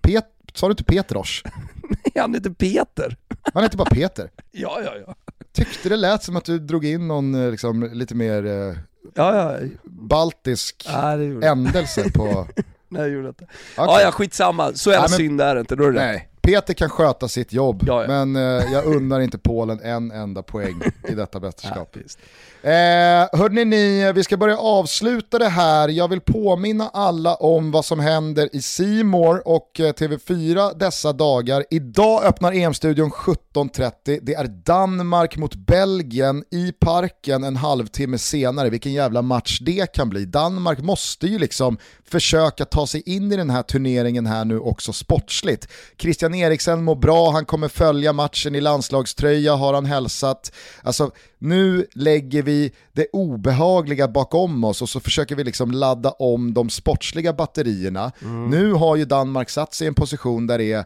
Pet, 0.00 0.24
sa 0.54 0.66
du 0.66 0.70
inte 0.72 0.84
Petros? 0.84 1.42
Han 2.16 2.34
heter 2.34 2.50
Peter. 2.50 3.16
Han 3.54 3.62
heter 3.62 3.78
bara 3.78 3.90
Peter. 3.90 4.30
Ja, 4.50 4.80
ja, 4.84 4.92
ja. 5.06 5.14
Tyckte 5.52 5.88
det 5.88 5.96
lät 5.96 6.22
som 6.22 6.36
att 6.36 6.44
du 6.44 6.58
drog 6.58 6.84
in 6.84 7.08
någon 7.08 7.34
eh, 7.44 7.50
liksom, 7.50 7.82
lite 7.92 8.14
mer 8.14 8.46
eh, 8.46 8.76
Ja, 9.14 9.36
ja. 9.60 9.68
baltisk 9.84 10.88
Nej, 10.92 11.18
det 11.18 11.24
jag 11.24 11.44
ändelse 11.44 12.10
på... 12.10 12.46
Nej, 12.88 13.02
jag 13.02 13.10
gjorde 13.10 13.28
inte. 13.28 13.44
Okej. 13.44 13.54
Ja, 13.76 14.00
ja, 14.00 14.10
skitsamma. 14.12 14.72
Så 14.74 14.90
jävla 14.90 15.02
Nej, 15.02 15.10
men- 15.10 15.16
synd 15.16 15.40
är 15.40 15.54
det 15.54 15.60
inte, 15.60 15.76
då 15.76 15.84
är 15.84 15.92
det. 15.92 16.00
Nej, 16.00 16.28
Peter 16.42 16.74
kan 16.74 16.90
sköta 16.90 17.28
sitt 17.28 17.52
jobb, 17.52 17.82
Ja, 17.86 18.02
ja. 18.02 18.08
men 18.24 18.36
eh, 18.36 18.72
jag 18.72 18.84
unnar 18.84 19.20
inte 19.20 19.38
Polen 19.38 19.80
en 19.80 20.10
enda 20.10 20.42
poäng 20.42 20.80
i 21.08 21.14
detta 21.14 21.40
mästerskap. 21.40 21.96
Ja. 22.06 22.18
Eh, 22.64 23.28
hörni 23.32 23.64
ni, 23.64 24.12
vi 24.14 24.24
ska 24.24 24.36
börja 24.36 24.58
avsluta 24.58 25.38
det 25.38 25.48
här. 25.48 25.88
Jag 25.88 26.08
vill 26.08 26.20
påminna 26.20 26.88
alla 26.88 27.34
om 27.34 27.70
vad 27.70 27.84
som 27.84 28.00
händer 28.00 28.48
i 28.52 28.62
Simor 28.62 29.48
och 29.48 29.80
eh, 29.80 29.92
TV4 29.92 30.78
dessa 30.78 31.12
dagar. 31.12 31.64
Idag 31.70 32.24
öppnar 32.24 32.52
EM-studion 32.52 33.10
17.30. 33.10 34.18
Det 34.22 34.34
är 34.34 34.44
Danmark 34.44 35.36
mot 35.36 35.54
Belgien 35.54 36.44
i 36.50 36.72
parken 36.72 37.44
en 37.44 37.56
halvtimme 37.56 38.18
senare. 38.18 38.70
Vilken 38.70 38.92
jävla 38.92 39.22
match 39.22 39.58
det 39.60 39.92
kan 39.92 40.08
bli. 40.10 40.24
Danmark 40.24 40.78
måste 40.78 41.26
ju 41.26 41.38
liksom 41.38 41.78
försöka 42.08 42.64
ta 42.64 42.86
sig 42.86 43.02
in 43.06 43.32
i 43.32 43.36
den 43.36 43.50
här 43.50 43.62
turneringen 43.62 44.26
här 44.26 44.44
nu 44.44 44.58
också 44.58 44.92
sportsligt. 44.92 45.68
Christian 45.98 46.31
Eriksen 46.34 46.84
mår 46.84 46.94
bra, 46.94 47.30
han 47.30 47.44
kommer 47.44 47.68
följa 47.68 48.12
matchen 48.12 48.54
i 48.54 48.60
landslagströja 48.60 49.54
har 49.54 49.74
han 49.74 49.86
hälsat. 49.86 50.52
Alltså 50.82 51.10
nu 51.38 51.86
lägger 51.94 52.42
vi 52.42 52.72
det 52.92 53.06
obehagliga 53.12 54.08
bakom 54.08 54.64
oss 54.64 54.82
och 54.82 54.88
så 54.88 55.00
försöker 55.00 55.36
vi 55.36 55.44
liksom 55.44 55.70
ladda 55.70 56.10
om 56.10 56.54
de 56.54 56.70
sportsliga 56.70 57.32
batterierna. 57.32 58.12
Nu 58.48 58.72
har 58.72 58.96
ju 58.96 59.04
Danmark 59.04 59.50
satt 59.50 59.74
sig 59.74 59.84
i 59.84 59.88
en 59.88 59.94
position 59.94 60.46
där 60.46 60.58
det 60.58 60.72
är 60.72 60.84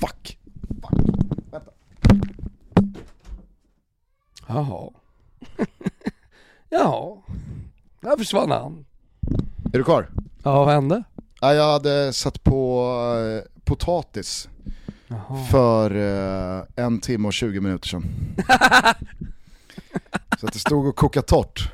fuck. 0.00 0.38
fuck. 0.82 1.00
Vänta. 1.50 1.70
Jaha. 4.46 4.90
Jaha. 6.68 7.16
Där 8.00 8.16
försvann 8.16 8.50
han. 8.50 8.84
Är 9.72 9.78
du 9.78 9.84
kvar? 9.84 10.08
Ja, 10.42 10.64
vad 10.64 10.74
hände? 10.74 11.02
Ja, 11.40 11.54
jag 11.54 11.72
hade 11.72 12.12
satt 12.12 12.44
på 12.44 12.84
eh, 13.44 13.50
potatis 13.64 14.48
för 15.50 15.90
eh, 15.96 16.84
en 16.84 17.00
timme 17.00 17.28
och 17.28 17.32
20 17.34 17.60
minuter 17.60 17.88
sedan. 17.88 18.04
Så 20.40 20.46
att 20.46 20.52
det 20.52 20.58
stod 20.58 20.86
och 20.86 20.96
kokade 20.96 21.26
torrt. 21.26 21.72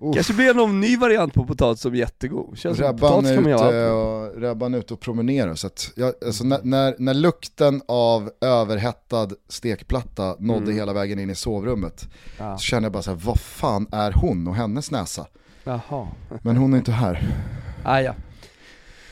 Uff. 0.00 0.14
Kanske 0.14 0.32
blir 0.34 0.54
någon 0.54 0.80
ny 0.80 0.96
variant 0.96 1.34
på 1.34 1.44
potatis 1.44 1.82
som 1.82 1.92
är 1.94 1.96
jättegod. 1.98 2.58
Känns 2.58 2.78
som 2.78 2.96
potatis 2.96 3.30
är, 3.30 3.34
kan 3.34 3.42
man 3.42 3.50
göra 3.52 3.68
ute 3.68 3.74
med. 3.78 3.92
och, 3.92 4.40
Rebban 4.42 4.74
är 4.74 4.78
ute 4.78 4.94
och 4.94 5.00
promenerar. 5.00 5.54
Så 5.54 5.66
att 5.66 5.90
jag, 5.96 6.14
alltså 6.26 6.44
när, 6.44 6.60
när, 6.62 6.94
när 6.98 7.14
lukten 7.14 7.82
av 7.88 8.30
överhettad 8.40 9.28
stekplatta 9.48 10.36
nådde 10.38 10.62
Mm. 10.64 10.74
hela 10.76 10.92
vägen 10.92 11.18
in 11.18 11.30
i 11.30 11.34
sovrummet 11.34 12.08
Ja. 12.38 12.58
så 12.58 12.62
kände 12.62 12.84
jag 12.86 12.92
bara 12.92 13.02
så 13.02 13.10
här, 13.10 13.18
vad 13.24 13.40
fan 13.40 13.86
är 13.92 14.12
hon 14.12 14.48
och 14.48 14.54
hennes 14.54 14.90
näsa? 14.90 15.26
Jaha. 15.64 16.08
Men 16.42 16.56
hon 16.56 16.72
är 16.72 16.76
inte 16.78 16.92
här. 16.92 17.28
Ah, 17.84 18.00
ja. 18.00 18.14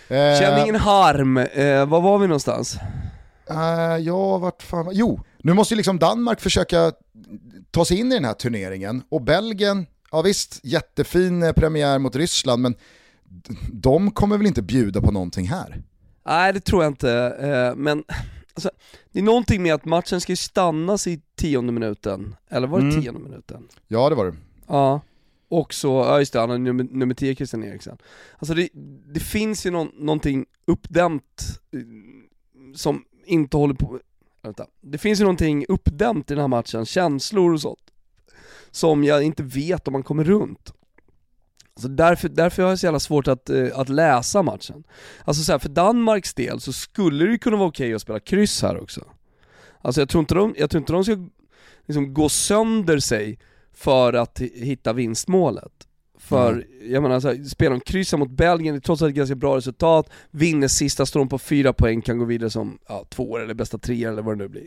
Eh, 0.08 0.38
Känn 0.40 0.62
ingen 0.62 0.74
harm. 0.76 1.36
Eh, 1.36 1.86
var 1.86 2.00
var 2.00 2.18
vi 2.18 2.26
någonstans? 2.26 2.78
Eh, 3.50 3.96
ja, 4.00 4.38
vart 4.38 4.62
fan 4.62 4.88
Jo, 4.92 5.20
nu 5.38 5.52
måste 5.54 5.74
ju 5.74 5.76
liksom 5.76 5.98
Danmark 5.98 6.40
försöka 6.40 6.92
ta 7.70 7.84
sig 7.84 7.98
in 8.00 8.12
i 8.12 8.14
den 8.14 8.24
här 8.24 8.34
turneringen 8.34 9.02
och 9.08 9.22
Belgien, 9.22 9.86
ja 10.10 10.22
visst, 10.22 10.60
jättefin 10.64 11.42
eh, 11.42 11.52
premiär 11.52 11.98
mot 11.98 12.16
Ryssland 12.16 12.62
men 12.62 12.74
de 13.72 14.10
kommer 14.10 14.36
väl 14.38 14.46
inte 14.46 14.62
bjuda 14.62 15.00
på 15.00 15.10
någonting 15.12 15.48
här? 15.48 15.82
Nej 16.26 16.52
det 16.52 16.60
tror 16.60 16.82
jag 16.82 16.90
inte, 16.90 17.12
eh, 17.40 17.76
men 17.76 18.04
alltså, 18.54 18.70
det 19.12 19.18
är 19.18 19.22
någonting 19.22 19.62
med 19.62 19.74
att 19.74 19.84
matchen 19.84 20.20
ska 20.20 20.36
stannas 20.36 21.06
i 21.06 21.20
tionde 21.36 21.72
minuten, 21.72 22.36
eller 22.50 22.66
var 22.66 22.78
det 22.80 22.84
Mm. 22.88 23.02
tionde 23.02 23.20
minuten? 23.20 23.68
Ja 23.88 24.08
det 24.08 24.14
var 24.14 24.24
det. 24.26 24.34
Ja, 24.68 25.00
och 25.50 25.74
så, 25.74 25.88
ja 25.88 26.18
just 26.18 26.32
det, 26.32 26.40
han 26.40 26.50
har 26.50 26.58
nummer, 26.58 26.84
nummer 26.84 27.14
10 27.14 27.34
Christian 27.34 27.64
Eriksen. 27.64 27.98
Alltså 28.38 28.54
det, 28.54 28.68
det 29.14 29.20
finns 29.20 29.66
ju 29.66 29.70
någon, 29.70 29.90
någonting 29.94 30.46
uppdämt 30.66 31.60
eh, 31.72 31.80
som 32.74 33.04
inte 33.26 33.56
håller 33.56 33.74
på, 33.74 33.98
vänta. 34.42 34.66
Det 34.80 34.98
finns 34.98 35.20
ju 35.20 35.24
någonting 35.24 35.64
uppdämt 35.68 36.30
i 36.30 36.34
den 36.34 36.40
här 36.40 36.48
matchen, 36.48 36.86
känslor 36.86 37.52
och 37.52 37.60
sånt, 37.60 37.90
som 38.70 39.04
jag 39.04 39.22
inte 39.22 39.42
vet 39.42 39.88
om 39.88 39.92
man 39.92 40.02
kommer 40.02 40.24
runt. 40.24 40.72
Alltså 41.74 41.88
därför, 41.88 42.28
därför 42.28 42.62
har 42.62 42.70
jag 42.70 42.78
så 42.78 42.86
jävla 42.86 43.00
svårt 43.00 43.28
att, 43.28 43.50
eh, 43.50 43.68
att 43.74 43.88
läsa 43.88 44.42
matchen. 44.42 44.84
Alltså 45.24 45.42
så 45.42 45.52
här, 45.52 45.58
för 45.58 45.68
Danmarks 45.68 46.34
del 46.34 46.60
så 46.60 46.72
skulle 46.72 47.24
det 47.24 47.30
ju 47.30 47.38
kunna 47.38 47.56
vara 47.56 47.68
okej 47.68 47.94
att 47.94 48.02
spela 48.02 48.20
kryss 48.20 48.62
här 48.62 48.82
också. 48.82 49.04
Alltså 49.80 50.00
jag 50.00 50.08
tror 50.08 50.20
inte 50.20 50.34
de, 50.34 50.54
jag 50.58 50.70
tror 50.70 50.80
inte 50.80 50.92
de 50.92 51.04
ska 51.04 51.16
liksom 51.86 52.14
gå 52.14 52.28
sönder 52.28 52.98
sig 52.98 53.38
för 53.80 54.12
att 54.12 54.40
hitta 54.54 54.92
vinstmålet. 54.92 55.72
För, 56.18 56.52
Mm. 56.52 56.64
jag 56.92 57.02
menar, 57.02 57.20
så 57.20 57.28
här, 57.28 57.44
spelar 57.44 57.70
de 57.70 57.80
kryssar 57.80 58.18
mot 58.18 58.30
Belgien, 58.30 58.74
det 58.74 58.78
är 58.78 58.80
trots 58.80 59.02
allt 59.02 59.10
ett 59.10 59.16
ganska 59.16 59.34
bra 59.34 59.56
resultat, 59.56 60.10
vinner 60.30 60.68
sista, 60.68 61.06
står 61.06 61.20
de 61.20 61.28
på 61.28 61.38
fyra 61.38 61.72
poäng, 61.72 62.02
kan 62.02 62.18
gå 62.18 62.24
vidare 62.24 62.50
som 62.50 62.78
ja, 62.88 63.04
två 63.08 63.36
eller 63.38 63.54
bästa 63.54 63.78
tre 63.78 64.04
eller 64.04 64.22
vad 64.22 64.38
det 64.38 64.44
nu 64.44 64.48
blir. 64.48 64.66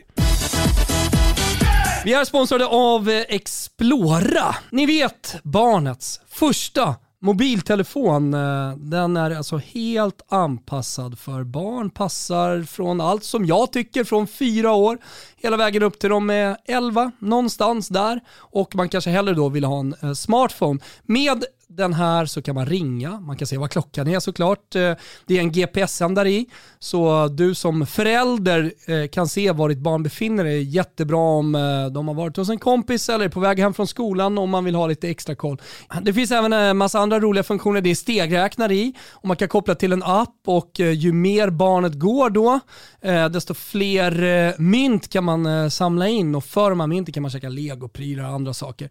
Vi 2.04 2.12
är 2.14 2.24
sponsrade 2.24 2.66
av 2.66 3.10
eh, 3.10 3.22
Explora. 3.28 4.56
Ni 4.70 4.86
vet, 4.86 5.36
barnets 5.42 6.20
första 6.28 6.94
mobiltelefon. 7.24 8.34
Eh, 8.34 8.76
den 8.76 9.16
är 9.16 9.30
alltså 9.30 9.56
helt 9.56 10.22
anpassad 10.28 11.18
för 11.18 11.44
barn. 11.44 11.90
Passar 11.90 12.62
från 12.62 13.00
allt 13.00 13.24
som 13.24 13.46
jag 13.46 13.72
tycker 13.72 14.04
från 14.04 14.26
fyra 14.26 14.72
år 14.72 14.98
hela 15.36 15.56
vägen 15.56 15.82
upp 15.82 15.98
till 15.98 16.10
de 16.10 16.30
är 16.30 16.56
11, 16.66 17.12
någonstans 17.18 17.88
där. 17.88 18.20
Och 18.36 18.74
man 18.76 18.88
kanske 18.88 19.10
hellre 19.10 19.34
då 19.34 19.48
vill 19.48 19.64
ha 19.64 19.80
en 19.80 19.94
eh, 20.02 20.12
smartphone. 20.12 20.80
Med 21.02 21.44
den 21.68 21.92
här 21.92 22.26
så 22.26 22.42
kan 22.42 22.54
man 22.54 22.66
ringa, 22.66 23.20
man 23.20 23.36
kan 23.36 23.46
se 23.46 23.56
vad 23.58 23.70
klockan 23.70 24.08
är 24.08 24.20
såklart. 24.20 24.74
Eh, 24.74 24.92
det 25.26 25.36
är 25.36 25.40
en 25.40 25.52
GPS-sändare 25.52 26.30
i, 26.30 26.46
så 26.78 27.28
du 27.28 27.54
som 27.54 27.86
förälder 27.86 28.72
eh, 28.86 29.08
kan 29.08 29.28
se 29.28 29.52
var 29.52 29.68
ditt 29.68 29.78
barn 29.78 30.02
befinner 30.02 30.44
sig. 30.44 30.62
Jättebra 30.62 31.18
om 31.18 31.54
eh, 31.54 31.86
de 31.86 32.08
har 32.08 32.14
varit 32.14 32.36
hos 32.36 32.48
en 32.48 32.58
kompis 32.58 33.08
eller 33.08 33.24
är 33.24 33.28
på 33.28 33.40
väg 33.40 33.58
hem 33.58 33.74
från 33.74 33.86
skolan 33.86 34.38
om 34.38 34.50
man 34.50 34.64
vill 34.64 34.74
ha 34.74 34.86
lite 34.86 35.08
extra 35.08 35.34
koll. 35.34 35.60
Det 36.02 36.12
finns 36.12 36.30
även 36.30 36.52
en 36.52 36.76
massa 36.76 36.98
andra 36.98 37.20
roliga 37.20 37.42
funktioner. 37.44 37.80
Det 37.80 37.90
är 37.90 37.94
stegräknare 37.94 38.74
i 38.74 38.94
och 39.10 39.28
man 39.28 39.36
kan 39.36 39.48
koppla 39.48 39.74
till 39.74 39.92
en 39.92 40.02
app 40.02 40.36
och 40.46 40.70
ju 40.80 41.12
mer 41.12 41.50
barnet 41.50 41.94
går 41.94 42.30
då, 42.30 42.60
desto 43.30 43.54
fler 43.54 44.60
mynt 44.60 45.08
kan 45.08 45.24
man 45.24 45.70
samla 45.70 46.08
in 46.08 46.34
och 46.34 46.44
för 46.44 46.70
de 46.70 46.80
här 46.80 46.86
mynten 46.86 47.12
kan 47.12 47.22
man 47.22 47.30
käka 47.30 47.48
legoprylar 47.48 48.24
och 48.24 48.34
andra 48.34 48.54
saker. 48.54 48.90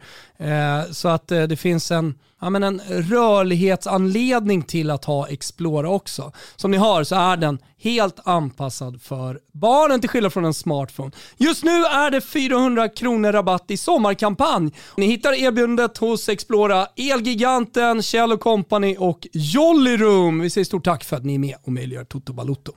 Så 0.94 1.08
att 1.08 1.28
det 1.28 1.60
finns 1.60 1.92
en, 1.92 2.16
ja, 2.44 2.50
men 2.50 2.64
en 2.64 2.82
rörlighetsanledning 2.88 4.62
till 4.62 4.92
att 4.92 5.06
ha 5.06 5.28
Explora 5.28 5.90
också. 5.90 6.32
Som 6.56 6.72
ni 6.72 6.78
hör 6.78 7.04
så 7.04 7.16
är 7.16 7.38
den 7.38 7.60
helt 7.80 8.20
anpassad 8.24 9.02
för 9.02 9.40
barnen 9.54 10.00
till 10.02 10.10
skillnad 10.10 10.34
från 10.34 10.46
en 10.46 10.54
smartphone. 10.54 11.12
Just 11.38 11.64
nu 11.64 11.72
är 11.86 12.12
det 12.12 12.22
400 12.22 12.90
kronor 12.90 13.32
rabatt 13.32 13.72
i 13.72 13.78
sommarkampanj. 13.78 14.72
Ni 14.98 15.06
hittar 15.06 15.34
erbjudandet 15.34 15.98
hos 15.98 16.30
Explora, 16.30 16.88
Elgiganten, 16.96 18.04
Kjell 18.04 18.38
Company 18.38 18.96
och 19.00 19.28
Jollyroom. 19.34 20.40
Vi 20.40 20.50
säger 20.50 20.66
stort 20.66 20.86
tack 20.86 21.04
för 21.04 21.18
att 21.18 21.26
ni 21.26 21.36
är 21.36 21.40
med 21.40 21.56
och 21.64 21.74
möjliggör 21.74 22.04
Toto 22.04 22.34
Balotto. 22.34 22.72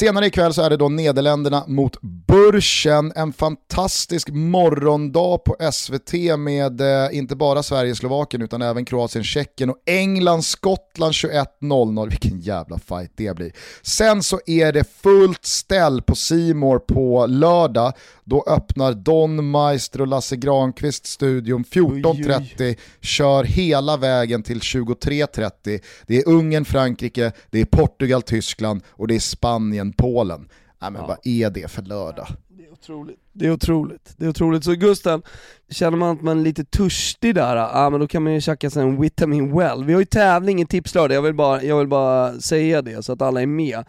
Senare 0.00 0.26
ikväll 0.26 0.54
så 0.54 0.62
är 0.62 0.70
det 0.70 0.76
då 0.76 0.88
Nederländerna 0.88 1.64
mot 1.66 2.00
Burschen. 2.02 3.12
En 3.16 3.32
fantastisk 3.32 4.28
morgondag 4.28 5.38
på 5.38 5.56
SVT 5.72 6.12
med 6.38 6.80
eh, 6.80 7.18
inte 7.18 7.36
bara 7.36 7.62
Sverige-Slovakien 7.62 8.42
utan 8.42 8.62
även 8.62 8.84
Kroatien-Tjeckien 8.84 9.70
och 9.70 9.76
England-Skottland 9.86 11.12
21.00. 11.12 12.08
Vilken 12.10 12.40
jävla 12.40 12.78
fight 12.78 13.12
det 13.16 13.36
blir. 13.36 13.52
Sen 13.82 14.22
så 14.22 14.40
är 14.46 14.72
det 14.72 14.84
fullt 15.02 15.44
ställ 15.44 16.02
på 16.02 16.14
Simor 16.14 16.78
på 16.78 17.26
lördag. 17.26 17.92
Då 18.24 18.44
öppnar 18.48 18.92
Don 18.92 19.50
Meister 19.50 20.00
och 20.00 20.06
Lasse 20.06 20.36
Granqvist 20.36 21.06
studion 21.06 21.64
14.30, 21.64 22.76
kör 23.00 23.44
hela 23.44 23.96
vägen 23.96 24.42
till 24.42 24.58
23.30. 24.58 25.80
Det 26.06 26.18
är 26.18 26.28
Ungern, 26.28 26.64
Frankrike, 26.64 27.32
det 27.50 27.60
är 27.60 27.64
Portugal, 27.64 28.22
Tyskland 28.22 28.82
och 28.88 29.08
det 29.08 29.14
är 29.14 29.20
Spanien, 29.20 29.89
Polen. 29.92 30.48
Nej 30.78 30.90
men 30.90 31.06
vad 31.06 31.18
är 31.24 31.50
det 31.50 31.70
för 31.70 31.82
lördag? 31.82 32.26
Det 32.48 32.66
är 32.66 32.72
otroligt. 32.72 33.20
Det 33.40 33.46
är 33.46 33.52
otroligt. 33.52 34.14
Det 34.16 34.24
är 34.24 34.28
otroligt. 34.28 34.64
Så 34.64 34.72
Gusten, 34.72 35.22
känner 35.70 35.96
man 35.96 36.16
att 36.16 36.22
man 36.22 36.38
är 36.38 36.44
lite 36.44 36.64
törstig 36.64 37.34
där, 37.34 37.56
ah, 37.56 37.70
ja 37.74 37.90
men 37.90 38.00
då 38.00 38.06
kan 38.06 38.22
man 38.22 38.34
ju 38.34 38.40
tjacka 38.40 38.70
sig 38.70 38.82
en 38.82 39.00
Vitamin 39.00 39.58
Well. 39.58 39.84
Vi 39.84 39.92
har 39.92 40.00
ju 40.00 40.06
tävling 40.06 40.62
i 40.62 40.66
Tipslördag, 40.66 41.16
jag 41.16 41.22
vill, 41.22 41.34
bara, 41.34 41.62
jag 41.62 41.78
vill 41.78 41.88
bara 41.88 42.40
säga 42.40 42.82
det 42.82 43.02
så 43.02 43.12
att 43.12 43.22
alla 43.22 43.42
är 43.42 43.46
med. 43.46 43.84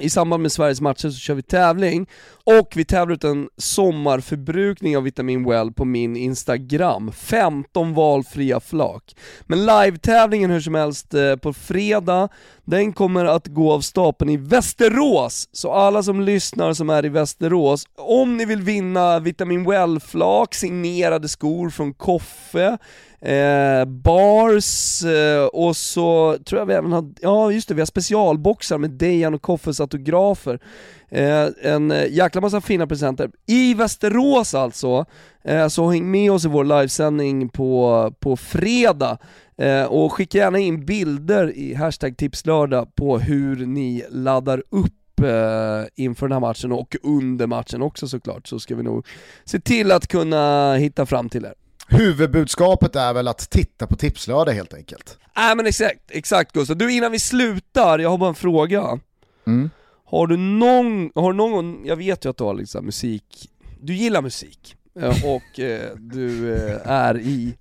I 0.00 0.10
samband 0.10 0.42
med 0.42 0.52
Sveriges 0.52 0.80
matcher 0.80 1.08
så 1.08 1.18
kör 1.18 1.34
vi 1.34 1.42
tävling, 1.42 2.06
och 2.44 2.72
vi 2.76 2.84
tävlar 2.84 3.14
ut 3.14 3.24
en 3.24 3.48
sommarförbrukning 3.56 4.96
av 4.96 5.02
Vitamin 5.02 5.44
Well 5.44 5.72
på 5.72 5.84
min 5.84 6.16
Instagram. 6.16 7.12
15 7.12 7.94
valfria 7.94 8.60
flak. 8.60 9.16
Men 9.46 9.66
live-tävlingen 9.66 10.50
hur 10.50 10.60
som 10.60 10.74
helst 10.74 11.14
eh, 11.14 11.36
på 11.36 11.52
fredag, 11.52 12.28
den 12.64 12.92
kommer 12.92 13.24
att 13.24 13.46
gå 13.46 13.72
av 13.72 13.80
stapeln 13.80 14.30
i 14.30 14.36
Västerås. 14.36 15.48
Så 15.52 15.72
alla 15.72 16.02
som 16.02 16.20
lyssnar 16.20 16.72
som 16.72 16.90
är 16.90 17.04
i 17.04 17.08
Västerås, 17.08 17.84
om 17.96 18.36
ni 18.36 18.44
vill 18.44 18.62
vinna 18.62 18.83
Vitamin 19.22 19.64
Well-flak, 19.64 20.54
signerade 20.54 21.28
skor 21.28 21.70
från 21.70 21.94
Koffe, 21.94 22.78
eh, 23.20 23.84
bars 23.84 25.04
eh, 25.04 25.44
och 25.44 25.76
så 25.76 26.36
tror 26.44 26.58
jag 26.58 26.66
vi 26.66 26.74
även 26.74 26.92
har, 26.92 27.12
ja 27.20 27.52
just 27.52 27.68
det, 27.68 27.74
vi 27.74 27.80
har 27.80 27.86
specialboxar 27.86 28.78
med 28.78 28.90
Dejan 28.90 29.34
och 29.34 29.42
Koffes 29.42 29.80
autografer. 29.80 30.60
Eh, 31.08 31.48
en 31.62 31.90
eh, 31.90 32.12
jäkla 32.12 32.40
massa 32.40 32.60
fina 32.60 32.86
presenter. 32.86 33.30
I 33.46 33.74
Västerås 33.74 34.54
alltså, 34.54 35.04
eh, 35.44 35.68
så 35.68 35.90
häng 35.90 36.10
med 36.10 36.32
oss 36.32 36.44
i 36.44 36.48
vår 36.48 36.64
livesändning 36.64 37.48
på, 37.48 38.12
på 38.20 38.36
fredag. 38.36 39.18
Eh, 39.58 39.84
och 39.84 40.12
skicka 40.12 40.38
gärna 40.38 40.58
in 40.58 40.86
bilder 40.86 41.56
i 41.56 41.74
hashtag 41.74 42.16
tipslördag 42.16 42.94
på 42.94 43.18
hur 43.18 43.66
ni 43.66 44.04
laddar 44.10 44.62
upp 44.70 45.03
eh, 45.22 45.84
inför 45.94 46.28
den 46.28 46.32
här 46.32 46.40
matchen 46.40 46.72
och 46.72 46.96
under 47.02 47.46
matchen 47.46 47.82
också 47.82 48.08
såklart, 48.08 48.46
så 48.46 48.58
ska 48.60 48.74
vi 48.74 48.82
nog 48.82 49.06
se 49.44 49.60
till 49.60 49.92
att 49.92 50.06
kunna 50.06 50.74
hitta 50.74 51.06
fram 51.06 51.28
till 51.28 51.44
er. 51.44 51.54
Huvudbudskapet 51.88 52.96
är 52.96 53.12
väl 53.14 53.28
att 53.28 53.50
titta 53.50 53.86
på 53.86 53.96
Tipslördag 53.96 54.52
helt 54.52 54.74
enkelt. 54.74 55.18
Nej 55.36 55.56
men 55.56 55.66
exakt, 55.66 56.00
exakt 56.08 56.52
Gustav. 56.52 56.76
Du 56.76 56.92
innan 56.92 57.12
vi 57.12 57.18
slutar, 57.18 57.98
jag 57.98 58.10
har 58.10 58.18
bara 58.18 58.28
en 58.28 58.34
fråga. 58.34 58.98
Mm. 59.46 59.70
Har 60.04 60.26
du 60.26 60.36
någon, 60.36 61.10
har 61.14 61.32
du 61.32 61.36
någon 61.36 61.84
jag 61.84 61.96
vet 61.96 62.24
ju 62.24 62.30
att 62.30 62.36
du 62.36 62.44
har 62.44 62.54
liksom 62.54 62.84
musik, 62.84 63.50
du 63.80 63.94
gillar 63.94 64.22
musik 64.22 64.76
eh, 65.00 65.24
och 65.24 65.60
eh, 65.60 65.96
du 65.96 66.54
eh, 66.54 66.90
är 66.90 67.18
i, 67.18 67.54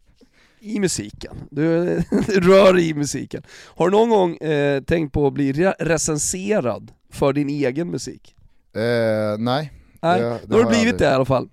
i 0.60 0.80
musiken, 0.80 1.36
du, 1.51 1.86
du 2.28 2.39
rör 2.41 2.80
i 2.80 2.93
musiken. 2.93 3.43
Har 3.66 3.89
du 3.89 3.97
någon 3.97 4.10
gång 4.10 4.38
eh, 4.38 4.82
tänkt 4.84 5.14
på 5.14 5.28
att 5.28 5.34
bli 5.34 5.54
re- 5.54 5.76
recenserad 5.80 6.91
för 7.14 7.34
din 7.34 7.49
egen 7.49 7.91
musik? 7.91 8.36
Eh, 8.76 9.38
nej. 9.39 9.72
Nej, 10.01 10.22
det- 10.22 10.30
det 10.30 10.39
då 10.45 10.57
har 10.57 10.64
du 10.64 10.70
blivit 10.70 10.97
det 10.99 11.05
i 11.05 11.07
alla 11.07 11.26
fall. 11.26 11.49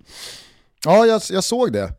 Ja, 0.85 1.05
jag, 1.05 1.21
jag 1.31 1.43
såg 1.43 1.73
det. 1.73 1.93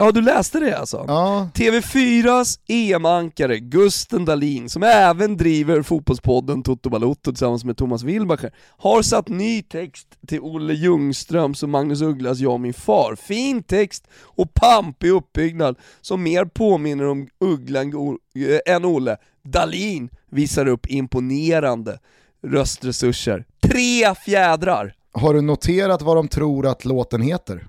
Ja 0.00 0.12
du 0.12 0.22
läste 0.22 0.60
det 0.60 0.78
alltså? 0.78 1.04
Ja. 1.08 1.48
TV4s 1.54 2.58
EM-ankare 2.68 3.58
Gusten 3.58 4.24
Dahlin, 4.24 4.68
som 4.68 4.82
även 4.82 5.36
driver 5.36 5.82
fotbollspodden 5.82 6.62
Toto 6.62 6.90
Balotto 6.90 7.32
tillsammans 7.32 7.64
med 7.64 7.76
Thomas 7.76 8.02
Wilbacher, 8.02 8.52
har 8.78 9.02
satt 9.02 9.28
ny 9.28 9.62
text 9.62 10.06
till 10.26 10.40
Olle 10.40 10.74
Ljungströms 10.74 11.62
och 11.62 11.68
Magnus 11.68 12.00
Ugglas 12.02 12.38
Jag 12.38 12.52
och 12.52 12.60
min 12.60 12.74
far. 12.74 13.14
Fin 13.16 13.62
text 13.62 14.04
och 14.22 14.54
pampig 14.54 15.10
uppbyggnad 15.10 15.76
som 16.00 16.22
mer 16.22 16.44
påminner 16.44 17.04
om 17.04 17.28
Uggla 17.40 17.80
än 17.80 17.90
Go- 17.90 18.18
eh, 18.66 18.74
än 18.74 18.84
Olle. 18.84 19.16
Dahlin 19.42 20.08
visar 20.30 20.68
upp 20.68 20.86
imponerande 20.90 21.98
röstresurser. 22.42 23.44
Tre 23.60 24.14
fjädrar! 24.14 24.94
Har 25.12 25.34
du 25.34 25.40
noterat 25.40 26.02
vad 26.02 26.16
de 26.16 26.28
tror 26.28 26.66
att 26.66 26.84
låten 26.84 27.22
heter? 27.22 27.68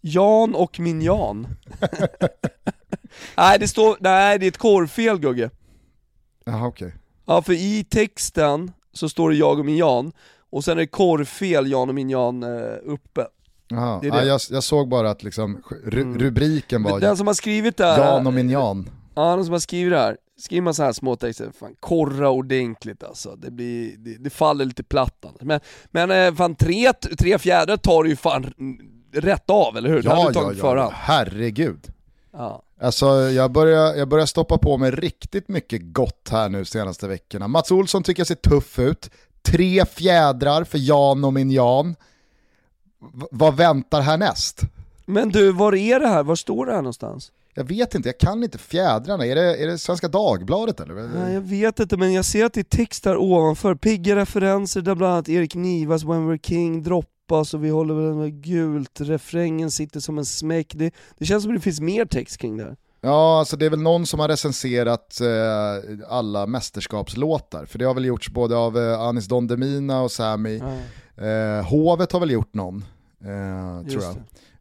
Jan 0.00 0.54
och 0.54 0.80
min 0.80 1.02
Jan. 1.02 1.46
nej, 3.36 3.58
det 3.58 3.68
står, 3.68 3.96
nej 4.00 4.38
det 4.38 4.46
är 4.46 4.48
ett 4.48 4.58
korrfel 4.58 5.18
Gugge. 5.18 5.50
Jaha 6.44 6.66
okej. 6.66 6.94
Ja, 7.26 7.42
för 7.42 7.52
i 7.52 7.84
texten 7.90 8.72
så 8.92 9.08
står 9.08 9.30
det 9.30 9.36
jag 9.36 9.58
och 9.58 9.64
min 9.64 9.76
Jan, 9.76 10.12
och 10.50 10.64
sen 10.64 10.72
är 10.72 10.76
det 10.82 10.86
korrfel 10.86 11.70
Jan 11.70 11.88
och 11.88 11.94
min 11.94 12.10
Jan 12.10 12.42
eh, 12.42 12.72
uppe. 12.84 13.26
Jaha. 13.68 14.00
Det 14.02 14.10
det. 14.10 14.16
Ja, 14.16 14.24
jag, 14.24 14.40
jag 14.50 14.62
såg 14.62 14.88
bara 14.88 15.10
att 15.10 15.22
liksom, 15.22 15.62
ru- 15.84 16.02
Mm. 16.02 16.18
rubriken 16.18 16.82
var 16.82 17.00
Den 17.00 17.16
som 17.16 17.26
har 17.26 17.34
skrivit 17.34 17.76
det 17.76 17.84
Jan 17.84 18.26
och 18.26 18.32
min 18.32 18.50
Jan. 18.50 18.90
Ja 19.20 19.36
den 19.36 19.44
som 19.44 19.52
har 19.52 19.58
skrivit 19.60 19.92
det 19.92 19.98
här, 19.98 20.16
skriver 20.38 20.62
man 20.62 20.74
så 20.74 20.82
här 20.82 20.92
små 20.92 21.16
texter, 21.16 21.50
fan 21.60 21.74
korra 21.80 22.30
ordentligt 22.30 23.02
alltså, 23.02 23.36
det, 23.36 23.50
blir, 23.50 23.96
det, 23.98 24.16
det 24.16 24.30
faller 24.30 24.64
lite 24.64 24.82
platt 24.82 25.24
annars. 25.24 25.42
Men, 25.42 25.60
men 25.90 26.10
eh, 26.10 26.34
fan 26.34 26.54
tre, 26.54 26.92
tre 27.18 27.38
fjädrar 27.38 27.76
tar 27.76 28.02
du 28.02 28.10
ju 28.10 28.16
fan 28.16 28.52
rätt 29.12 29.50
av, 29.50 29.76
eller 29.76 29.88
hur? 29.88 30.02
det 30.02 30.08
hade 30.10 30.22
Ja, 30.22 30.30
du 30.30 30.38
ja, 30.38 30.52
ja, 30.52 30.60
förhand. 30.60 30.92
herregud. 30.96 31.92
Ja. 32.32 32.62
Alltså 32.80 33.06
jag 33.20 33.52
börjar, 33.52 33.94
jag 33.94 34.08
börjar 34.08 34.26
stoppa 34.26 34.58
på 34.58 34.76
mig 34.76 34.90
riktigt 34.90 35.48
mycket 35.48 35.80
gott 35.92 36.28
här 36.30 36.48
nu 36.48 36.64
senaste 36.64 37.08
veckorna. 37.08 37.48
Mats 37.48 37.70
Olsson 37.70 38.02
tycker 38.02 38.20
jag 38.20 38.26
ser 38.26 38.34
tuff 38.34 38.78
ut. 38.78 39.10
Tre 39.42 39.84
fjädrar 39.84 40.64
för 40.64 40.78
Jan 40.78 41.24
och 41.24 41.32
min 41.32 41.50
Jan. 41.50 41.96
V- 43.14 43.26
vad 43.30 43.56
väntar 43.56 44.00
härnäst? 44.00 44.60
Men 45.06 45.28
du, 45.28 45.52
var 45.52 45.74
är 45.74 46.00
det 46.00 46.08
här? 46.08 46.22
Var 46.22 46.36
står 46.36 46.66
det 46.66 46.72
här 46.72 46.78
någonstans? 46.82 47.32
Jag 47.58 47.64
vet 47.64 47.94
inte, 47.94 48.08
jag 48.08 48.18
kan 48.18 48.44
inte 48.44 48.58
fjädrarna. 48.58 49.26
Är 49.26 49.34
det, 49.34 49.62
är 49.62 49.66
det 49.66 49.78
Svenska 49.78 50.08
Dagbladet 50.08 50.80
eller? 50.80 50.94
Nej, 50.94 51.34
jag 51.34 51.40
vet 51.40 51.80
inte, 51.80 51.96
men 51.96 52.12
jag 52.12 52.24
ser 52.24 52.44
att 52.44 52.52
det 52.52 52.60
är 52.60 52.76
text 52.76 53.04
där 53.04 53.16
ovanför. 53.16 53.74
Pigga 53.74 54.16
referenser 54.16 54.80
där 54.80 54.94
bland 54.94 55.12
annat 55.12 55.28
Erik 55.28 55.54
Nivas 55.54 56.04
When 56.04 56.30
We're 56.30 56.46
King 56.46 56.82
droppas 56.82 57.54
och 57.54 57.64
vi 57.64 57.70
håller 57.70 57.94
väl 57.94 58.14
med 58.14 58.42
gult. 58.42 59.00
Refrängen 59.00 59.70
sitter 59.70 60.00
som 60.00 60.18
en 60.18 60.24
smäck. 60.24 60.72
Det, 60.74 60.94
det 61.18 61.24
känns 61.24 61.42
som 61.42 61.52
att 61.52 61.58
det 61.58 61.62
finns 61.62 61.80
mer 61.80 62.04
text 62.04 62.38
kring 62.38 62.56
det 62.56 62.64
här. 62.64 62.76
Ja, 63.00 63.38
alltså 63.38 63.56
det 63.56 63.66
är 63.66 63.70
väl 63.70 63.82
någon 63.82 64.06
som 64.06 64.20
har 64.20 64.28
recenserat 64.28 65.20
eh, 65.20 66.08
alla 66.08 66.46
mästerskapslåtar. 66.46 67.66
För 67.66 67.78
det 67.78 67.84
har 67.84 67.94
väl 67.94 68.04
gjorts 68.04 68.30
både 68.30 68.56
av 68.56 68.78
eh, 68.78 69.00
Anis 69.00 69.26
Don 69.26 69.46
Demina 69.46 70.00
och 70.00 70.10
Sami. 70.10 70.62
Eh, 71.16 71.66
Hovet 71.68 72.12
har 72.12 72.20
väl 72.20 72.30
gjort 72.30 72.54
någon, 72.54 72.84
eh, 73.20 73.90
tror 73.90 74.02
jag. 74.02 74.16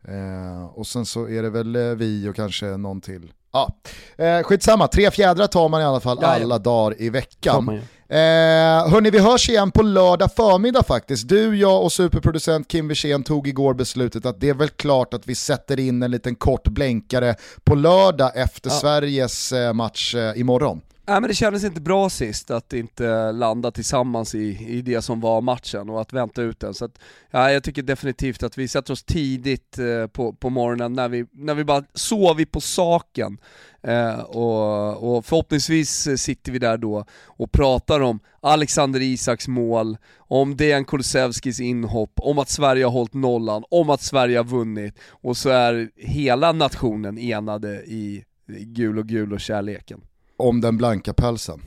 Eh, 0.08 0.66
och 0.66 0.88
sen 0.88 1.06
så 1.06 1.30
är 1.30 1.44
det 1.44 1.50
väl 1.50 1.76
eh, 1.76 1.82
vi 1.82 2.30
och 2.30 2.36
kanske 2.36 2.66
någon 2.66 3.02
till. 3.02 3.32
Ja, 3.52 3.70
eh, 4.18 4.44
skitsamma, 4.44 4.88
tre 4.88 5.12
fjädrar 5.12 5.48
tar 5.48 5.70
man 5.70 5.82
i 5.82 5.84
alla 5.84 6.00
fall 6.00 6.20
Jaja. 6.22 6.44
alla 6.44 6.60
dagar 6.60 7.02
i 7.02 7.10
veckan. 7.10 7.82
Eh, 8.10 8.90
hörni, 8.90 9.10
vi 9.10 9.20
hörs 9.20 9.50
igen 9.50 9.72
på 9.72 9.82
lördag 9.82 10.32
förmiddag 10.36 10.84
faktiskt. 10.84 11.28
Du, 11.28 11.58
jag 11.58 11.84
och 11.84 11.92
superproducent 11.92 12.68
Kim 12.68 12.88
Wirsén 12.88 13.24
tog 13.24 13.48
igår 13.48 13.74
beslutet 13.74 14.26
att 14.26 14.40
det 14.40 14.50
är 14.50 14.54
väl 14.54 14.70
klart 14.70 15.14
att 15.14 15.28
vi 15.28 15.36
sätter 15.36 15.80
in 15.80 16.04
en 16.04 16.12
liten 16.12 16.36
kort 16.36 16.68
blänkare 16.68 17.36
på 17.64 17.76
lördag 17.76 18.32
efter 18.36 18.70
Sveriges 18.70 19.52
eh, 19.52 19.74
match 19.74 20.16
eh, 20.16 20.40
imorgon. 20.40 20.82
Nej 21.10 21.22
men 21.22 21.28
det 21.28 21.34
kändes 21.34 21.64
inte 21.64 21.82
bra 21.82 22.10
sist 22.10 22.52
att 22.52 22.74
inte 22.74 23.32
landa 23.32 23.72
tillsammans 23.72 24.36
i, 24.36 24.66
i 24.68 24.82
det 24.82 25.02
som 25.02 25.22
var 25.22 25.42
matchen 25.42 25.90
och 25.90 26.02
att 26.02 26.14
vänta 26.14 26.42
ut 26.42 26.60
den. 26.60 26.74
Så 26.74 26.86
att, 26.86 27.00
ja, 27.32 27.52
jag 27.52 27.64
tycker 27.64 27.82
definitivt 27.82 28.44
att 28.44 28.58
vi 28.58 28.68
sätter 28.68 28.94
oss 28.94 29.04
tidigt 29.04 29.80
eh, 29.80 30.08
på, 30.08 30.34
på 30.34 30.50
morgonen 30.50 30.94
när 30.94 31.10
vi, 31.10 31.26
när 31.32 31.54
vi 31.54 31.64
bara 31.64 31.84
sover 31.94 32.46
på 32.46 32.62
saken. 32.62 33.38
Eh, 33.84 34.20
och, 34.20 35.18
och 35.18 35.26
förhoppningsvis 35.26 36.08
sitter 36.18 36.52
vi 36.52 36.60
där 36.60 36.78
då 36.78 37.06
och 37.26 37.52
pratar 37.52 38.00
om 38.00 38.20
Alexander 38.42 39.02
Isaks 39.02 39.48
mål, 39.48 39.98
om 40.18 40.58
Dejan 40.58 40.86
Kulusevskis 40.86 41.60
inhopp, 41.60 42.12
om 42.16 42.40
att 42.40 42.50
Sverige 42.50 42.86
har 42.86 42.92
hållit 42.92 43.14
nollan, 43.14 43.64
om 43.70 43.90
att 43.90 44.02
Sverige 44.02 44.38
har 44.38 44.44
vunnit 44.46 45.00
och 45.10 45.38
så 45.38 45.50
är 45.50 45.90
hela 45.96 46.52
nationen 46.52 47.18
enade 47.18 47.84
i 47.86 48.24
gul 48.48 48.98
och 48.98 49.08
gul 49.08 49.34
och 49.34 49.40
kärleken. 49.40 50.02
Om 50.38 50.62
den 50.62 50.78
blanka 50.78 51.14
pälsen 51.14 51.62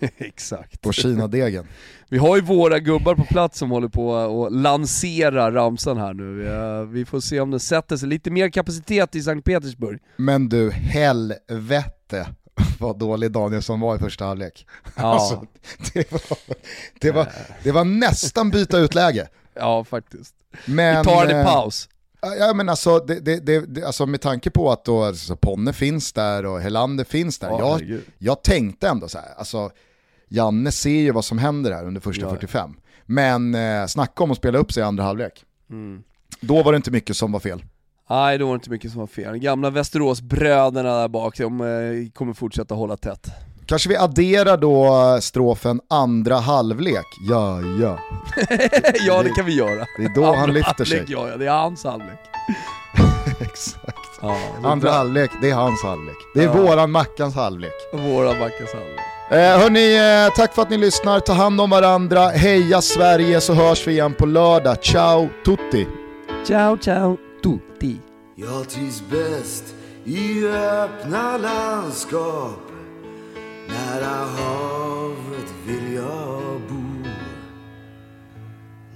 Exakt. 0.18 0.86
och 0.86 0.94
kinadegen. 0.94 1.66
Vi 2.08 2.18
har 2.18 2.36
ju 2.36 2.42
våra 2.42 2.78
gubbar 2.78 3.14
på 3.14 3.24
plats 3.24 3.58
som 3.58 3.70
håller 3.70 3.88
på 3.88 4.16
att 4.16 4.52
lansera 4.52 5.52
ramsan 5.54 5.96
här 5.96 6.14
nu. 6.14 6.34
Vi, 6.34 6.46
eh, 6.46 6.92
vi 6.92 7.04
får 7.04 7.20
se 7.20 7.40
om 7.40 7.50
den 7.50 7.60
sätter 7.60 7.96
sig. 7.96 8.08
Lite 8.08 8.30
mer 8.30 8.48
kapacitet 8.48 9.14
i 9.14 9.22
Sankt 9.22 9.44
Petersburg. 9.44 10.00
Men 10.16 10.48
du, 10.48 10.70
helvete 10.70 12.26
vad 12.78 12.98
dålig 12.98 13.30
Danielsson 13.30 13.80
var 13.80 13.96
i 13.96 13.98
första 13.98 14.24
halvlek. 14.24 14.66
Ja. 14.96 15.02
Alltså, 15.14 15.46
det, 15.92 16.12
var, 16.12 16.20
det, 17.00 17.10
var, 17.10 17.28
det 17.62 17.72
var 17.72 17.84
nästan 17.84 18.50
byta 18.50 18.78
ut 18.78 18.94
läge. 18.94 19.28
Ja, 19.54 19.84
faktiskt. 19.84 20.34
Men, 20.64 20.98
vi 20.98 21.04
tar 21.04 21.26
en 21.26 21.38
eh, 21.38 21.46
paus. 21.46 21.88
Ja 22.38 22.54
men 22.54 22.68
alltså, 22.68 22.98
det, 22.98 23.20
det, 23.20 23.66
det, 23.66 23.84
alltså 23.84 24.06
med 24.06 24.20
tanke 24.20 24.50
på 24.50 24.72
att 24.72 24.84
då, 24.84 25.02
alltså, 25.02 25.36
Ponne 25.36 25.72
finns 25.72 26.12
där 26.12 26.46
och 26.46 26.60
Helander 26.60 27.04
finns 27.04 27.38
där. 27.38 27.48
Ja, 27.48 27.58
jag, 27.58 27.72
herregud. 27.72 28.04
jag 28.18 28.42
tänkte 28.42 28.88
ändå 28.88 29.08
så 29.08 29.18
här, 29.18 29.28
alltså 29.36 29.70
Janne 30.28 30.72
ser 30.72 30.90
ju 31.00 31.10
vad 31.10 31.24
som 31.24 31.38
händer 31.38 31.72
här 31.72 31.86
under 31.86 32.00
första 32.00 32.22
Ja. 32.22 32.30
45. 32.30 32.76
Men 33.06 33.54
eh, 33.54 33.86
snacka 33.86 34.24
om 34.24 34.30
att 34.30 34.36
spela 34.36 34.58
upp 34.58 34.72
sig 34.72 34.80
i 34.80 34.84
andra 34.84 35.04
halvlek. 35.04 35.44
Mm. 35.70 36.02
Då 36.40 36.62
var 36.62 36.72
det 36.72 36.76
inte 36.76 36.90
mycket 36.90 37.16
som 37.16 37.32
var 37.32 37.40
fel. 37.40 37.64
Nej, 38.10 38.38
då 38.38 38.46
var 38.46 38.52
det 38.52 38.56
inte 38.56 38.70
mycket 38.70 38.90
som 38.90 39.00
var 39.00 39.06
fel. 39.06 39.36
Gamla 39.38 39.70
Västeråsbröderna 39.70 41.00
där 41.00 41.08
bak, 41.08 41.38
de 41.38 41.60
eh, 41.60 42.10
kommer 42.12 42.32
fortsätta 42.32 42.74
hålla 42.74 42.96
tätt. 42.96 43.28
Kanske 43.66 43.88
vi 43.88 43.96
adderar 43.96 44.56
då 44.56 45.18
strofen 45.20 45.80
andra 45.90 46.36
halvlek. 46.36 47.06
Ja, 47.28 47.58
ja. 47.80 47.98
ja, 49.06 49.22
det 49.22 49.30
kan 49.30 49.44
vi 49.46 49.54
göra. 49.54 49.86
Det 49.98 50.04
är 50.04 50.14
då 50.14 50.24
han 50.24 50.34
Andra 50.36 50.52
lyfter 50.52 50.84
sig. 50.84 50.98
halvlek, 50.98 51.18
Ja, 51.18 51.28
ja, 51.28 51.36
det 51.36 51.46
är 51.46 51.50
hans 51.50 51.84
halvlek. 51.84 52.18
Exakt. 53.40 53.98
Ja, 54.22 54.36
Andra 54.64 54.90
halvlek, 54.90 55.30
det 55.42 55.50
är 55.50 55.54
hans 55.54 55.82
halvlek. 55.82 56.16
Det 56.34 56.40
är 56.40 56.44
Ja. 56.44 56.52
våran 56.52 56.90
Mackans 56.90 57.34
halvlek. 57.34 57.72
Våra 57.92 58.28
Backas 58.28 58.72
halvlek. 58.74 59.00
Eh, 59.30 59.60
hörni, 59.60 59.94
eh, 60.26 60.34
tack 60.36 60.54
för 60.54 60.62
att 60.62 60.70
ni 60.70 60.76
lyssnar. 60.78 61.20
Ta 61.20 61.32
hand 61.32 61.60
om 61.60 61.70
varandra. 61.70 62.28
Heja 62.28 62.82
Sverige 62.82 63.40
så 63.40 63.52
hörs 63.54 63.86
vi 63.86 63.92
igen 63.92 64.14
på 64.18 64.26
lördag. 64.26 64.82
Ciao 64.82 65.28
tutti! 65.44 65.86
Ciao, 66.46 66.76
ciao, 66.78 67.16
tutti. 67.42 67.96
Jag 68.36 68.68
trivs 68.68 69.02
bäst 69.10 69.64
i 70.04 70.46
öppna 70.46 71.36
landskap 71.36 72.58
Nära 73.68 74.14
havet 74.36 75.54
vill 75.66 75.94
jag 75.94 76.60
bo. 76.68 77.08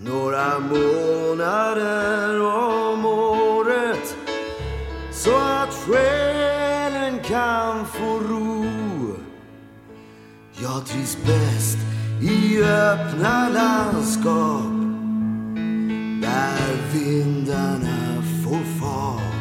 Några 0.01 0.59
månader 0.59 2.41
om 2.41 3.07
året 3.07 4.17
Så 5.11 5.37
att 5.37 5.75
själen 5.75 7.19
kan 7.23 7.87
få 7.87 8.19
ro. 8.19 8.65
Jag 10.63 10.87
trivs 10.87 11.17
bäst 11.27 11.79
i 12.23 12.63
öppna 12.63 13.49
landskap 13.49 14.63
där 16.23 16.93
vindarna 16.93 18.23
får 18.45 18.81
fart. 18.81 19.38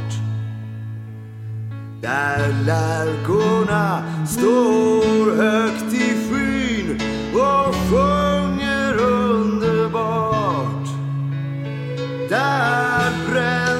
Där 2.07 2.53
lärkorna 2.65 4.03
står 4.27 5.35
högt 5.35 5.93
i 5.93 6.29
skyn 6.29 7.01
och 7.33 7.75
sjunger 7.75 8.97
underbart. 8.97 10.87
Där 12.29 13.11
bränner 13.29 13.76